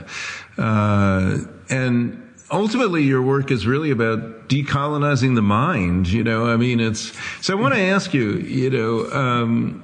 uh, 0.57 1.37
and 1.69 2.23
ultimately 2.49 3.03
your 3.03 3.21
work 3.21 3.51
is 3.51 3.67
really 3.67 3.91
about 3.91 4.47
decolonizing 4.47 5.35
the 5.35 5.41
mind. 5.41 6.07
You 6.07 6.23
know, 6.23 6.47
I 6.47 6.55
mean, 6.55 6.79
it's 6.79 7.11
so. 7.41 7.57
I 7.57 7.61
want 7.61 7.73
to 7.73 7.81
ask 7.81 8.13
you, 8.13 8.33
you 8.33 8.69
know. 8.69 9.11
Um, 9.11 9.83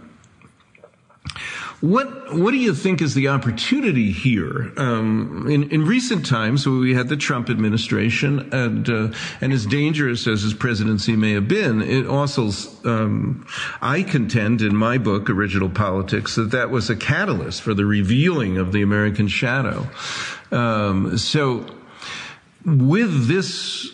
what 1.84 2.34
what 2.34 2.52
do 2.52 2.58
you 2.58 2.74
think 2.74 3.02
is 3.02 3.14
the 3.14 3.28
opportunity 3.28 4.14
here? 4.14 4.72
Um, 4.78 5.50
in 5.50 5.70
in 5.70 5.86
recent 5.86 6.26
times, 6.26 6.66
we 6.66 6.94
had 6.94 7.10
the 7.10 7.18
Trump 7.18 7.50
administration, 7.50 8.54
and 8.54 8.90
uh, 8.90 9.12
and 9.42 9.52
as 9.52 9.66
dangerous 9.66 10.26
as 10.26 10.44
his 10.44 10.54
presidency 10.54 11.18
may 11.18 11.34
have 11.34 11.50
been, 11.50 11.82
it 11.82 12.08
also 12.08 12.52
um, 12.86 13.46
I 13.82 14.02
contend 14.02 14.62
in 14.62 14.74
my 14.78 14.98
book, 14.98 15.30
Original 15.30 15.70
Politics, 15.70 16.36
that 16.36 16.52
that 16.52 16.70
was 16.70 16.90
a 16.90 16.96
catalyst 16.96 17.62
for 17.62 17.74
the 17.74 17.86
revealing 17.86 18.58
of 18.58 18.72
the 18.72 18.82
American 18.82 19.28
shadow. 19.28 19.86
Um, 20.52 21.18
so, 21.18 21.66
with 22.64 23.28
this 23.28 23.92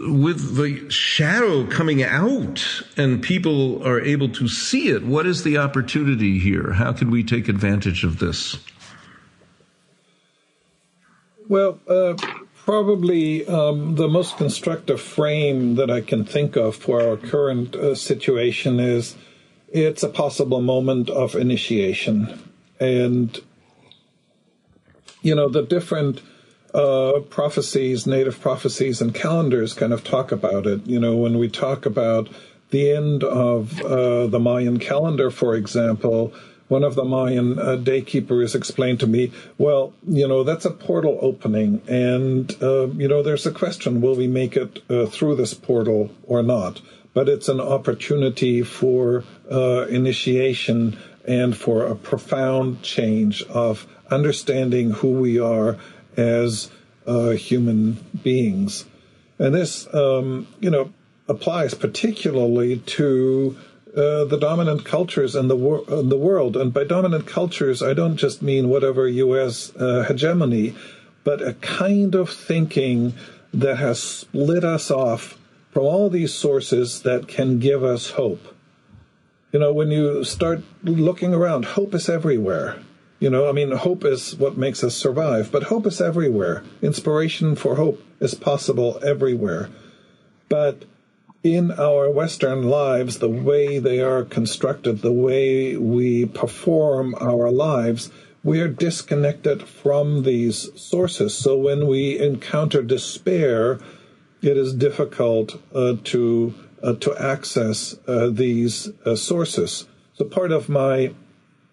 with 0.00 0.56
the 0.56 0.88
shadow 0.90 1.66
coming 1.66 2.02
out 2.02 2.82
and 2.96 3.22
people 3.22 3.82
are 3.86 4.00
able 4.00 4.28
to 4.28 4.48
see 4.48 4.88
it, 4.88 5.04
what 5.04 5.26
is 5.26 5.44
the 5.44 5.56
opportunity 5.56 6.38
here? 6.38 6.74
How 6.74 6.92
can 6.92 7.10
we 7.10 7.24
take 7.24 7.48
advantage 7.48 8.04
of 8.04 8.18
this? 8.18 8.58
Well, 11.48 11.80
uh, 11.88 12.14
probably 12.54 13.46
um, 13.46 13.94
the 13.94 14.08
most 14.08 14.36
constructive 14.36 15.00
frame 15.00 15.76
that 15.76 15.90
I 15.90 16.02
can 16.02 16.24
think 16.26 16.56
of 16.56 16.76
for 16.76 17.00
our 17.00 17.16
current 17.16 17.74
uh, 17.74 17.94
situation 17.94 18.78
is 18.78 19.16
it's 19.70 20.02
a 20.02 20.08
possible 20.10 20.60
moment 20.60 21.08
of 21.08 21.34
initiation. 21.34 22.52
And, 22.78 23.40
you 25.22 25.34
know, 25.34 25.48
the 25.48 25.62
different 25.62 26.20
uh, 26.74 27.20
prophecies, 27.30 28.06
native 28.06 28.40
prophecies, 28.40 29.00
and 29.00 29.14
calendars 29.14 29.74
kind 29.74 29.92
of 29.92 30.04
talk 30.04 30.32
about 30.32 30.66
it. 30.66 30.86
You 30.86 31.00
know, 31.00 31.16
when 31.16 31.38
we 31.38 31.48
talk 31.48 31.86
about 31.86 32.28
the 32.70 32.90
end 32.90 33.24
of 33.24 33.80
uh, 33.82 34.26
the 34.26 34.38
Mayan 34.38 34.78
calendar, 34.78 35.30
for 35.30 35.54
example, 35.54 36.32
one 36.68 36.84
of 36.84 36.94
the 36.94 37.04
Mayan 37.04 37.58
uh, 37.58 37.76
daykeepers 37.76 38.54
explained 38.54 39.00
to 39.00 39.06
me, 39.06 39.32
well, 39.56 39.94
you 40.06 40.28
know, 40.28 40.44
that's 40.44 40.66
a 40.66 40.70
portal 40.70 41.18
opening. 41.22 41.80
And, 41.88 42.54
uh, 42.62 42.88
you 42.88 43.08
know, 43.08 43.22
there's 43.22 43.46
a 43.46 43.50
question 43.50 44.00
will 44.02 44.14
we 44.14 44.28
make 44.28 44.56
it 44.56 44.82
uh, 44.90 45.06
through 45.06 45.36
this 45.36 45.54
portal 45.54 46.10
or 46.24 46.42
not? 46.42 46.82
But 47.14 47.28
it's 47.28 47.48
an 47.48 47.60
opportunity 47.60 48.62
for 48.62 49.24
uh, 49.50 49.86
initiation 49.86 50.98
and 51.26 51.56
for 51.56 51.86
a 51.86 51.94
profound 51.94 52.82
change 52.82 53.42
of 53.44 53.86
understanding 54.10 54.90
who 54.90 55.12
we 55.12 55.38
are 55.38 55.78
as 56.18 56.70
uh, 57.06 57.30
human 57.30 57.92
beings. 58.22 58.84
And 59.38 59.54
this, 59.54 59.92
um, 59.94 60.46
you 60.60 60.70
know, 60.70 60.92
applies 61.28 61.74
particularly 61.74 62.78
to 62.78 63.56
uh, 63.96 64.24
the 64.24 64.38
dominant 64.38 64.84
cultures 64.84 65.34
in 65.34 65.48
the, 65.48 65.56
wor- 65.56 65.84
in 65.88 66.08
the 66.08 66.18
world. 66.18 66.56
And 66.56 66.74
by 66.74 66.84
dominant 66.84 67.26
cultures, 67.26 67.82
I 67.82 67.94
don't 67.94 68.16
just 68.16 68.42
mean 68.42 68.68
whatever 68.68 69.06
U.S. 69.08 69.74
Uh, 69.76 70.04
hegemony, 70.06 70.74
but 71.24 71.40
a 71.40 71.54
kind 71.54 72.14
of 72.14 72.30
thinking 72.30 73.14
that 73.54 73.76
has 73.76 74.02
split 74.02 74.64
us 74.64 74.90
off 74.90 75.38
from 75.70 75.84
all 75.84 76.10
these 76.10 76.34
sources 76.34 77.02
that 77.02 77.28
can 77.28 77.58
give 77.58 77.84
us 77.84 78.10
hope. 78.10 78.54
You 79.52 79.60
know, 79.60 79.72
when 79.72 79.90
you 79.90 80.24
start 80.24 80.62
looking 80.82 81.32
around, 81.32 81.64
hope 81.64 81.94
is 81.94 82.08
everywhere. 82.08 82.78
You 83.20 83.30
know, 83.30 83.48
I 83.48 83.52
mean, 83.52 83.72
hope 83.72 84.04
is 84.04 84.36
what 84.36 84.56
makes 84.56 84.84
us 84.84 84.94
survive, 84.94 85.50
but 85.50 85.64
hope 85.64 85.86
is 85.86 86.00
everywhere. 86.00 86.62
Inspiration 86.82 87.56
for 87.56 87.74
hope 87.74 88.00
is 88.20 88.34
possible 88.34 89.00
everywhere. 89.04 89.70
But 90.48 90.84
in 91.42 91.72
our 91.72 92.10
Western 92.10 92.68
lives, 92.68 93.18
the 93.18 93.28
way 93.28 93.78
they 93.78 94.00
are 94.00 94.22
constructed, 94.22 95.02
the 95.02 95.12
way 95.12 95.76
we 95.76 96.26
perform 96.26 97.14
our 97.20 97.50
lives, 97.50 98.10
we 98.44 98.60
are 98.60 98.68
disconnected 98.68 99.62
from 99.62 100.22
these 100.22 100.70
sources. 100.80 101.34
So 101.34 101.56
when 101.56 101.86
we 101.88 102.18
encounter 102.18 102.82
despair, 102.82 103.80
it 104.42 104.56
is 104.56 104.74
difficult 104.74 105.60
uh, 105.74 105.96
to 106.04 106.54
uh, 106.80 106.94
to 106.94 107.16
access 107.16 107.96
uh, 108.06 108.28
these 108.30 108.88
uh, 109.04 109.16
sources. 109.16 109.88
So 110.14 110.24
part 110.24 110.52
of 110.52 110.68
my 110.68 111.12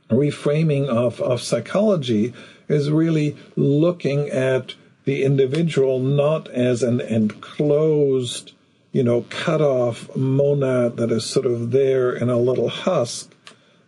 reframing 0.10 0.88
of, 0.88 1.22
of 1.22 1.42
psychology 1.42 2.34
is 2.68 2.92
really 2.92 3.36
looking 3.56 4.30
at 4.30 4.76
the 5.06 5.24
individual 5.24 6.00
not 6.00 6.48
as 6.50 6.82
an 6.84 7.00
enclosed, 7.02 8.54
you 8.92 9.04
know, 9.04 9.26
cut 9.30 9.62
off 9.62 10.16
monad 10.16 10.98
that 10.98 11.12
is 11.12 11.26
sort 11.26 11.46
of 11.46 11.72
there 11.72 12.16
in 12.16 12.30
a 12.30 12.38
little 12.38 12.70
husk, 12.70 13.36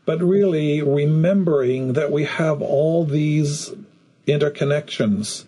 but 0.05 0.21
really 0.21 0.81
remembering 0.81 1.93
that 1.93 2.11
we 2.11 2.25
have 2.25 2.61
all 2.61 3.03
these 3.03 3.73
interconnections 4.27 5.45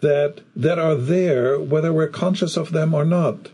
that 0.00 0.40
that 0.54 0.78
are 0.78 0.94
there 0.94 1.58
whether 1.58 1.92
we're 1.92 2.06
conscious 2.06 2.56
of 2.56 2.70
them 2.72 2.94
or 2.94 3.04
not 3.04 3.50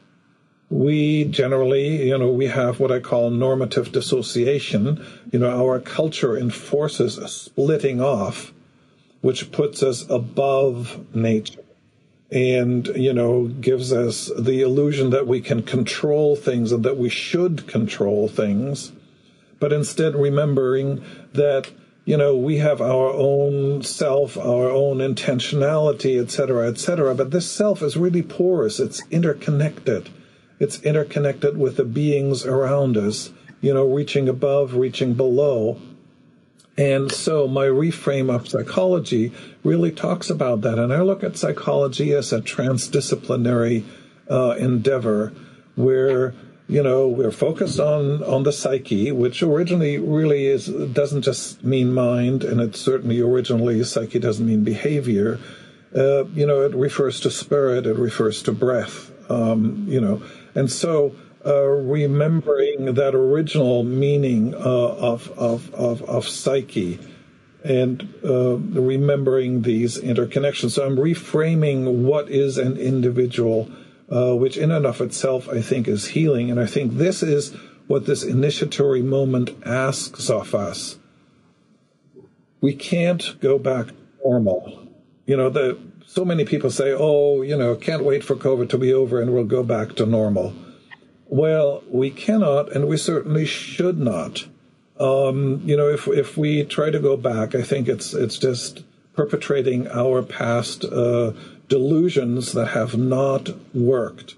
we 0.73 1.25
generally, 1.25 2.09
you 2.09 2.16
know, 2.16 2.31
we 2.31 2.47
have 2.47 2.81
what 2.81 2.91
I 2.91 2.99
call 2.99 3.29
normative 3.29 3.93
dissociation. 3.93 5.05
You 5.31 5.41
know, 5.41 5.51
our 5.51 5.79
culture 5.79 6.35
enforces 6.35 7.18
a 7.18 7.29
splitting 7.29 8.01
off, 8.01 8.55
which 9.20 9.53
puts 9.53 9.83
us 9.83 10.09
above 10.09 11.14
nature 11.14 11.61
and, 12.31 12.87
you 12.97 13.12
know, 13.12 13.49
gives 13.49 13.93
us 13.93 14.31
the 14.39 14.62
illusion 14.62 15.11
that 15.11 15.27
we 15.27 15.43
can 15.43 15.62
control 15.62 16.37
things 16.37 16.73
and 16.73 16.83
that 16.87 16.97
we 16.97 17.11
should 17.11 17.66
control 17.66 18.27
things. 18.27 18.93
But 19.61 19.75
instead, 19.75 20.14
remembering 20.14 21.05
that, 21.35 21.70
you 22.07 22.16
know, 22.16 22.35
we 22.35 22.57
have 22.59 22.81
our 22.81 23.12
own 23.12 23.83
self, 23.83 24.39
our 24.39 24.70
own 24.70 24.99
intentionality, 24.99 26.18
etc., 26.18 26.68
etc. 26.68 27.14
But 27.14 27.31
this 27.31 27.49
self 27.49 27.83
is 27.83 27.99
really 27.99 28.23
porous, 28.23 28.81
it's 28.81 29.03
interconnected 29.11 30.09
it's 30.62 30.80
interconnected 30.82 31.58
with 31.58 31.76
the 31.76 31.84
beings 31.84 32.46
around 32.46 32.96
us, 32.96 33.32
you 33.60 33.74
know, 33.74 33.84
reaching 33.84 34.28
above, 34.28 34.76
reaching 34.76 35.12
below. 35.14 35.76
And 36.78 37.10
so 37.10 37.48
my 37.48 37.66
reframe 37.66 38.32
of 38.32 38.48
psychology 38.48 39.32
really 39.64 39.90
talks 39.90 40.30
about 40.30 40.60
that. 40.60 40.78
And 40.78 40.94
I 40.94 41.00
look 41.00 41.24
at 41.24 41.36
psychology 41.36 42.12
as 42.12 42.32
a 42.32 42.40
transdisciplinary 42.40 43.84
uh, 44.30 44.54
endeavor 44.56 45.32
where 45.74 46.32
you 46.68 46.80
know 46.80 47.08
we're 47.08 47.32
focused 47.32 47.80
on 47.80 48.22
on 48.22 48.44
the 48.44 48.52
psyche 48.52 49.10
which 49.10 49.42
originally 49.42 49.98
really 49.98 50.46
is 50.46 50.68
doesn't 50.92 51.22
just 51.22 51.64
mean 51.64 51.92
mind 51.92 52.44
and 52.44 52.60
it 52.60 52.76
certainly 52.76 53.20
originally 53.20 53.82
psyche 53.82 54.18
doesn't 54.18 54.46
mean 54.46 54.62
behavior 54.62 55.40
uh, 55.96 56.24
you 56.26 56.46
know 56.46 56.60
it 56.60 56.74
refers 56.74 57.18
to 57.18 57.30
spirit 57.30 57.84
it 57.84 57.96
refers 57.96 58.42
to 58.42 58.52
breath 58.52 59.10
um, 59.30 59.84
you 59.88 60.00
know 60.00 60.22
and 60.55 60.70
so 60.70 61.14
uh, 61.44 61.64
remembering 61.64 62.94
that 62.94 63.14
original 63.14 63.82
meaning 63.82 64.55
uh, 64.55 64.59
of, 64.59 65.30
of, 65.36 65.74
of, 65.74 66.03
of 66.03 66.28
psyche 66.28 67.00
and 67.64 68.14
uh, 68.24 68.57
remembering 68.57 69.62
these 69.62 69.98
interconnections. 70.00 70.72
So 70.72 70.86
I'm 70.86 70.96
reframing 70.96 72.03
what 72.03 72.28
is 72.28 72.59
an 72.59 72.76
individual, 72.76 73.70
uh, 74.11 74.34
which 74.36 74.57
in 74.57 74.70
and 74.70 74.86
of 74.86 75.00
itself 75.00 75.48
I 75.48 75.61
think 75.62 75.88
is 75.88 76.09
healing. 76.09 76.50
And 76.50 76.61
I 76.61 76.66
think 76.66 76.94
this 76.94 77.22
is 77.22 77.55
what 77.86 78.07
this 78.07 78.22
initiatory 78.22 79.03
moment 79.03 79.50
asks 79.64 80.30
of 80.30 80.55
us. 80.55 80.98
We 82.61 82.74
can't 82.74 83.38
go 83.40 83.59
back 83.59 83.88
normal. 84.24 84.88
You 85.26 85.36
know, 85.36 85.50
the, 85.50 85.78
so 86.12 86.26
many 86.26 86.44
people 86.44 86.70
say, 86.70 86.94
oh, 86.94 87.40
you 87.40 87.56
know, 87.56 87.74
can't 87.74 88.04
wait 88.04 88.22
for 88.22 88.36
COVID 88.36 88.68
to 88.68 88.76
be 88.76 88.92
over 88.92 89.18
and 89.18 89.32
we'll 89.32 89.44
go 89.44 89.62
back 89.62 89.94
to 89.94 90.04
normal. 90.04 90.52
Well, 91.26 91.82
we 91.88 92.10
cannot, 92.10 92.70
and 92.70 92.86
we 92.86 92.98
certainly 92.98 93.46
should 93.46 93.98
not. 93.98 94.44
Um, 95.00 95.62
you 95.64 95.74
know, 95.74 95.88
if 95.88 96.06
if 96.08 96.36
we 96.36 96.64
try 96.64 96.90
to 96.90 96.98
go 96.98 97.16
back, 97.16 97.54
I 97.54 97.62
think 97.62 97.88
it's 97.88 98.12
it's 98.12 98.36
just 98.36 98.84
perpetrating 99.14 99.88
our 99.88 100.22
past 100.22 100.84
uh, 100.84 101.32
delusions 101.68 102.52
that 102.52 102.68
have 102.68 102.94
not 102.94 103.48
worked. 103.74 104.34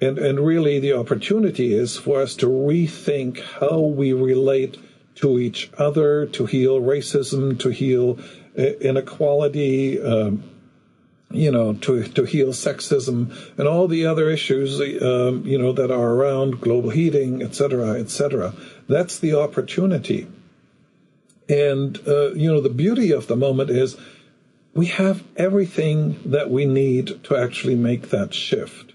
And 0.00 0.16
and 0.16 0.38
really, 0.38 0.78
the 0.78 0.92
opportunity 0.92 1.74
is 1.74 1.96
for 1.96 2.22
us 2.22 2.36
to 2.36 2.46
rethink 2.46 3.40
how 3.58 3.80
we 3.80 4.12
relate 4.12 4.76
to 5.16 5.40
each 5.40 5.72
other, 5.76 6.24
to 6.26 6.46
heal 6.46 6.80
racism, 6.80 7.58
to 7.58 7.70
heal 7.70 8.20
uh, 8.56 8.62
inequality. 8.62 10.00
Um, 10.00 10.44
you 11.30 11.50
know, 11.50 11.74
to 11.74 12.04
to 12.04 12.24
heal 12.24 12.48
sexism 12.48 13.30
and 13.58 13.68
all 13.68 13.86
the 13.86 14.06
other 14.06 14.30
issues, 14.30 14.80
um, 15.02 15.46
you 15.46 15.58
know, 15.58 15.72
that 15.72 15.90
are 15.90 16.12
around 16.14 16.60
global 16.60 16.90
heating, 16.90 17.42
et 17.42 17.54
cetera, 17.54 18.00
et 18.00 18.10
cetera. 18.10 18.54
That's 18.88 19.18
the 19.18 19.34
opportunity. 19.34 20.26
And 21.48 21.98
uh, 22.06 22.32
you 22.32 22.50
know, 22.50 22.60
the 22.60 22.70
beauty 22.70 23.12
of 23.12 23.26
the 23.26 23.36
moment 23.36 23.70
is 23.70 23.96
we 24.74 24.86
have 24.86 25.22
everything 25.36 26.18
that 26.24 26.50
we 26.50 26.64
need 26.64 27.22
to 27.24 27.36
actually 27.36 27.74
make 27.74 28.10
that 28.10 28.32
shift. 28.32 28.94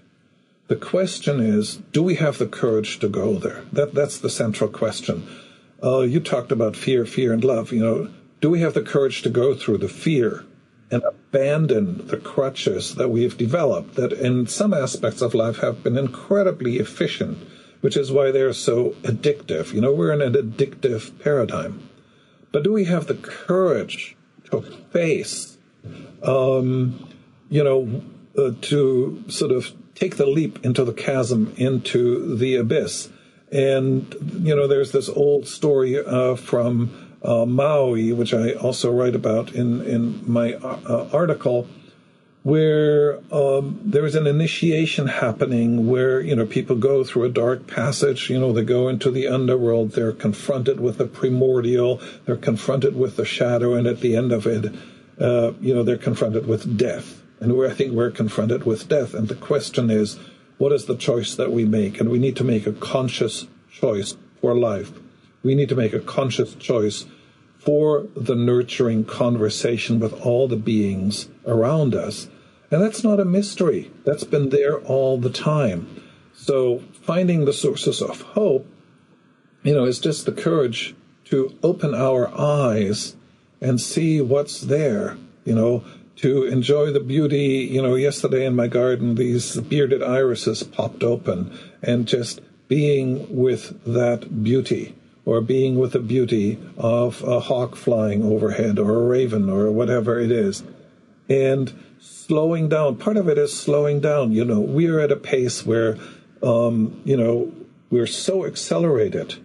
The 0.66 0.76
question 0.76 1.40
is, 1.40 1.76
do 1.92 2.02
we 2.02 2.14
have 2.14 2.38
the 2.38 2.46
courage 2.46 2.98
to 3.00 3.08
go 3.08 3.34
there? 3.34 3.64
That 3.72 3.94
that's 3.94 4.18
the 4.18 4.30
central 4.30 4.70
question. 4.70 5.28
Uh, 5.82 6.00
you 6.00 6.20
talked 6.20 6.50
about 6.50 6.74
fear, 6.74 7.04
fear, 7.04 7.32
and 7.32 7.44
love. 7.44 7.70
You 7.72 7.84
know, 7.84 8.10
do 8.40 8.50
we 8.50 8.60
have 8.60 8.74
the 8.74 8.82
courage 8.82 9.22
to 9.22 9.30
go 9.30 9.54
through 9.54 9.78
the 9.78 9.88
fear? 9.88 10.44
And 10.94 11.02
abandon 11.02 12.06
the 12.06 12.16
crutches 12.16 12.94
that 12.94 13.08
we've 13.08 13.36
developed 13.36 13.96
that 13.96 14.12
in 14.12 14.46
some 14.46 14.72
aspects 14.72 15.20
of 15.20 15.34
life 15.34 15.58
have 15.58 15.82
been 15.82 15.98
incredibly 15.98 16.76
efficient, 16.76 17.36
which 17.80 17.96
is 17.96 18.12
why 18.12 18.30
they're 18.30 18.52
so 18.52 18.90
addictive. 19.02 19.72
You 19.72 19.80
know, 19.80 19.92
we're 19.92 20.12
in 20.12 20.22
an 20.22 20.34
addictive 20.34 21.20
paradigm. 21.20 21.88
But 22.52 22.62
do 22.62 22.72
we 22.72 22.84
have 22.84 23.08
the 23.08 23.14
courage 23.14 24.16
to 24.50 24.60
face, 24.92 25.58
um, 26.22 27.12
you 27.50 27.64
know, 27.64 28.02
uh, 28.38 28.52
to 28.62 29.24
sort 29.26 29.50
of 29.50 29.72
take 29.96 30.16
the 30.16 30.26
leap 30.26 30.64
into 30.64 30.84
the 30.84 30.92
chasm, 30.92 31.54
into 31.56 32.36
the 32.36 32.54
abyss? 32.54 33.08
And, 33.50 34.14
you 34.46 34.54
know, 34.54 34.68
there's 34.68 34.92
this 34.92 35.08
old 35.08 35.48
story 35.48 35.98
uh, 35.98 36.36
from 36.36 37.03
uh, 37.24 37.46
Maui, 37.46 38.12
which 38.12 38.34
I 38.34 38.52
also 38.52 38.92
write 38.92 39.14
about 39.14 39.52
in 39.52 39.80
in 39.82 40.30
my 40.30 40.54
uh, 40.54 41.08
article, 41.12 41.66
where 42.42 43.18
um, 43.32 43.80
there 43.82 44.04
is 44.04 44.14
an 44.14 44.26
initiation 44.26 45.08
happening, 45.08 45.88
where 45.88 46.20
you 46.20 46.36
know 46.36 46.44
people 46.44 46.76
go 46.76 47.02
through 47.02 47.24
a 47.24 47.30
dark 47.30 47.66
passage. 47.66 48.28
You 48.28 48.38
know, 48.38 48.52
they 48.52 48.64
go 48.64 48.88
into 48.88 49.10
the 49.10 49.26
underworld. 49.26 49.92
They're 49.92 50.12
confronted 50.12 50.80
with 50.80 50.98
the 50.98 51.06
primordial. 51.06 52.00
They're 52.26 52.36
confronted 52.36 52.94
with 52.94 53.16
the 53.16 53.24
shadow, 53.24 53.72
and 53.72 53.86
at 53.86 54.00
the 54.00 54.16
end 54.16 54.30
of 54.30 54.46
it, 54.46 54.74
uh, 55.18 55.52
you 55.60 55.74
know, 55.74 55.82
they're 55.82 55.96
confronted 55.96 56.46
with 56.46 56.76
death. 56.76 57.22
And 57.40 57.52
I 57.64 57.74
think 57.74 57.92
we're 57.92 58.10
confronted 58.10 58.64
with 58.64 58.88
death. 58.88 59.12
And 59.12 59.28
the 59.28 59.34
question 59.34 59.90
is, 59.90 60.18
what 60.56 60.72
is 60.72 60.86
the 60.86 60.96
choice 60.96 61.34
that 61.34 61.52
we 61.52 61.64
make? 61.64 62.00
And 62.00 62.08
we 62.08 62.18
need 62.18 62.36
to 62.36 62.44
make 62.44 62.66
a 62.66 62.72
conscious 62.72 63.46
choice 63.70 64.16
for 64.40 64.54
life. 64.54 64.92
We 65.42 65.54
need 65.54 65.68
to 65.68 65.76
make 65.76 65.92
a 65.92 66.00
conscious 66.00 66.54
choice 66.54 67.06
for 67.64 68.06
the 68.14 68.34
nurturing 68.34 69.04
conversation 69.04 69.98
with 69.98 70.12
all 70.20 70.46
the 70.46 70.56
beings 70.56 71.28
around 71.46 71.94
us. 71.94 72.28
And 72.70 72.82
that's 72.82 73.02
not 73.02 73.20
a 73.20 73.24
mystery. 73.24 73.90
That's 74.04 74.24
been 74.24 74.50
there 74.50 74.78
all 74.80 75.18
the 75.18 75.30
time. 75.30 76.02
So 76.34 76.82
finding 77.02 77.44
the 77.44 77.52
sources 77.52 78.02
of 78.02 78.20
hope, 78.20 78.66
you 79.62 79.72
know, 79.72 79.84
is 79.84 79.98
just 79.98 80.26
the 80.26 80.32
courage 80.32 80.94
to 81.26 81.56
open 81.62 81.94
our 81.94 82.28
eyes 82.38 83.16
and 83.60 83.80
see 83.80 84.20
what's 84.20 84.60
there, 84.60 85.16
you 85.44 85.54
know, 85.54 85.84
to 86.16 86.44
enjoy 86.44 86.92
the 86.92 87.00
beauty. 87.00 87.68
You 87.70 87.80
know, 87.80 87.94
yesterday 87.94 88.44
in 88.44 88.54
my 88.54 88.66
garden, 88.66 89.14
these 89.14 89.58
bearded 89.58 90.02
irises 90.02 90.62
popped 90.62 91.02
open 91.02 91.56
and 91.82 92.06
just 92.06 92.40
being 92.68 93.34
with 93.34 93.82
that 93.84 94.42
beauty 94.42 94.94
or 95.26 95.40
being 95.40 95.78
with 95.78 95.92
the 95.92 95.98
beauty 95.98 96.58
of 96.76 97.22
a 97.22 97.40
hawk 97.40 97.76
flying 97.76 98.22
overhead 98.22 98.78
or 98.78 98.94
a 98.96 99.06
raven 99.06 99.48
or 99.48 99.70
whatever 99.70 100.20
it 100.20 100.30
is. 100.30 100.62
And 101.28 101.72
slowing 101.98 102.68
down. 102.68 102.96
Part 102.96 103.16
of 103.16 103.28
it 103.28 103.38
is 103.38 103.58
slowing 103.58 104.00
down. 104.00 104.32
You 104.32 104.44
know, 104.44 104.60
we 104.60 104.88
are 104.88 105.00
at 105.00 105.12
a 105.12 105.16
pace 105.16 105.64
where, 105.64 105.96
um, 106.42 107.00
you 107.04 107.16
know, 107.16 107.52
we're 107.90 108.06
so 108.06 108.44
accelerated. 108.44 109.36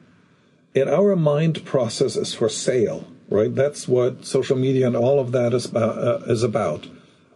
And 0.75 0.89
our 0.89 1.15
mind 1.15 1.65
processes 1.65 2.33
for 2.33 2.49
sale, 2.49 3.07
right? 3.29 3.53
That's 3.53 3.87
what 3.87 4.25
social 4.25 4.57
media 4.57 4.87
and 4.87 4.95
all 4.95 5.19
of 5.19 5.31
that 5.31 5.53
is 5.53 5.65
about. 5.65 5.97
Uh, 5.97 6.19
is 6.27 6.43
about. 6.43 6.87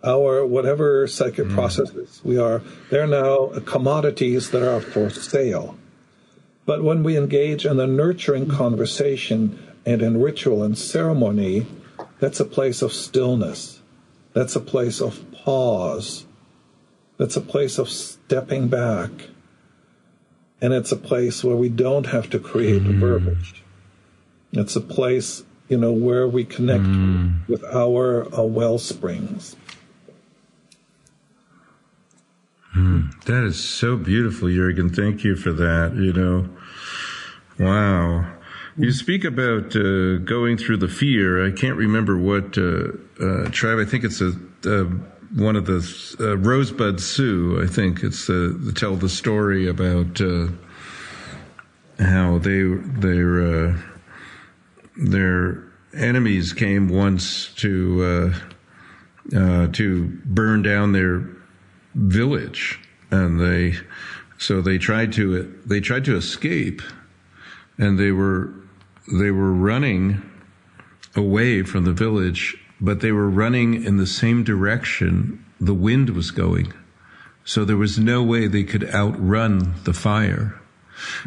Our 0.05 0.45
whatever 0.45 1.07
psychic 1.07 1.47
mm. 1.47 1.53
processes 1.53 2.19
we 2.25 2.37
are, 2.37 2.61
they're 2.89 3.07
now 3.07 3.51
commodities 3.65 4.51
that 4.51 4.67
are 4.67 4.81
for 4.81 5.09
sale. 5.09 5.77
But 6.65 6.83
when 6.83 7.03
we 7.03 7.17
engage 7.17 7.65
in 7.65 7.79
a 7.79 7.87
nurturing 7.87 8.47
conversation 8.47 9.59
and 9.85 10.01
in 10.01 10.21
ritual 10.21 10.63
and 10.63 10.77
ceremony, 10.77 11.67
that's 12.19 12.39
a 12.39 12.45
place 12.45 12.81
of 12.81 12.93
stillness. 12.93 13.81
That's 14.33 14.55
a 14.55 14.61
place 14.61 15.01
of 15.01 15.23
pause. 15.31 16.25
That's 17.17 17.35
a 17.35 17.41
place 17.41 17.77
of 17.77 17.89
stepping 17.89 18.69
back. 18.69 19.11
And 20.61 20.73
it's 20.73 20.91
a 20.91 20.97
place 20.97 21.43
where 21.43 21.57
we 21.57 21.69
don't 21.69 22.07
have 22.07 22.29
to 22.29 22.39
create 22.39 22.83
mm. 22.83 22.97
verbiage. 22.99 23.63
It's 24.53 24.75
a 24.75 24.81
place, 24.81 25.43
you 25.67 25.77
know, 25.77 25.91
where 25.91 26.27
we 26.27 26.45
connect 26.45 26.83
mm. 26.83 27.47
with 27.47 27.63
our 27.65 28.33
uh, 28.33 28.43
well 28.43 28.77
springs. 28.77 29.57
Mm, 32.75 33.23
that 33.25 33.43
is 33.43 33.63
so 33.63 33.97
beautiful, 33.97 34.49
Jurgen. 34.49 34.89
Thank 34.89 35.23
you 35.23 35.35
for 35.35 35.51
that. 35.51 35.93
You 35.95 36.13
know, 36.13 36.49
wow. 37.59 38.25
You 38.75 38.91
speak 38.91 39.23
about 39.23 39.75
uh, 39.75 40.17
going 40.17 40.57
through 40.57 40.77
the 40.77 40.87
fear. 40.87 41.45
I 41.45 41.51
can't 41.51 41.77
remember 41.77 42.17
what 42.17 42.57
uh, 42.57 42.87
uh 43.21 43.49
tribe. 43.51 43.77
I 43.77 43.85
think 43.85 44.03
it's 44.03 44.19
a 44.21 44.33
uh, 44.65 44.85
one 45.35 45.55
of 45.55 45.67
the 45.67 46.15
uh, 46.19 46.37
Rosebud 46.37 46.99
Sioux. 46.99 47.61
I 47.61 47.67
think 47.67 48.03
it's 48.03 48.25
the 48.25 48.73
tell 48.75 48.95
the 48.95 49.09
story 49.09 49.67
about 49.67 50.19
how 51.99 52.39
they 52.39 52.63
their 52.63 53.77
their 54.97 55.63
enemies 55.93 56.53
came 56.53 56.89
once 56.89 57.53
to 57.57 58.33
to 59.31 60.19
burn 60.25 60.63
down 60.63 60.93
their 60.93 61.27
village, 61.93 62.79
and 63.11 63.39
they 63.39 63.75
so 64.37 64.61
they 64.61 64.77
tried 64.77 65.13
to 65.13 65.59
they 65.65 65.79
tried 65.79 66.05
to 66.05 66.15
escape, 66.15 66.81
and 67.77 67.99
they 67.99 68.11
were 68.11 68.53
they 69.11 69.31
were 69.31 69.53
running 69.53 70.21
away 71.15 71.63
from 71.63 71.85
the 71.85 71.93
village, 71.93 72.57
but 72.81 73.01
they 73.01 73.11
were 73.11 73.29
running 73.29 73.83
in 73.83 73.97
the 73.97 74.07
same 74.07 74.43
direction 74.43 75.43
the 75.59 75.73
wind 75.73 76.09
was 76.09 76.31
going. 76.31 76.73
So 77.45 77.65
there 77.65 77.77
was 77.77 77.99
no 77.99 78.23
way 78.23 78.47
they 78.47 78.63
could 78.63 78.89
outrun 78.93 79.75
the 79.83 79.93
fire. 79.93 80.59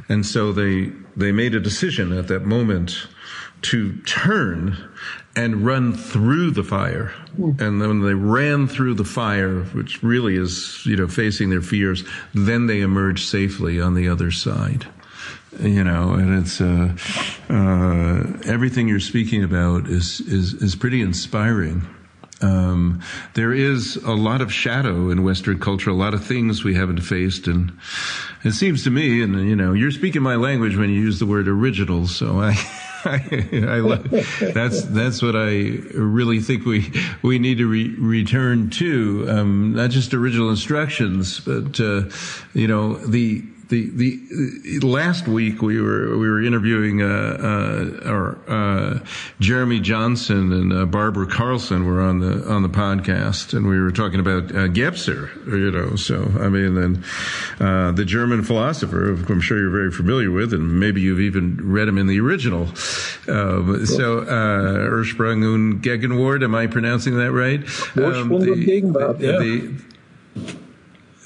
And 0.09 0.25
so 0.25 0.53
they, 0.53 0.93
they 1.17 1.33
made 1.33 1.55
a 1.55 1.61
decision 1.61 2.13
at 2.13 2.29
that 2.29 2.45
moment 2.45 3.07
to 3.63 3.97
turn 4.03 4.77
and 5.35 5.67
run 5.67 5.93
through 5.93 6.51
the 6.51 6.65
fire. 6.65 7.13
Mm. 7.39 7.61
And 7.61 7.83
then 7.83 7.89
when 7.89 8.03
they 8.03 8.15
ran 8.15 8.67
through 8.69 8.95
the 8.95 9.05
fire, 9.05 9.63
which 9.65 10.03
really 10.03 10.37
is, 10.37 10.85
you 10.87 10.97
know, 10.97 11.09
facing 11.09 11.51
their 11.51 11.61
fears, 11.61 12.05
then 12.35 12.67
they 12.67 12.81
emerged 12.81 13.29
safely 13.29 13.81
on 13.81 13.95
the 13.95 14.09
other 14.09 14.31
side. 14.31 14.87
You 15.61 15.85
know, 15.85 16.13
and 16.13 16.39
it's 16.39 16.61
uh, 16.61 16.95
uh, 17.49 18.51
everything 18.51 18.89
you're 18.89 19.01
speaking 19.01 19.43
about 19.43 19.87
is 19.87 20.21
is 20.21 20.53
is 20.55 20.77
pretty 20.77 21.01
inspiring. 21.01 21.87
Um, 22.43 23.01
there 23.33 23.55
is 23.55 23.97
a 23.97 24.13
lot 24.13 24.43
of 24.43 24.53
shadow 24.53 25.09
in 25.09 25.23
Western 25.23 25.59
culture, 25.59 25.89
a 25.89 25.95
lot 25.95 26.13
of 26.13 26.23
things 26.23 26.63
we 26.63 26.75
haven't 26.75 27.01
faced, 27.01 27.47
and 27.47 27.73
it 28.47 28.53
seems 28.53 28.85
to 28.85 28.91
me, 28.91 29.23
and 29.23 29.49
you 29.49 29.57
know, 29.57 29.73
you're 29.73 29.91
speaking 29.91 30.23
my 30.23 30.37
language 30.37 30.77
when 30.77 30.91
you 30.91 31.01
use 31.01 31.19
the 31.19 31.27
word 31.27 31.49
original, 31.49 32.07
so 32.07 32.41
I. 32.41 32.55
I, 33.09 33.21
I 33.53 33.79
love, 33.79 34.11
that's 34.41 34.83
that's 34.83 35.23
what 35.23 35.37
I 35.37 35.79
really 35.95 36.41
think 36.41 36.65
we 36.65 36.93
we 37.23 37.39
need 37.39 37.59
to 37.59 37.69
re- 37.69 37.95
return 37.99 38.69
to, 38.71 39.27
um, 39.29 39.75
not 39.75 39.91
just 39.91 40.13
original 40.13 40.51
instructions, 40.51 41.39
but 41.39 41.79
uh, 41.79 42.11
you 42.53 42.67
know 42.67 42.95
the 42.95 43.45
the 43.69 43.91
the 44.81 44.87
last 44.87 45.27
week 45.27 45.61
we 45.61 45.81
were 45.81 46.17
we 46.17 46.29
were 46.29 46.43
interviewing 46.43 47.03
uh, 47.03 47.07
uh, 47.07 48.09
our, 48.09 48.39
uh, 48.49 48.99
Jeremy 49.41 49.81
Johnson 49.81 50.53
and 50.53 50.73
uh, 50.73 50.87
Barbara 50.87 51.27
Carlson 51.27 51.85
were 51.85 52.01
on 52.01 52.21
the 52.21 52.49
on 52.49 52.63
the 52.63 52.69
podcast 52.69 53.55
and 53.55 53.67
we 53.67 53.81
were 53.81 53.91
talking 53.91 54.21
about 54.21 54.45
uh, 54.51 54.69
Gebser 54.69 55.35
you 55.47 55.71
know 55.71 55.97
so 55.97 56.31
I 56.39 56.49
mean 56.49 56.77
and 56.77 57.05
uh, 57.61 57.93
the 57.93 58.05
German 58.05 58.45
philosopher 58.45 59.11
I'm 59.11 59.41
sure 59.41 59.59
you're 59.59 59.71
very 59.71 59.91
familiar 59.91 60.31
with 60.31 60.53
and 60.53 60.79
maybe 60.79 61.01
you've 61.01 61.21
even 61.21 61.59
read 61.61 61.89
him 61.89 61.99
in 61.99 62.07
the 62.07 62.21
original 62.21 62.69
um, 63.29 63.85
so 63.87 64.23
Ursprung 64.23 65.45
und 65.45 65.83
Gegenwart 65.83 66.45
am 66.45 66.55
I 66.55 66.67
pronouncing 66.69 67.17
that 67.17 67.33
right 67.33 67.61
um, 67.97 68.29
the, 68.29 69.17
yeah. 69.19 69.39
the 69.39 70.66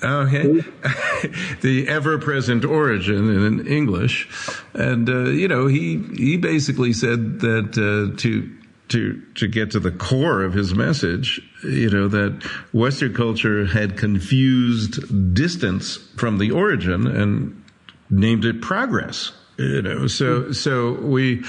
Okay. 0.03 0.45
the 1.61 1.87
ever-present 1.89 2.65
origin 2.65 3.29
in 3.29 3.67
English, 3.67 4.29
and 4.75 5.09
uh, 5.09 5.25
you 5.25 5.49
know 5.49 5.67
he 5.67 5.99
he 6.17 6.37
basically 6.37 6.93
said 6.93 7.41
that 7.41 7.77
uh, 7.77 8.17
to 8.19 8.51
to 8.89 9.23
to 9.35 9.47
get 9.47 9.71
to 9.73 9.81
the 9.81 9.91
core 9.91 10.43
of 10.43 10.55
his 10.55 10.75
message, 10.75 11.41
you 11.63 11.91
know 11.91 12.09
that 12.09 12.43
Western 12.73 13.15
culture 13.15 13.67
had 13.67 13.97
confused 13.97 15.35
distance 15.35 15.97
from 16.17 16.39
the 16.39 16.51
origin 16.51 17.07
and 17.07 17.63
named 18.09 18.45
it 18.45 18.61
progress 18.61 19.33
you 19.61 19.83
know 19.83 20.07
so 20.07 20.53
so 20.53 20.93
we 20.95 21.45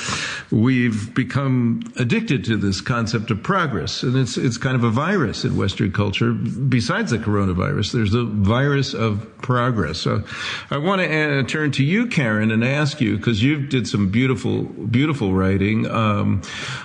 we've 0.52 1.14
become 1.16 1.82
addicted 1.98 2.44
to 2.46 2.58
this 2.58 2.82
concept 2.82 3.32
of 3.32 3.42
progress. 3.42 4.04
And 4.04 4.18
it's 4.18 4.38
it's 4.38 4.58
kind 4.58 4.76
of 4.76 4.84
a 4.84 4.90
virus 4.90 5.46
in 5.46 5.56
western 5.56 5.92
culture. 5.92 6.34
Besides 6.34 7.12
the 7.12 7.18
coronavirus 7.18 7.94
there's 7.94 8.12
the 8.12 8.26
virus 8.26 8.94
of 8.94 9.28
progress. 9.42 10.00
So 10.00 10.24
i 10.70 10.78
want 10.78 11.02
to 11.02 11.08
uh, 11.08 11.44
turn 11.44 11.72
to 11.72 11.84
you 11.84 12.08
karen 12.08 12.52
and 12.52 12.64
ask 12.64 13.00
you 13.00 13.18
because 13.18 13.42
you've 13.42 13.70
did 13.70 13.88
some 13.88 14.10
beautiful 14.10 14.64
beautiful 14.64 15.34
writing 15.34 15.90
um, 15.90 16.42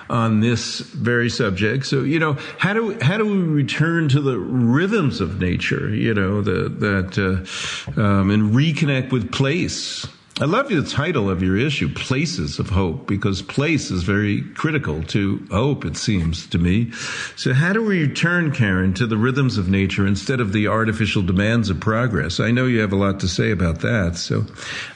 on 0.09 0.39
this 0.39 0.79
very 0.79 1.29
subject. 1.29 1.85
So 1.85 2.03
you 2.03 2.19
know 2.19 2.33
how 2.57 2.73
do 2.73 2.97
how 3.01 3.17
do 3.17 3.25
we 3.25 3.37
return 3.37 4.07
to 4.09 4.21
the 4.21 4.37
rhythms 4.37 5.19
of 5.19 5.39
nature 5.41 5.89
you 5.89 6.13
know 6.13 6.41
the, 6.41 6.69
that 6.69 7.17
uh, 7.17 8.01
um, 8.01 8.31
and 8.31 8.53
reconnect 8.53 9.11
with 9.11 9.31
place 9.31 10.07
I 10.39 10.45
love 10.45 10.69
the 10.69 10.83
title 10.83 11.31
of 11.31 11.41
your 11.41 11.57
issue, 11.57 11.91
Places 11.91 12.59
of 12.59 12.69
Hope, 12.69 13.07
because 13.07 13.41
place 13.41 13.89
is 13.89 14.03
very 14.03 14.43
critical 14.53 15.01
to 15.05 15.43
hope, 15.49 15.83
it 15.83 15.97
seems 15.97 16.45
to 16.47 16.59
me. 16.59 16.91
So 17.35 17.55
how 17.55 17.73
do 17.73 17.83
we 17.83 18.03
return, 18.03 18.51
Karen, 18.51 18.93
to 18.95 19.07
the 19.07 19.17
rhythms 19.17 19.57
of 19.57 19.67
nature 19.67 20.05
instead 20.05 20.39
of 20.39 20.53
the 20.53 20.67
artificial 20.67 21.23
demands 21.23 21.71
of 21.71 21.79
progress? 21.79 22.39
I 22.39 22.51
know 22.51 22.67
you 22.67 22.81
have 22.81 22.93
a 22.93 22.95
lot 22.95 23.19
to 23.21 23.27
say 23.27 23.49
about 23.49 23.79
that, 23.79 24.15
so 24.15 24.45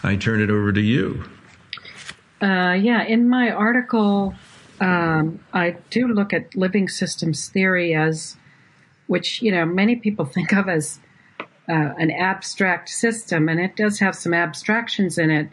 I 0.04 0.16
turn 0.16 0.42
it 0.42 0.52
over 0.52 0.72
to 0.72 0.82
you. 0.82 1.24
Uh, 2.40 2.74
yeah, 2.80 3.02
in 3.04 3.28
my 3.28 3.50
article, 3.50 4.36
um, 4.80 5.40
I 5.54 5.72
do 5.90 6.08
look 6.08 6.34
at 6.34 6.56
living 6.56 6.88
systems 6.88 7.50
theory 7.50 7.96
as, 7.96 8.38
which, 9.08 9.42
you 9.42 9.52
know, 9.52 9.66
many 9.66 9.96
people 9.96 10.26
think 10.36 10.54
of 10.54 10.70
as 10.70 11.00
uh, 11.72 11.94
an 11.98 12.12
abstract 12.12 12.90
system, 12.90 13.48
and 13.48 13.60
it 13.60 13.78
does 13.78 14.00
have 14.00 14.14
some 14.14 14.34
abstractions 14.34 15.18
in 15.18 15.32
it. 15.32 15.48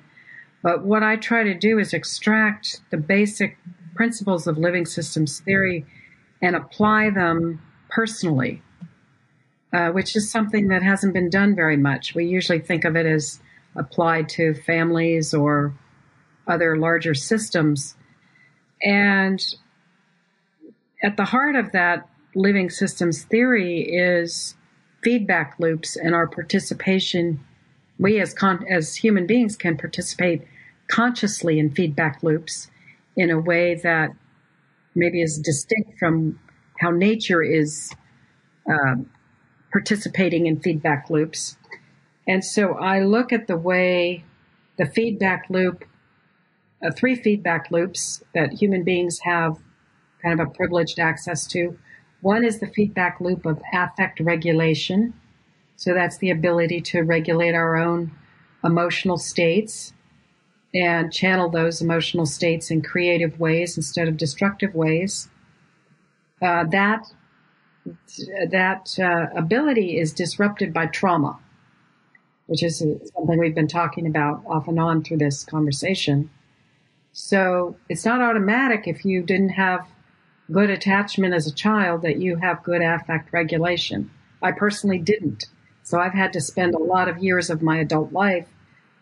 But 0.65 0.85
what 0.85 1.05
I 1.05 1.15
try 1.15 1.45
to 1.45 1.55
do 1.55 1.79
is 1.79 1.95
extract 1.95 2.81
the 2.91 2.97
basic 2.97 3.57
principles 3.95 4.49
of 4.49 4.59
living 4.59 4.85
systems 4.85 5.39
theory 5.39 5.87
and 6.43 6.57
apply 6.57 7.11
them 7.11 7.63
personally, 7.89 8.63
uh, 9.73 9.91
which 9.91 10.17
is 10.17 10.29
something 10.29 10.69
that 10.69 10.83
hasn't 10.83 11.15
been 11.15 11.31
done 11.31 11.55
very 11.55 11.77
much. 11.77 12.17
We 12.17 12.25
usually 12.27 12.59
think 12.59 12.85
of 12.85 12.97
it 12.97 13.07
as 13.07 13.41
applied 13.77 14.29
to 14.31 14.55
families 14.55 15.33
or 15.33 15.73
other 16.49 16.77
larger 16.77 17.15
systems. 17.15 17.97
And 18.83 19.41
at 21.01 21.17
the 21.17 21.27
heart 21.27 21.55
of 21.55 21.71
that 21.73 22.09
living 22.35 22.71
systems 22.71 23.23
theory 23.23 23.83
is 23.83 24.57
feedback 25.09 25.55
loops 25.59 25.97
and 25.97 26.15
our 26.15 26.27
participation. 26.27 27.43
We 27.99 28.21
as 28.21 28.35
con- 28.35 28.67
as 28.69 28.95
human 28.95 29.27
beings 29.27 29.57
can 29.57 29.79
participate 29.79 30.47
consciously 30.87 31.59
in 31.59 31.71
feedback 31.71 32.23
loops 32.23 32.71
in 33.17 33.31
a 33.31 33.41
way 33.41 33.75
that 33.77 34.11
maybe 34.95 35.23
is 35.23 35.39
distinct 35.39 35.99
from 35.99 36.39
how 36.79 36.91
nature 36.91 37.43
is 37.43 37.91
uh, 38.71 38.97
participating 39.73 40.45
in 40.47 40.61
feedback 40.61 41.09
loops. 41.09 41.57
And 42.27 42.45
so 42.45 42.75
I 42.75 43.01
look 43.01 43.33
at 43.33 43.47
the 43.47 43.57
way 43.57 44.25
the 44.77 44.85
feedback 44.85 45.47
loop, 45.49 45.87
uh, 46.85 46.91
three 46.91 47.17
feedback 47.17 47.71
loops 47.71 48.23
that 48.35 48.53
human 48.53 48.85
beings 48.85 49.21
have 49.21 49.57
kind 50.21 50.39
of 50.39 50.49
a 50.49 50.51
privileged 50.51 50.99
access 50.99 51.47
to 51.47 51.79
one 52.21 52.45
is 52.45 52.59
the 52.59 52.67
feedback 52.67 53.21
loop 53.21 53.47
of 53.47 53.61
affect 53.73 54.21
regulation. 54.21 55.15
So 55.77 55.95
that's 55.95 56.19
the 56.19 56.31
ability 56.31 56.81
to 56.83 57.03
regulate 57.03 57.55
our 57.55 57.77
own 57.77 58.13
emotional 58.65 59.19
states 59.19 59.93
and 60.75 61.13
channel 61.13 61.49
those 61.49 61.81
emotional 61.81 62.27
states 62.27 62.71
in 62.71 62.83
creative 62.83 63.39
ways 63.39 63.77
instead 63.77 64.09
of 64.09 64.17
destructive 64.17 64.75
ways. 64.75 65.29
Uh, 66.43 66.65
that 66.65 67.07
that 68.51 68.99
uh, 68.99 69.27
ability 69.35 69.99
is 69.99 70.13
disrupted 70.13 70.75
by 70.75 70.87
trauma, 70.87 71.39
which 72.47 72.63
is 72.63 72.79
something 72.79 73.39
we've 73.39 73.55
been 73.55 73.69
talking 73.69 74.07
about 74.07 74.43
off 74.47 74.69
and 74.69 74.79
on 74.79 75.03
through 75.03 75.17
this 75.17 75.45
conversation. 75.45 76.29
So 77.13 77.77
it's 77.89 78.05
not 78.05 78.21
automatic 78.21 78.87
if 78.87 79.05
you 79.05 79.23
didn't 79.23 79.51
have 79.51 79.89
good 80.51 80.71
attachment 80.71 81.35
as 81.35 81.47
a 81.47 81.55
child 81.55 82.03
that 82.03 82.19
you 82.19 82.37
have 82.37 82.63
good 82.63 82.83
affect 82.83 83.33
regulation. 83.33 84.11
I 84.43 84.53
personally 84.53 84.99
didn't. 84.99 85.47
So 85.83 85.99
I've 85.99 86.13
had 86.13 86.33
to 86.35 86.41
spend 86.41 86.75
a 86.75 86.79
lot 86.79 87.09
of 87.09 87.19
years 87.19 87.51
of 87.51 87.63
my 87.63 87.79
adult 87.79 88.13
life 88.13 88.47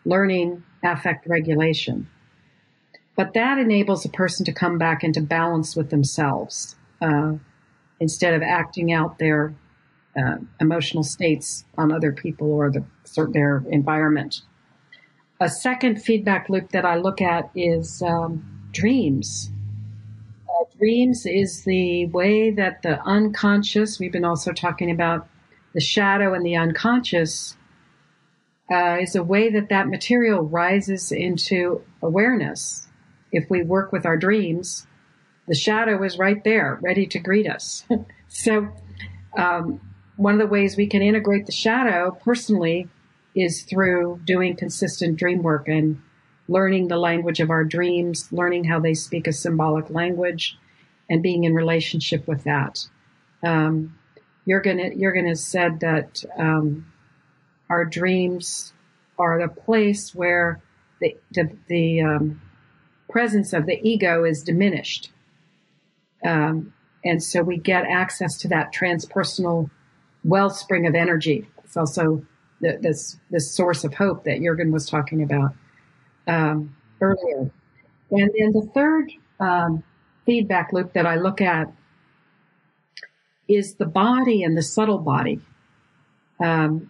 learning 0.05 0.63
affect 0.83 1.27
regulation. 1.27 2.07
But 3.15 3.33
that 3.33 3.57
enables 3.57 4.05
a 4.05 4.09
person 4.09 4.45
to 4.45 4.53
come 4.53 4.77
back 4.77 5.03
into 5.03 5.21
balance 5.21 5.75
with 5.75 5.89
themselves 5.89 6.75
uh, 7.01 7.33
instead 7.99 8.33
of 8.33 8.41
acting 8.41 8.93
out 8.93 9.17
their 9.19 9.53
uh, 10.15 10.37
emotional 10.59 11.03
states 11.03 11.65
on 11.77 11.91
other 11.91 12.11
people 12.11 12.51
or 12.51 12.71
the, 12.71 12.83
their 13.31 13.63
environment. 13.69 14.41
A 15.39 15.49
second 15.49 16.01
feedback 16.01 16.49
loop 16.49 16.71
that 16.71 16.85
I 16.85 16.95
look 16.95 17.21
at 17.21 17.49
is 17.55 18.01
um, 18.01 18.45
dreams 18.71 19.51
dreams 20.77 21.25
is 21.25 21.63
the 21.63 22.05
way 22.07 22.51
that 22.51 22.81
the 22.81 23.01
unconscious, 23.03 23.99
we've 23.99 24.11
been 24.11 24.25
also 24.25 24.53
talking 24.53 24.91
about 24.91 25.27
the 25.73 25.81
shadow 25.81 26.33
and 26.33 26.45
the 26.45 26.55
unconscious, 26.55 27.57
uh, 28.71 28.97
is 28.99 29.15
a 29.15 29.23
way 29.23 29.49
that 29.49 29.69
that 29.69 29.87
material 29.87 30.41
rises 30.41 31.11
into 31.11 31.81
awareness. 32.01 32.87
If 33.31 33.49
we 33.49 33.63
work 33.63 33.91
with 33.91 34.05
our 34.05 34.17
dreams, 34.17 34.87
the 35.47 35.55
shadow 35.55 36.03
is 36.03 36.17
right 36.17 36.43
there, 36.43 36.79
ready 36.81 37.05
to 37.07 37.19
greet 37.19 37.49
us. 37.49 37.85
so, 38.27 38.69
um, 39.37 39.79
one 40.17 40.33
of 40.33 40.39
the 40.39 40.47
ways 40.47 40.75
we 40.75 40.87
can 40.87 41.01
integrate 41.01 41.45
the 41.45 41.51
shadow 41.51 42.17
personally 42.23 42.89
is 43.35 43.61
through 43.61 44.19
doing 44.25 44.55
consistent 44.55 45.17
dream 45.17 45.43
work 45.43 45.67
and 45.67 46.01
learning 46.47 46.87
the 46.87 46.97
language 46.97 47.39
of 47.39 47.49
our 47.49 47.63
dreams, 47.63 48.27
learning 48.31 48.63
how 48.63 48.79
they 48.79 48.93
speak 48.93 49.27
a 49.27 49.33
symbolic 49.33 49.89
language, 49.89 50.57
and 51.09 51.23
being 51.23 51.43
in 51.43 51.53
relationship 51.53 52.27
with 52.27 52.43
that. 52.43 52.85
Um, 53.43 53.97
Jurgen, 54.47 54.99
Jurgen 54.99 55.27
has 55.27 55.45
said 55.45 55.81
that 55.81 56.23
um, 56.37 56.91
our 57.69 57.85
dreams 57.85 58.73
are 59.19 59.39
the 59.39 59.47
place 59.47 60.15
where 60.15 60.61
the 61.01 61.17
the, 61.31 61.51
the 61.67 62.01
um, 62.01 62.41
presence 63.09 63.53
of 63.53 63.65
the 63.65 63.79
ego 63.87 64.23
is 64.23 64.43
diminished, 64.43 65.11
um, 66.23 66.73
and 67.03 67.21
so 67.21 67.41
we 67.41 67.57
get 67.57 67.85
access 67.85 68.37
to 68.39 68.47
that 68.47 68.73
transpersonal 68.73 69.69
wellspring 70.23 70.87
of 70.87 70.95
energy. 70.95 71.47
It's 71.63 71.77
also 71.77 72.25
the, 72.61 72.77
this 72.81 73.19
this 73.29 73.51
source 73.51 73.83
of 73.83 73.93
hope 73.93 74.23
that 74.23 74.41
Jurgen 74.41 74.71
was 74.71 74.89
talking 74.89 75.21
about 75.21 75.53
um, 76.27 76.75
earlier. 77.01 77.51
And 78.11 78.31
then 78.37 78.51
the 78.53 78.69
third 78.73 79.11
um, 79.39 79.83
feedback 80.25 80.71
loop 80.73 80.93
that 80.93 81.05
I 81.05 81.15
look 81.15 81.41
at 81.41 81.71
is 83.47 83.75
the 83.75 83.85
body 83.85 84.43
and 84.43 84.57
the 84.57 84.63
subtle 84.63 84.99
body. 84.99 85.39
Um, 86.43 86.89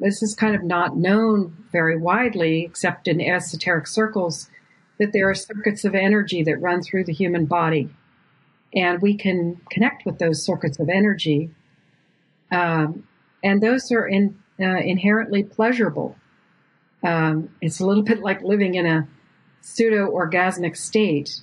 this 0.00 0.22
is 0.22 0.34
kind 0.34 0.56
of 0.56 0.64
not 0.64 0.96
known 0.96 1.56
very 1.70 1.96
widely, 1.96 2.64
except 2.64 3.06
in 3.06 3.20
esoteric 3.20 3.86
circles, 3.86 4.50
that 4.98 5.12
there 5.12 5.30
are 5.30 5.34
circuits 5.34 5.84
of 5.84 5.94
energy 5.94 6.42
that 6.42 6.60
run 6.60 6.82
through 6.82 7.04
the 7.04 7.12
human 7.12 7.46
body. 7.46 7.88
And 8.74 9.00
we 9.00 9.16
can 9.16 9.60
connect 9.70 10.04
with 10.04 10.18
those 10.18 10.44
circuits 10.44 10.80
of 10.80 10.88
energy. 10.88 11.50
Um, 12.50 13.06
and 13.44 13.62
those 13.62 13.92
are 13.92 14.06
in, 14.06 14.38
uh, 14.60 14.78
inherently 14.78 15.44
pleasurable. 15.44 16.16
Um, 17.04 17.50
it's 17.60 17.80
a 17.80 17.86
little 17.86 18.02
bit 18.02 18.20
like 18.20 18.42
living 18.42 18.74
in 18.74 18.86
a 18.86 19.08
pseudo 19.60 20.10
orgasmic 20.10 20.76
state 20.76 21.40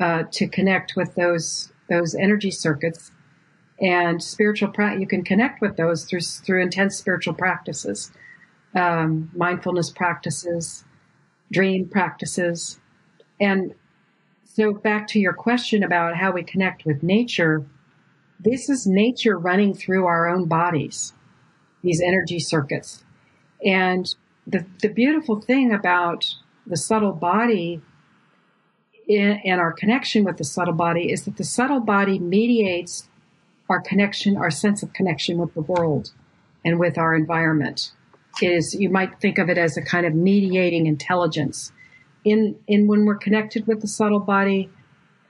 uh, 0.00 0.24
to 0.32 0.48
connect 0.48 0.94
with 0.96 1.14
those 1.14 1.72
those 1.88 2.14
energy 2.14 2.50
circuits. 2.50 3.10
And 3.80 4.22
spiritual 4.22 4.70
pra- 4.70 4.98
you 4.98 5.06
can 5.06 5.24
connect 5.24 5.60
with 5.60 5.76
those 5.76 6.04
through 6.04 6.20
through 6.20 6.62
intense 6.62 6.96
spiritual 6.96 7.34
practices. 7.34 8.12
Um, 8.74 9.30
mindfulness 9.34 9.90
practices 9.90 10.84
dream 11.50 11.88
practices. 11.88 12.78
And 13.40 13.74
so 14.44 14.74
back 14.74 15.06
to 15.08 15.18
your 15.18 15.32
question 15.32 15.82
about 15.82 16.16
how 16.16 16.32
we 16.32 16.42
connect 16.42 16.84
with 16.84 17.02
nature 17.02 17.64
this 18.40 18.68
is 18.68 18.86
nature 18.86 19.36
running 19.36 19.74
through 19.74 20.06
our 20.06 20.28
own 20.28 20.46
bodies 20.46 21.12
these 21.82 22.00
energy 22.00 22.40
circuits. 22.40 23.04
And 23.64 24.06
the, 24.48 24.64
the 24.80 24.88
beautiful 24.88 25.40
thing 25.40 25.72
about 25.72 26.34
the 26.66 26.76
subtle 26.76 27.12
body 27.12 27.82
and 29.08 29.60
our 29.60 29.72
connection 29.72 30.24
with 30.24 30.36
the 30.36 30.44
subtle 30.44 30.74
body 30.74 31.10
is 31.10 31.24
that 31.24 31.36
the 31.36 31.44
subtle 31.44 31.80
body 31.80 32.18
mediates 32.18 33.08
our 33.70 33.80
connection, 33.80 34.36
our 34.36 34.50
sense 34.50 34.82
of 34.82 34.92
connection 34.92 35.38
with 35.38 35.54
the 35.54 35.60
world 35.60 36.12
and 36.64 36.78
with 36.78 36.98
our 36.98 37.14
environment. 37.14 37.92
It 38.42 38.52
is 38.52 38.74
you 38.74 38.90
might 38.90 39.20
think 39.20 39.38
of 39.38 39.48
it 39.48 39.58
as 39.58 39.76
a 39.76 39.82
kind 39.82 40.06
of 40.06 40.14
mediating 40.14 40.86
intelligence. 40.86 41.72
In 42.24 42.56
in 42.66 42.86
when 42.86 43.04
we're 43.04 43.16
connected 43.16 43.66
with 43.66 43.80
the 43.80 43.88
subtle 43.88 44.20
body, 44.20 44.70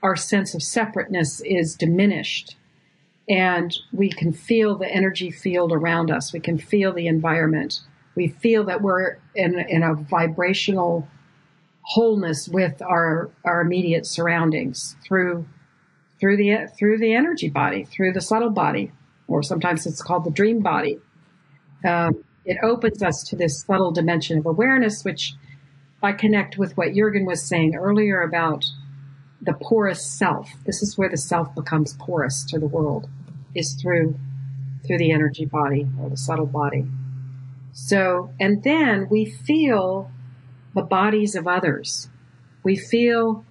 our 0.03 0.15
sense 0.15 0.53
of 0.53 0.63
separateness 0.63 1.41
is 1.41 1.75
diminished. 1.75 2.55
And 3.29 3.77
we 3.93 4.09
can 4.09 4.33
feel 4.33 4.77
the 4.77 4.91
energy 4.91 5.29
field 5.29 5.71
around 5.71 6.09
us. 6.09 6.33
We 6.33 6.39
can 6.39 6.57
feel 6.57 6.91
the 6.93 7.07
environment. 7.07 7.81
We 8.19 8.27
feel 8.27 8.65
that 8.65 8.81
we're 8.81 9.17
in, 9.33 9.57
in 9.57 9.81
a 9.81 9.93
vibrational 9.95 11.07
wholeness 11.83 12.49
with 12.49 12.81
our, 12.81 13.29
our 13.45 13.61
immediate 13.61 14.05
surroundings 14.05 14.97
through 15.07 15.47
through 16.19 16.35
the 16.35 16.67
through 16.77 16.97
the 16.97 17.13
energy 17.13 17.47
body, 17.47 17.85
through 17.85 18.11
the 18.11 18.19
subtle 18.19 18.49
body, 18.49 18.91
or 19.29 19.41
sometimes 19.41 19.87
it's 19.87 20.01
called 20.01 20.25
the 20.25 20.31
dream 20.31 20.59
body. 20.59 20.99
Um, 21.85 22.25
it 22.43 22.57
opens 22.61 23.01
us 23.01 23.23
to 23.29 23.37
this 23.37 23.61
subtle 23.61 23.91
dimension 23.91 24.37
of 24.37 24.45
awareness, 24.45 25.05
which 25.05 25.35
I 26.03 26.11
connect 26.11 26.57
with 26.57 26.75
what 26.75 26.93
Jurgen 26.93 27.25
was 27.25 27.47
saying 27.47 27.75
earlier 27.75 28.21
about 28.21 28.65
the 29.41 29.53
porous 29.53 30.05
self. 30.05 30.51
This 30.65 30.81
is 30.81 30.97
where 30.97 31.07
the 31.07 31.15
self 31.15 31.55
becomes 31.55 31.95
porous 31.97 32.43
to 32.49 32.59
the 32.59 32.67
world, 32.67 33.07
is 33.55 33.77
through 33.81 34.19
through 34.85 34.97
the 34.97 35.13
energy 35.13 35.45
body 35.45 35.87
or 36.01 36.09
the 36.09 36.17
subtle 36.17 36.47
body. 36.47 36.85
So, 37.87 38.33
and 38.39 38.63
then 38.63 39.07
we 39.09 39.25
feel 39.25 40.11
the 40.75 40.81
bodies 40.81 41.35
of 41.35 41.47
others. 41.47 42.09
We 42.61 42.75
feel 42.75 43.45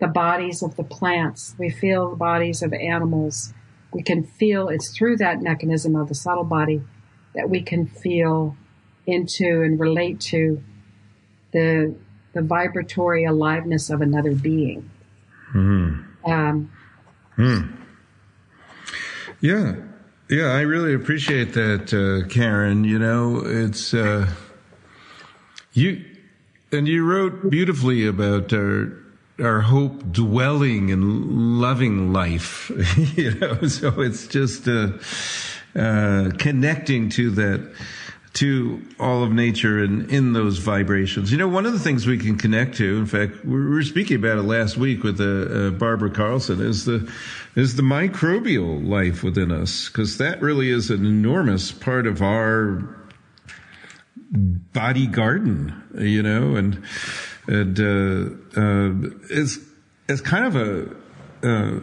the 0.00 0.06
bodies 0.06 0.62
of 0.62 0.76
the 0.76 0.84
plants. 0.84 1.54
We 1.58 1.70
feel 1.70 2.10
the 2.10 2.16
bodies 2.16 2.62
of 2.62 2.72
animals. 2.72 3.52
We 3.92 4.02
can 4.02 4.22
feel 4.22 4.68
it's 4.68 4.96
through 4.96 5.16
that 5.16 5.42
mechanism 5.42 5.96
of 5.96 6.08
the 6.08 6.14
subtle 6.14 6.44
body 6.44 6.82
that 7.34 7.48
we 7.48 7.62
can 7.62 7.86
feel 7.86 8.56
into 9.06 9.62
and 9.62 9.80
relate 9.80 10.20
to 10.20 10.62
the 11.52 11.94
the 12.32 12.42
vibratory 12.42 13.24
aliveness 13.24 13.90
of 13.90 14.00
another 14.00 14.32
being. 14.32 14.88
Mm. 15.52 16.06
Um, 16.24 16.70
mm. 17.36 17.76
Yeah, 19.40 19.74
yeah, 20.30 20.52
I 20.52 20.60
really 20.60 20.94
appreciate 20.94 21.54
that, 21.54 21.92
uh, 21.92 22.28
Karen. 22.28 22.84
You 22.84 23.00
know, 23.00 23.42
it's 23.44 23.92
uh, 23.92 24.28
you, 25.72 26.04
and 26.70 26.86
you 26.86 27.04
wrote 27.04 27.50
beautifully 27.50 28.06
about 28.06 28.52
our 28.52 28.96
our 29.42 29.60
hope 29.60 30.12
dwelling 30.12 30.92
and 30.92 31.60
loving 31.60 32.12
life. 32.12 32.70
you 33.16 33.34
know, 33.40 33.60
so 33.66 34.00
it's 34.00 34.28
just 34.28 34.68
uh, 34.68 34.92
uh, 35.74 36.30
connecting 36.38 37.08
to 37.10 37.30
that 37.30 37.74
to 38.32 38.80
all 39.00 39.24
of 39.24 39.32
nature 39.32 39.82
and 39.82 40.08
in 40.10 40.32
those 40.32 40.58
vibrations. 40.58 41.32
You 41.32 41.38
know, 41.38 41.48
one 41.48 41.66
of 41.66 41.72
the 41.72 41.80
things 41.80 42.06
we 42.06 42.16
can 42.16 42.36
connect 42.38 42.76
to, 42.76 42.98
in 42.98 43.06
fact, 43.06 43.44
we 43.44 43.64
were 43.64 43.82
speaking 43.82 44.16
about 44.16 44.38
it 44.38 44.42
last 44.42 44.76
week 44.76 45.02
with 45.02 45.20
uh, 45.20 45.24
uh, 45.24 45.70
Barbara 45.70 46.10
Carlson, 46.10 46.60
is 46.60 46.84
the 46.84 47.12
is 47.56 47.74
the 47.74 47.82
microbial 47.82 48.86
life 48.86 49.24
within 49.24 49.50
us, 49.50 49.88
because 49.88 50.18
that 50.18 50.40
really 50.40 50.70
is 50.70 50.90
an 50.90 51.04
enormous 51.04 51.72
part 51.72 52.06
of 52.06 52.22
our 52.22 52.96
body 54.30 55.08
garden. 55.08 55.82
You 55.98 56.22
know, 56.22 56.54
and 56.54 56.84
and 57.48 57.80
uh, 57.80 58.60
uh, 58.60 59.10
it's 59.28 59.58
it's 60.08 60.20
kind 60.20 60.44
of 60.44 60.54
a 60.54 60.96
uh, 61.42 61.80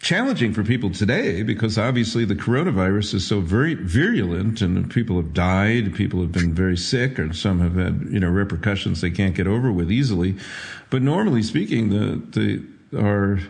challenging 0.00 0.52
for 0.54 0.64
people 0.64 0.90
today 0.90 1.42
because 1.42 1.76
obviously 1.76 2.24
the 2.24 2.34
coronavirus 2.34 3.14
is 3.14 3.26
so 3.26 3.40
very 3.40 3.74
virulent 3.74 4.62
and 4.62 4.90
people 4.90 5.16
have 5.16 5.34
died, 5.34 5.94
people 5.94 6.20
have 6.20 6.32
been 6.32 6.54
very 6.54 6.76
sick, 6.76 7.18
or 7.18 7.32
some 7.32 7.60
have 7.60 7.76
had 7.76 8.08
you 8.10 8.18
know 8.18 8.28
repercussions 8.28 9.00
they 9.00 9.10
can't 9.10 9.34
get 9.34 9.46
over 9.46 9.70
with 9.70 9.92
easily. 9.92 10.34
But 10.88 11.02
normally 11.02 11.42
speaking, 11.42 11.90
the 11.90 12.22
the 12.30 12.98
our 12.98 13.40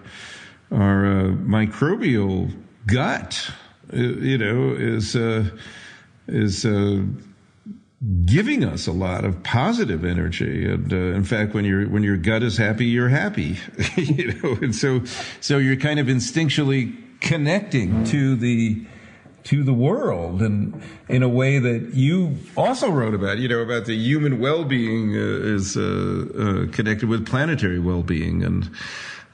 our 0.72 1.06
uh, 1.06 1.24
microbial 1.32 2.52
gut, 2.86 3.50
uh, 3.92 3.96
you 3.96 4.38
know, 4.38 4.74
is 4.74 5.16
uh, 5.16 5.48
is 6.26 6.64
uh, 6.64 7.02
giving 8.24 8.64
us 8.64 8.86
a 8.86 8.92
lot 8.92 9.24
of 9.24 9.42
positive 9.42 10.04
energy. 10.04 10.70
And 10.70 10.92
uh, 10.92 10.96
in 10.96 11.24
fact, 11.24 11.52
when 11.52 11.64
your 11.64 11.86
when 11.88 12.02
your 12.02 12.16
gut 12.16 12.42
is 12.42 12.56
happy, 12.56 12.86
you're 12.86 13.08
happy. 13.08 13.58
you 13.96 14.32
know, 14.34 14.58
and 14.62 14.74
so 14.74 15.04
so 15.40 15.58
you're 15.58 15.76
kind 15.76 16.00
of 16.00 16.06
instinctually 16.06 16.96
connecting 17.20 18.04
to 18.04 18.36
the 18.36 18.86
to 19.42 19.62
the 19.62 19.72
world 19.72 20.42
and 20.42 20.82
in 21.08 21.22
a 21.22 21.28
way 21.28 21.58
that 21.58 21.94
you 21.94 22.36
also 22.56 22.90
wrote 22.90 23.14
about 23.14 23.38
you 23.38 23.48
know 23.48 23.60
about 23.60 23.86
the 23.86 23.96
human 23.96 24.38
well-being 24.38 25.14
uh, 25.14 25.54
is 25.54 25.78
uh, 25.78 25.80
uh, 25.80 26.72
connected 26.72 27.08
with 27.08 27.26
planetary 27.26 27.78
well-being 27.78 28.44
and 28.44 28.70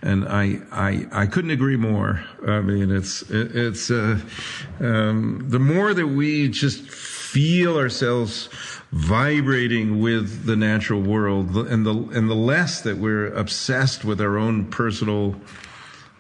and 0.03 0.29
I, 0.29 0.61
I 0.71 1.07
I 1.11 1.27
couldn't 1.27 1.51
agree 1.51 1.77
more. 1.77 2.23
I 2.47 2.61
mean, 2.61 2.91
it's 2.91 3.23
it's 3.31 3.91
uh, 3.91 4.21
um, 4.79 5.45
the 5.49 5.59
more 5.59 5.95
that 5.95 6.07
we 6.07 6.49
just 6.49 6.89
feel 7.27 7.77
ourselves 7.77 8.49
vibrating 8.93 10.01
with 10.01 10.47
the 10.47 10.57
natural 10.57 11.01
world 11.01 11.57
and 11.57 11.85
the 11.85 11.95
and 12.15 12.31
the 12.31 12.35
less 12.35 12.81
that 12.83 12.99
we're 12.99 13.27
obsessed 13.35 14.05
with 14.05 14.21
our 14.21 14.39
own 14.39 14.65
personal 14.67 15.35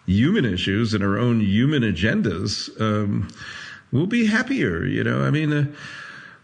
human 0.06 0.44
issues 0.44 0.92
and 0.94 1.02
our 1.02 1.16
own 1.16 1.40
human 1.40 1.82
agendas 1.82 2.68
um, 2.80 3.28
we'll 3.92 4.06
be 4.06 4.26
happier 4.26 4.84
you 4.84 5.04
know 5.04 5.24
i 5.24 5.30
mean 5.30 5.52
uh, 5.52 5.66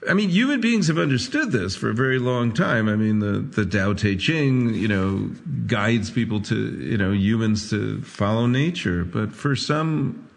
I 0.08 0.14
mean, 0.14 0.30
human 0.30 0.60
beings 0.60 0.88
have 0.88 0.98
understood 0.98 1.52
this 1.52 1.76
for 1.76 1.88
a 1.88 1.94
very 1.94 2.18
long 2.18 2.52
time. 2.52 2.88
I 2.88 2.96
mean, 2.96 3.20
the, 3.20 3.38
the 3.38 3.64
Tao 3.64 3.92
Te 3.92 4.16
Ching, 4.16 4.74
you 4.74 4.88
know, 4.88 5.30
guides 5.68 6.10
people 6.10 6.40
to, 6.42 6.56
you 6.56 6.98
know, 6.98 7.12
humans 7.12 7.70
to 7.70 8.02
follow 8.02 8.46
nature. 8.46 9.04
But 9.04 9.32
for 9.32 9.54
some, 9.54 10.28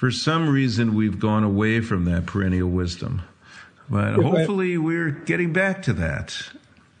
for 0.00 0.10
some 0.10 0.48
reason, 0.48 0.94
we've 0.94 1.18
gone 1.18 1.44
away 1.44 1.82
from 1.82 2.06
that 2.06 2.24
perennial 2.24 2.70
wisdom. 2.70 3.20
But 3.90 4.14
hopefully, 4.14 4.78
we're 4.78 5.10
getting 5.10 5.52
back 5.52 5.82
to 5.82 5.92
that. 5.92 6.42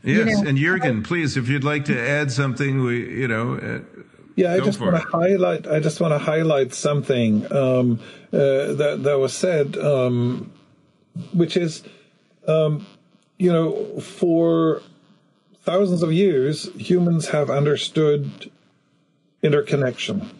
Yes, 0.02 0.18
you 0.18 0.24
know, 0.26 0.48
and 0.50 0.58
Jurgen, 0.58 1.02
please, 1.02 1.38
if 1.38 1.48
you'd 1.48 1.64
like 1.64 1.86
to 1.86 1.98
add 1.98 2.30
something, 2.30 2.84
we, 2.84 3.20
you 3.20 3.26
know. 3.26 3.54
Uh, 3.54 4.02
yeah, 4.36 4.52
I 4.52 4.60
just 4.60 4.80
want 4.80 4.96
to 4.96 5.02
highlight. 5.02 5.66
I 5.66 5.80
just 5.80 5.98
want 5.98 6.12
to 6.12 6.18
highlight 6.18 6.74
something 6.74 7.50
um, 7.50 8.00
uh, 8.34 8.74
that 8.74 8.98
that 9.04 9.18
was 9.18 9.32
said, 9.32 9.78
um, 9.78 10.52
which 11.32 11.56
is, 11.56 11.82
um, 12.46 12.86
you 13.38 13.50
know, 13.50 13.98
for 13.98 14.82
thousands 15.62 16.02
of 16.02 16.12
years, 16.12 16.70
humans 16.74 17.28
have 17.28 17.48
understood 17.48 18.50
interconnection 19.42 20.30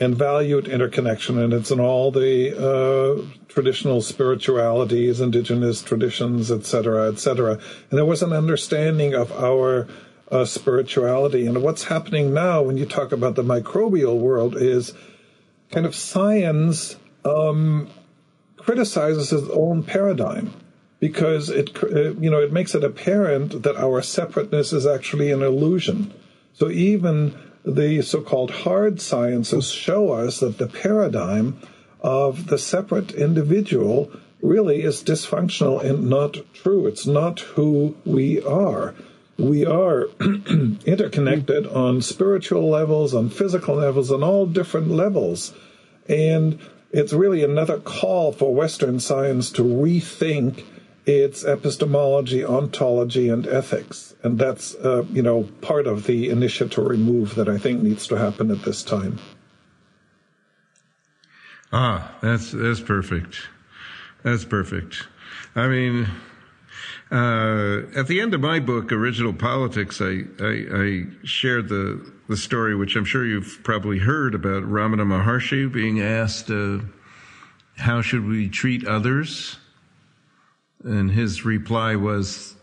and 0.00 0.16
valued 0.16 0.68
interconnection, 0.68 1.38
and 1.38 1.52
it's 1.52 1.70
in 1.70 1.80
all 1.80 2.10
the 2.10 2.54
uh, 2.56 3.22
traditional 3.48 4.00
spiritualities, 4.00 5.20
indigenous 5.20 5.82
traditions, 5.82 6.52
etc., 6.52 7.08
etc. 7.08 7.52
And 7.90 7.98
there 7.98 8.04
was 8.04 8.22
an 8.22 8.32
understanding 8.32 9.14
of 9.14 9.32
our 9.32 9.88
uh, 10.30 10.44
spirituality. 10.44 11.46
And 11.46 11.62
what's 11.62 11.84
happening 11.84 12.32
now, 12.32 12.62
when 12.62 12.76
you 12.76 12.86
talk 12.86 13.12
about 13.12 13.34
the 13.34 13.42
microbial 13.42 14.18
world, 14.18 14.56
is 14.56 14.94
kind 15.70 15.84
of 15.84 15.94
science 15.94 16.96
um, 17.24 17.88
criticizes 18.56 19.32
its 19.32 19.48
own 19.50 19.82
paradigm 19.82 20.52
because 21.00 21.48
it 21.48 21.70
you 22.20 22.30
know 22.30 22.40
it 22.40 22.52
makes 22.52 22.74
it 22.74 22.84
apparent 22.84 23.62
that 23.62 23.76
our 23.76 24.02
separateness 24.02 24.72
is 24.72 24.86
actually 24.86 25.30
an 25.30 25.42
illusion. 25.42 26.12
So 26.54 26.70
even 26.70 27.38
the 27.68 28.00
so-called 28.00 28.50
hard 28.50 29.00
sciences 29.00 29.70
show 29.70 30.12
us 30.12 30.40
that 30.40 30.56
the 30.56 30.66
paradigm 30.66 31.60
of 32.00 32.46
the 32.46 32.58
separate 32.58 33.12
individual 33.12 34.10
really 34.40 34.82
is 34.82 35.02
dysfunctional 35.02 35.82
and 35.84 36.08
not 36.08 36.38
true. 36.54 36.86
It's 36.86 37.06
not 37.06 37.40
who 37.40 37.96
we 38.06 38.42
are. 38.42 38.94
We 39.36 39.66
are 39.66 40.06
interconnected 40.86 41.66
on 41.66 42.00
spiritual 42.00 42.68
levels, 42.70 43.14
on 43.14 43.28
physical 43.28 43.76
levels, 43.76 44.10
on 44.10 44.22
all 44.22 44.46
different 44.46 44.90
levels. 44.90 45.52
And 46.08 46.58
it's 46.90 47.12
really 47.12 47.44
another 47.44 47.78
call 47.78 48.32
for 48.32 48.54
Western 48.54 48.98
science 48.98 49.50
to 49.52 49.62
rethink 49.62 50.64
its 51.14 51.44
epistemology, 51.44 52.44
ontology, 52.44 53.28
and 53.28 53.46
ethics. 53.46 54.14
And 54.22 54.38
that's, 54.38 54.74
uh, 54.76 55.04
you 55.10 55.22
know, 55.22 55.44
part 55.60 55.86
of 55.86 56.06
the 56.06 56.28
initiatory 56.28 56.98
move 56.98 57.34
that 57.36 57.48
I 57.48 57.58
think 57.58 57.82
needs 57.82 58.06
to 58.08 58.16
happen 58.16 58.50
at 58.50 58.62
this 58.62 58.82
time. 58.82 59.18
Ah, 61.72 62.16
that's 62.22 62.52
that's 62.52 62.80
perfect. 62.80 63.48
That's 64.22 64.44
perfect. 64.44 65.06
I 65.54 65.68
mean, 65.68 66.08
uh, 67.10 67.82
at 67.96 68.06
the 68.06 68.20
end 68.20 68.34
of 68.34 68.40
my 68.40 68.58
book, 68.58 68.92
Original 68.92 69.32
Politics, 69.32 70.00
I, 70.00 70.24
I, 70.40 70.66
I, 70.72 71.06
shared 71.24 71.68
the, 71.68 72.12
the 72.28 72.36
story, 72.36 72.74
which 72.74 72.96
I'm 72.96 73.04
sure 73.04 73.24
you've 73.24 73.60
probably 73.62 73.98
heard 73.98 74.34
about 74.34 74.64
Ramana 74.64 75.06
Maharshi 75.06 75.72
being 75.72 76.00
asked, 76.02 76.50
uh, 76.50 76.80
How 77.76 78.02
should 78.02 78.26
we 78.26 78.48
treat 78.48 78.86
others? 78.86 79.58
And 80.84 81.10
his 81.10 81.44
reply 81.44 81.96
was, 81.96 82.54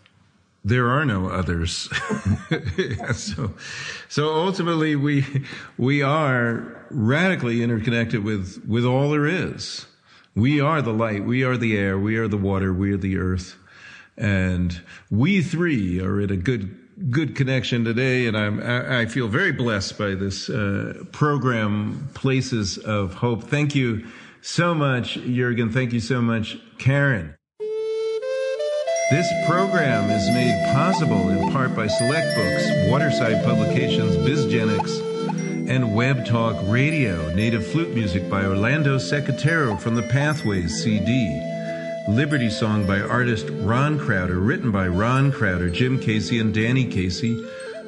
there 0.65 0.89
are 0.89 1.05
no 1.05 1.29
others. 1.29 1.89
so, 3.13 3.53
so 4.09 4.33
ultimately, 4.33 4.95
we 4.95 5.45
we 5.77 6.01
are 6.01 6.87
radically 6.89 7.61
interconnected 7.61 8.23
with 8.23 8.65
with 8.67 8.83
all 8.83 9.11
there 9.11 9.27
is. 9.27 9.85
We 10.33 10.59
are 10.59 10.81
the 10.81 10.91
light. 10.91 11.23
We 11.23 11.43
are 11.43 11.55
the 11.55 11.77
air. 11.77 11.99
We 11.99 12.17
are 12.17 12.27
the 12.27 12.37
water. 12.37 12.73
We 12.73 12.91
are 12.93 12.97
the 12.97 13.17
earth, 13.17 13.55
and 14.17 14.81
we 15.11 15.43
three 15.43 16.01
are 16.01 16.19
in 16.19 16.31
a 16.31 16.37
good 16.37 16.75
good 17.11 17.35
connection 17.35 17.85
today. 17.85 18.25
And 18.25 18.35
I'm 18.35 18.59
I 18.59 19.05
feel 19.05 19.27
very 19.27 19.51
blessed 19.51 19.99
by 19.99 20.15
this 20.15 20.49
uh, 20.49 21.03
program, 21.11 22.09
Places 22.15 22.79
of 22.79 23.13
Hope. 23.13 23.43
Thank 23.43 23.75
you 23.75 24.07
so 24.41 24.73
much, 24.73 25.13
Jurgen. 25.13 25.71
Thank 25.71 25.93
you 25.93 25.99
so 25.99 26.23
much, 26.23 26.57
Karen. 26.79 27.35
This 29.11 29.31
program 29.45 30.09
is 30.09 30.27
made 30.33 30.73
possible 30.73 31.29
in 31.29 31.51
part 31.51 31.75
by 31.75 31.85
Select 31.85 32.35
Books, 32.35 32.89
Waterside 32.89 33.45
Publications, 33.45 34.15
BizGenix, 34.17 35.69
and 35.69 35.93
Web 35.93 36.25
Talk 36.25 36.55
Radio. 36.63 37.31
Native 37.35 37.67
flute 37.67 37.93
music 37.93 38.27
by 38.31 38.43
Orlando 38.43 38.97
Secatero 38.97 39.79
from 39.79 39.93
the 39.93 40.01
Pathways 40.01 40.81
CD. 40.81 41.39
Liberty 42.09 42.49
Song 42.49 42.87
by 42.87 42.99
artist 42.99 43.47
Ron 43.51 43.99
Crowder, 43.99 44.39
written 44.39 44.71
by 44.71 44.87
Ron 44.87 45.31
Crowder, 45.31 45.69
Jim 45.69 45.99
Casey, 45.99 46.39
and 46.39 46.51
Danny 46.51 46.85
Casey. 46.85 47.45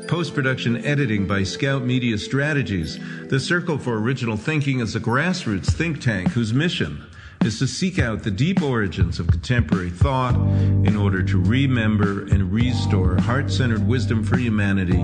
Post 0.07 0.35
production 0.35 0.85
editing 0.85 1.25
by 1.25 1.41
Scout 1.41 1.81
Media 1.81 2.19
Strategies. 2.19 2.99
The 3.29 3.39
Circle 3.39 3.79
for 3.79 3.97
Original 3.97 4.37
Thinking 4.37 4.81
is 4.81 4.95
a 4.95 4.99
grassroots 4.99 5.71
think 5.71 5.99
tank 5.99 6.33
whose 6.33 6.53
mission 6.53 7.03
is 7.41 7.59
to 7.59 7.67
seek 7.67 7.99
out 7.99 8.23
the 8.23 8.31
deep 8.31 8.61
origins 8.61 9.19
of 9.19 9.27
contemporary 9.27 9.89
thought 9.89 10.35
in 10.35 10.95
order 10.95 11.23
to 11.23 11.41
remember 11.41 12.23
and 12.27 12.51
restore 12.51 13.19
heart 13.21 13.51
centered 13.51 13.87
wisdom 13.87 14.23
for 14.23 14.37
humanity 14.37 14.99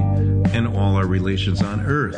and 0.54 0.68
all 0.68 0.96
our 0.96 1.08
relations 1.08 1.62
on 1.62 1.82
earth. 1.82 2.16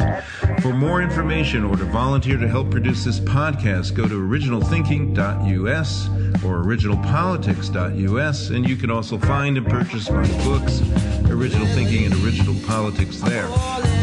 For 0.62 0.74
more 0.74 1.02
information 1.02 1.64
or 1.64 1.76
to 1.78 1.86
volunteer 1.86 2.38
to 2.38 2.48
help 2.48 2.72
produce 2.72 3.04
this 3.04 3.20
podcast, 3.20 3.94
go 3.94 4.08
to 4.08 4.16
originalthinking.us 4.16 6.08
or 6.44 6.64
originalpolitics.us, 6.64 8.50
and 8.50 8.68
you 8.68 8.76
can 8.76 8.92
also 8.92 9.18
find 9.18 9.58
and 9.58 9.68
purchase 9.68 10.10
my 10.10 10.28
books, 10.44 10.82
Original 11.30 11.68
Thinking 11.68 12.06
and 12.06 12.14
Original 12.26 12.56
Politics, 12.68 13.20
there. 13.22 13.48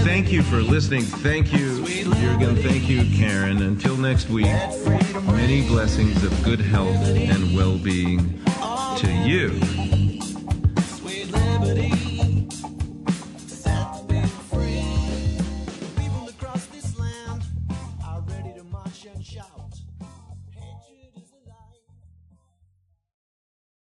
Thank 0.04 0.32
you 0.32 0.42
for 0.42 0.56
listening. 0.56 1.02
Thank 1.02 1.52
you, 1.52 1.84
Jurgen. 1.86 2.56
Thank 2.56 2.88
you, 2.88 3.04
Karen. 3.16 3.62
Until 3.62 3.96
next 3.96 4.28
week, 4.28 4.46
many 5.26 5.66
blessings 6.02 6.24
of 6.24 6.44
good 6.44 6.60
health 6.60 7.06
and 7.08 7.56
well 7.56 7.78
being 7.78 8.18
to 8.98 9.10
you. 9.24 10.11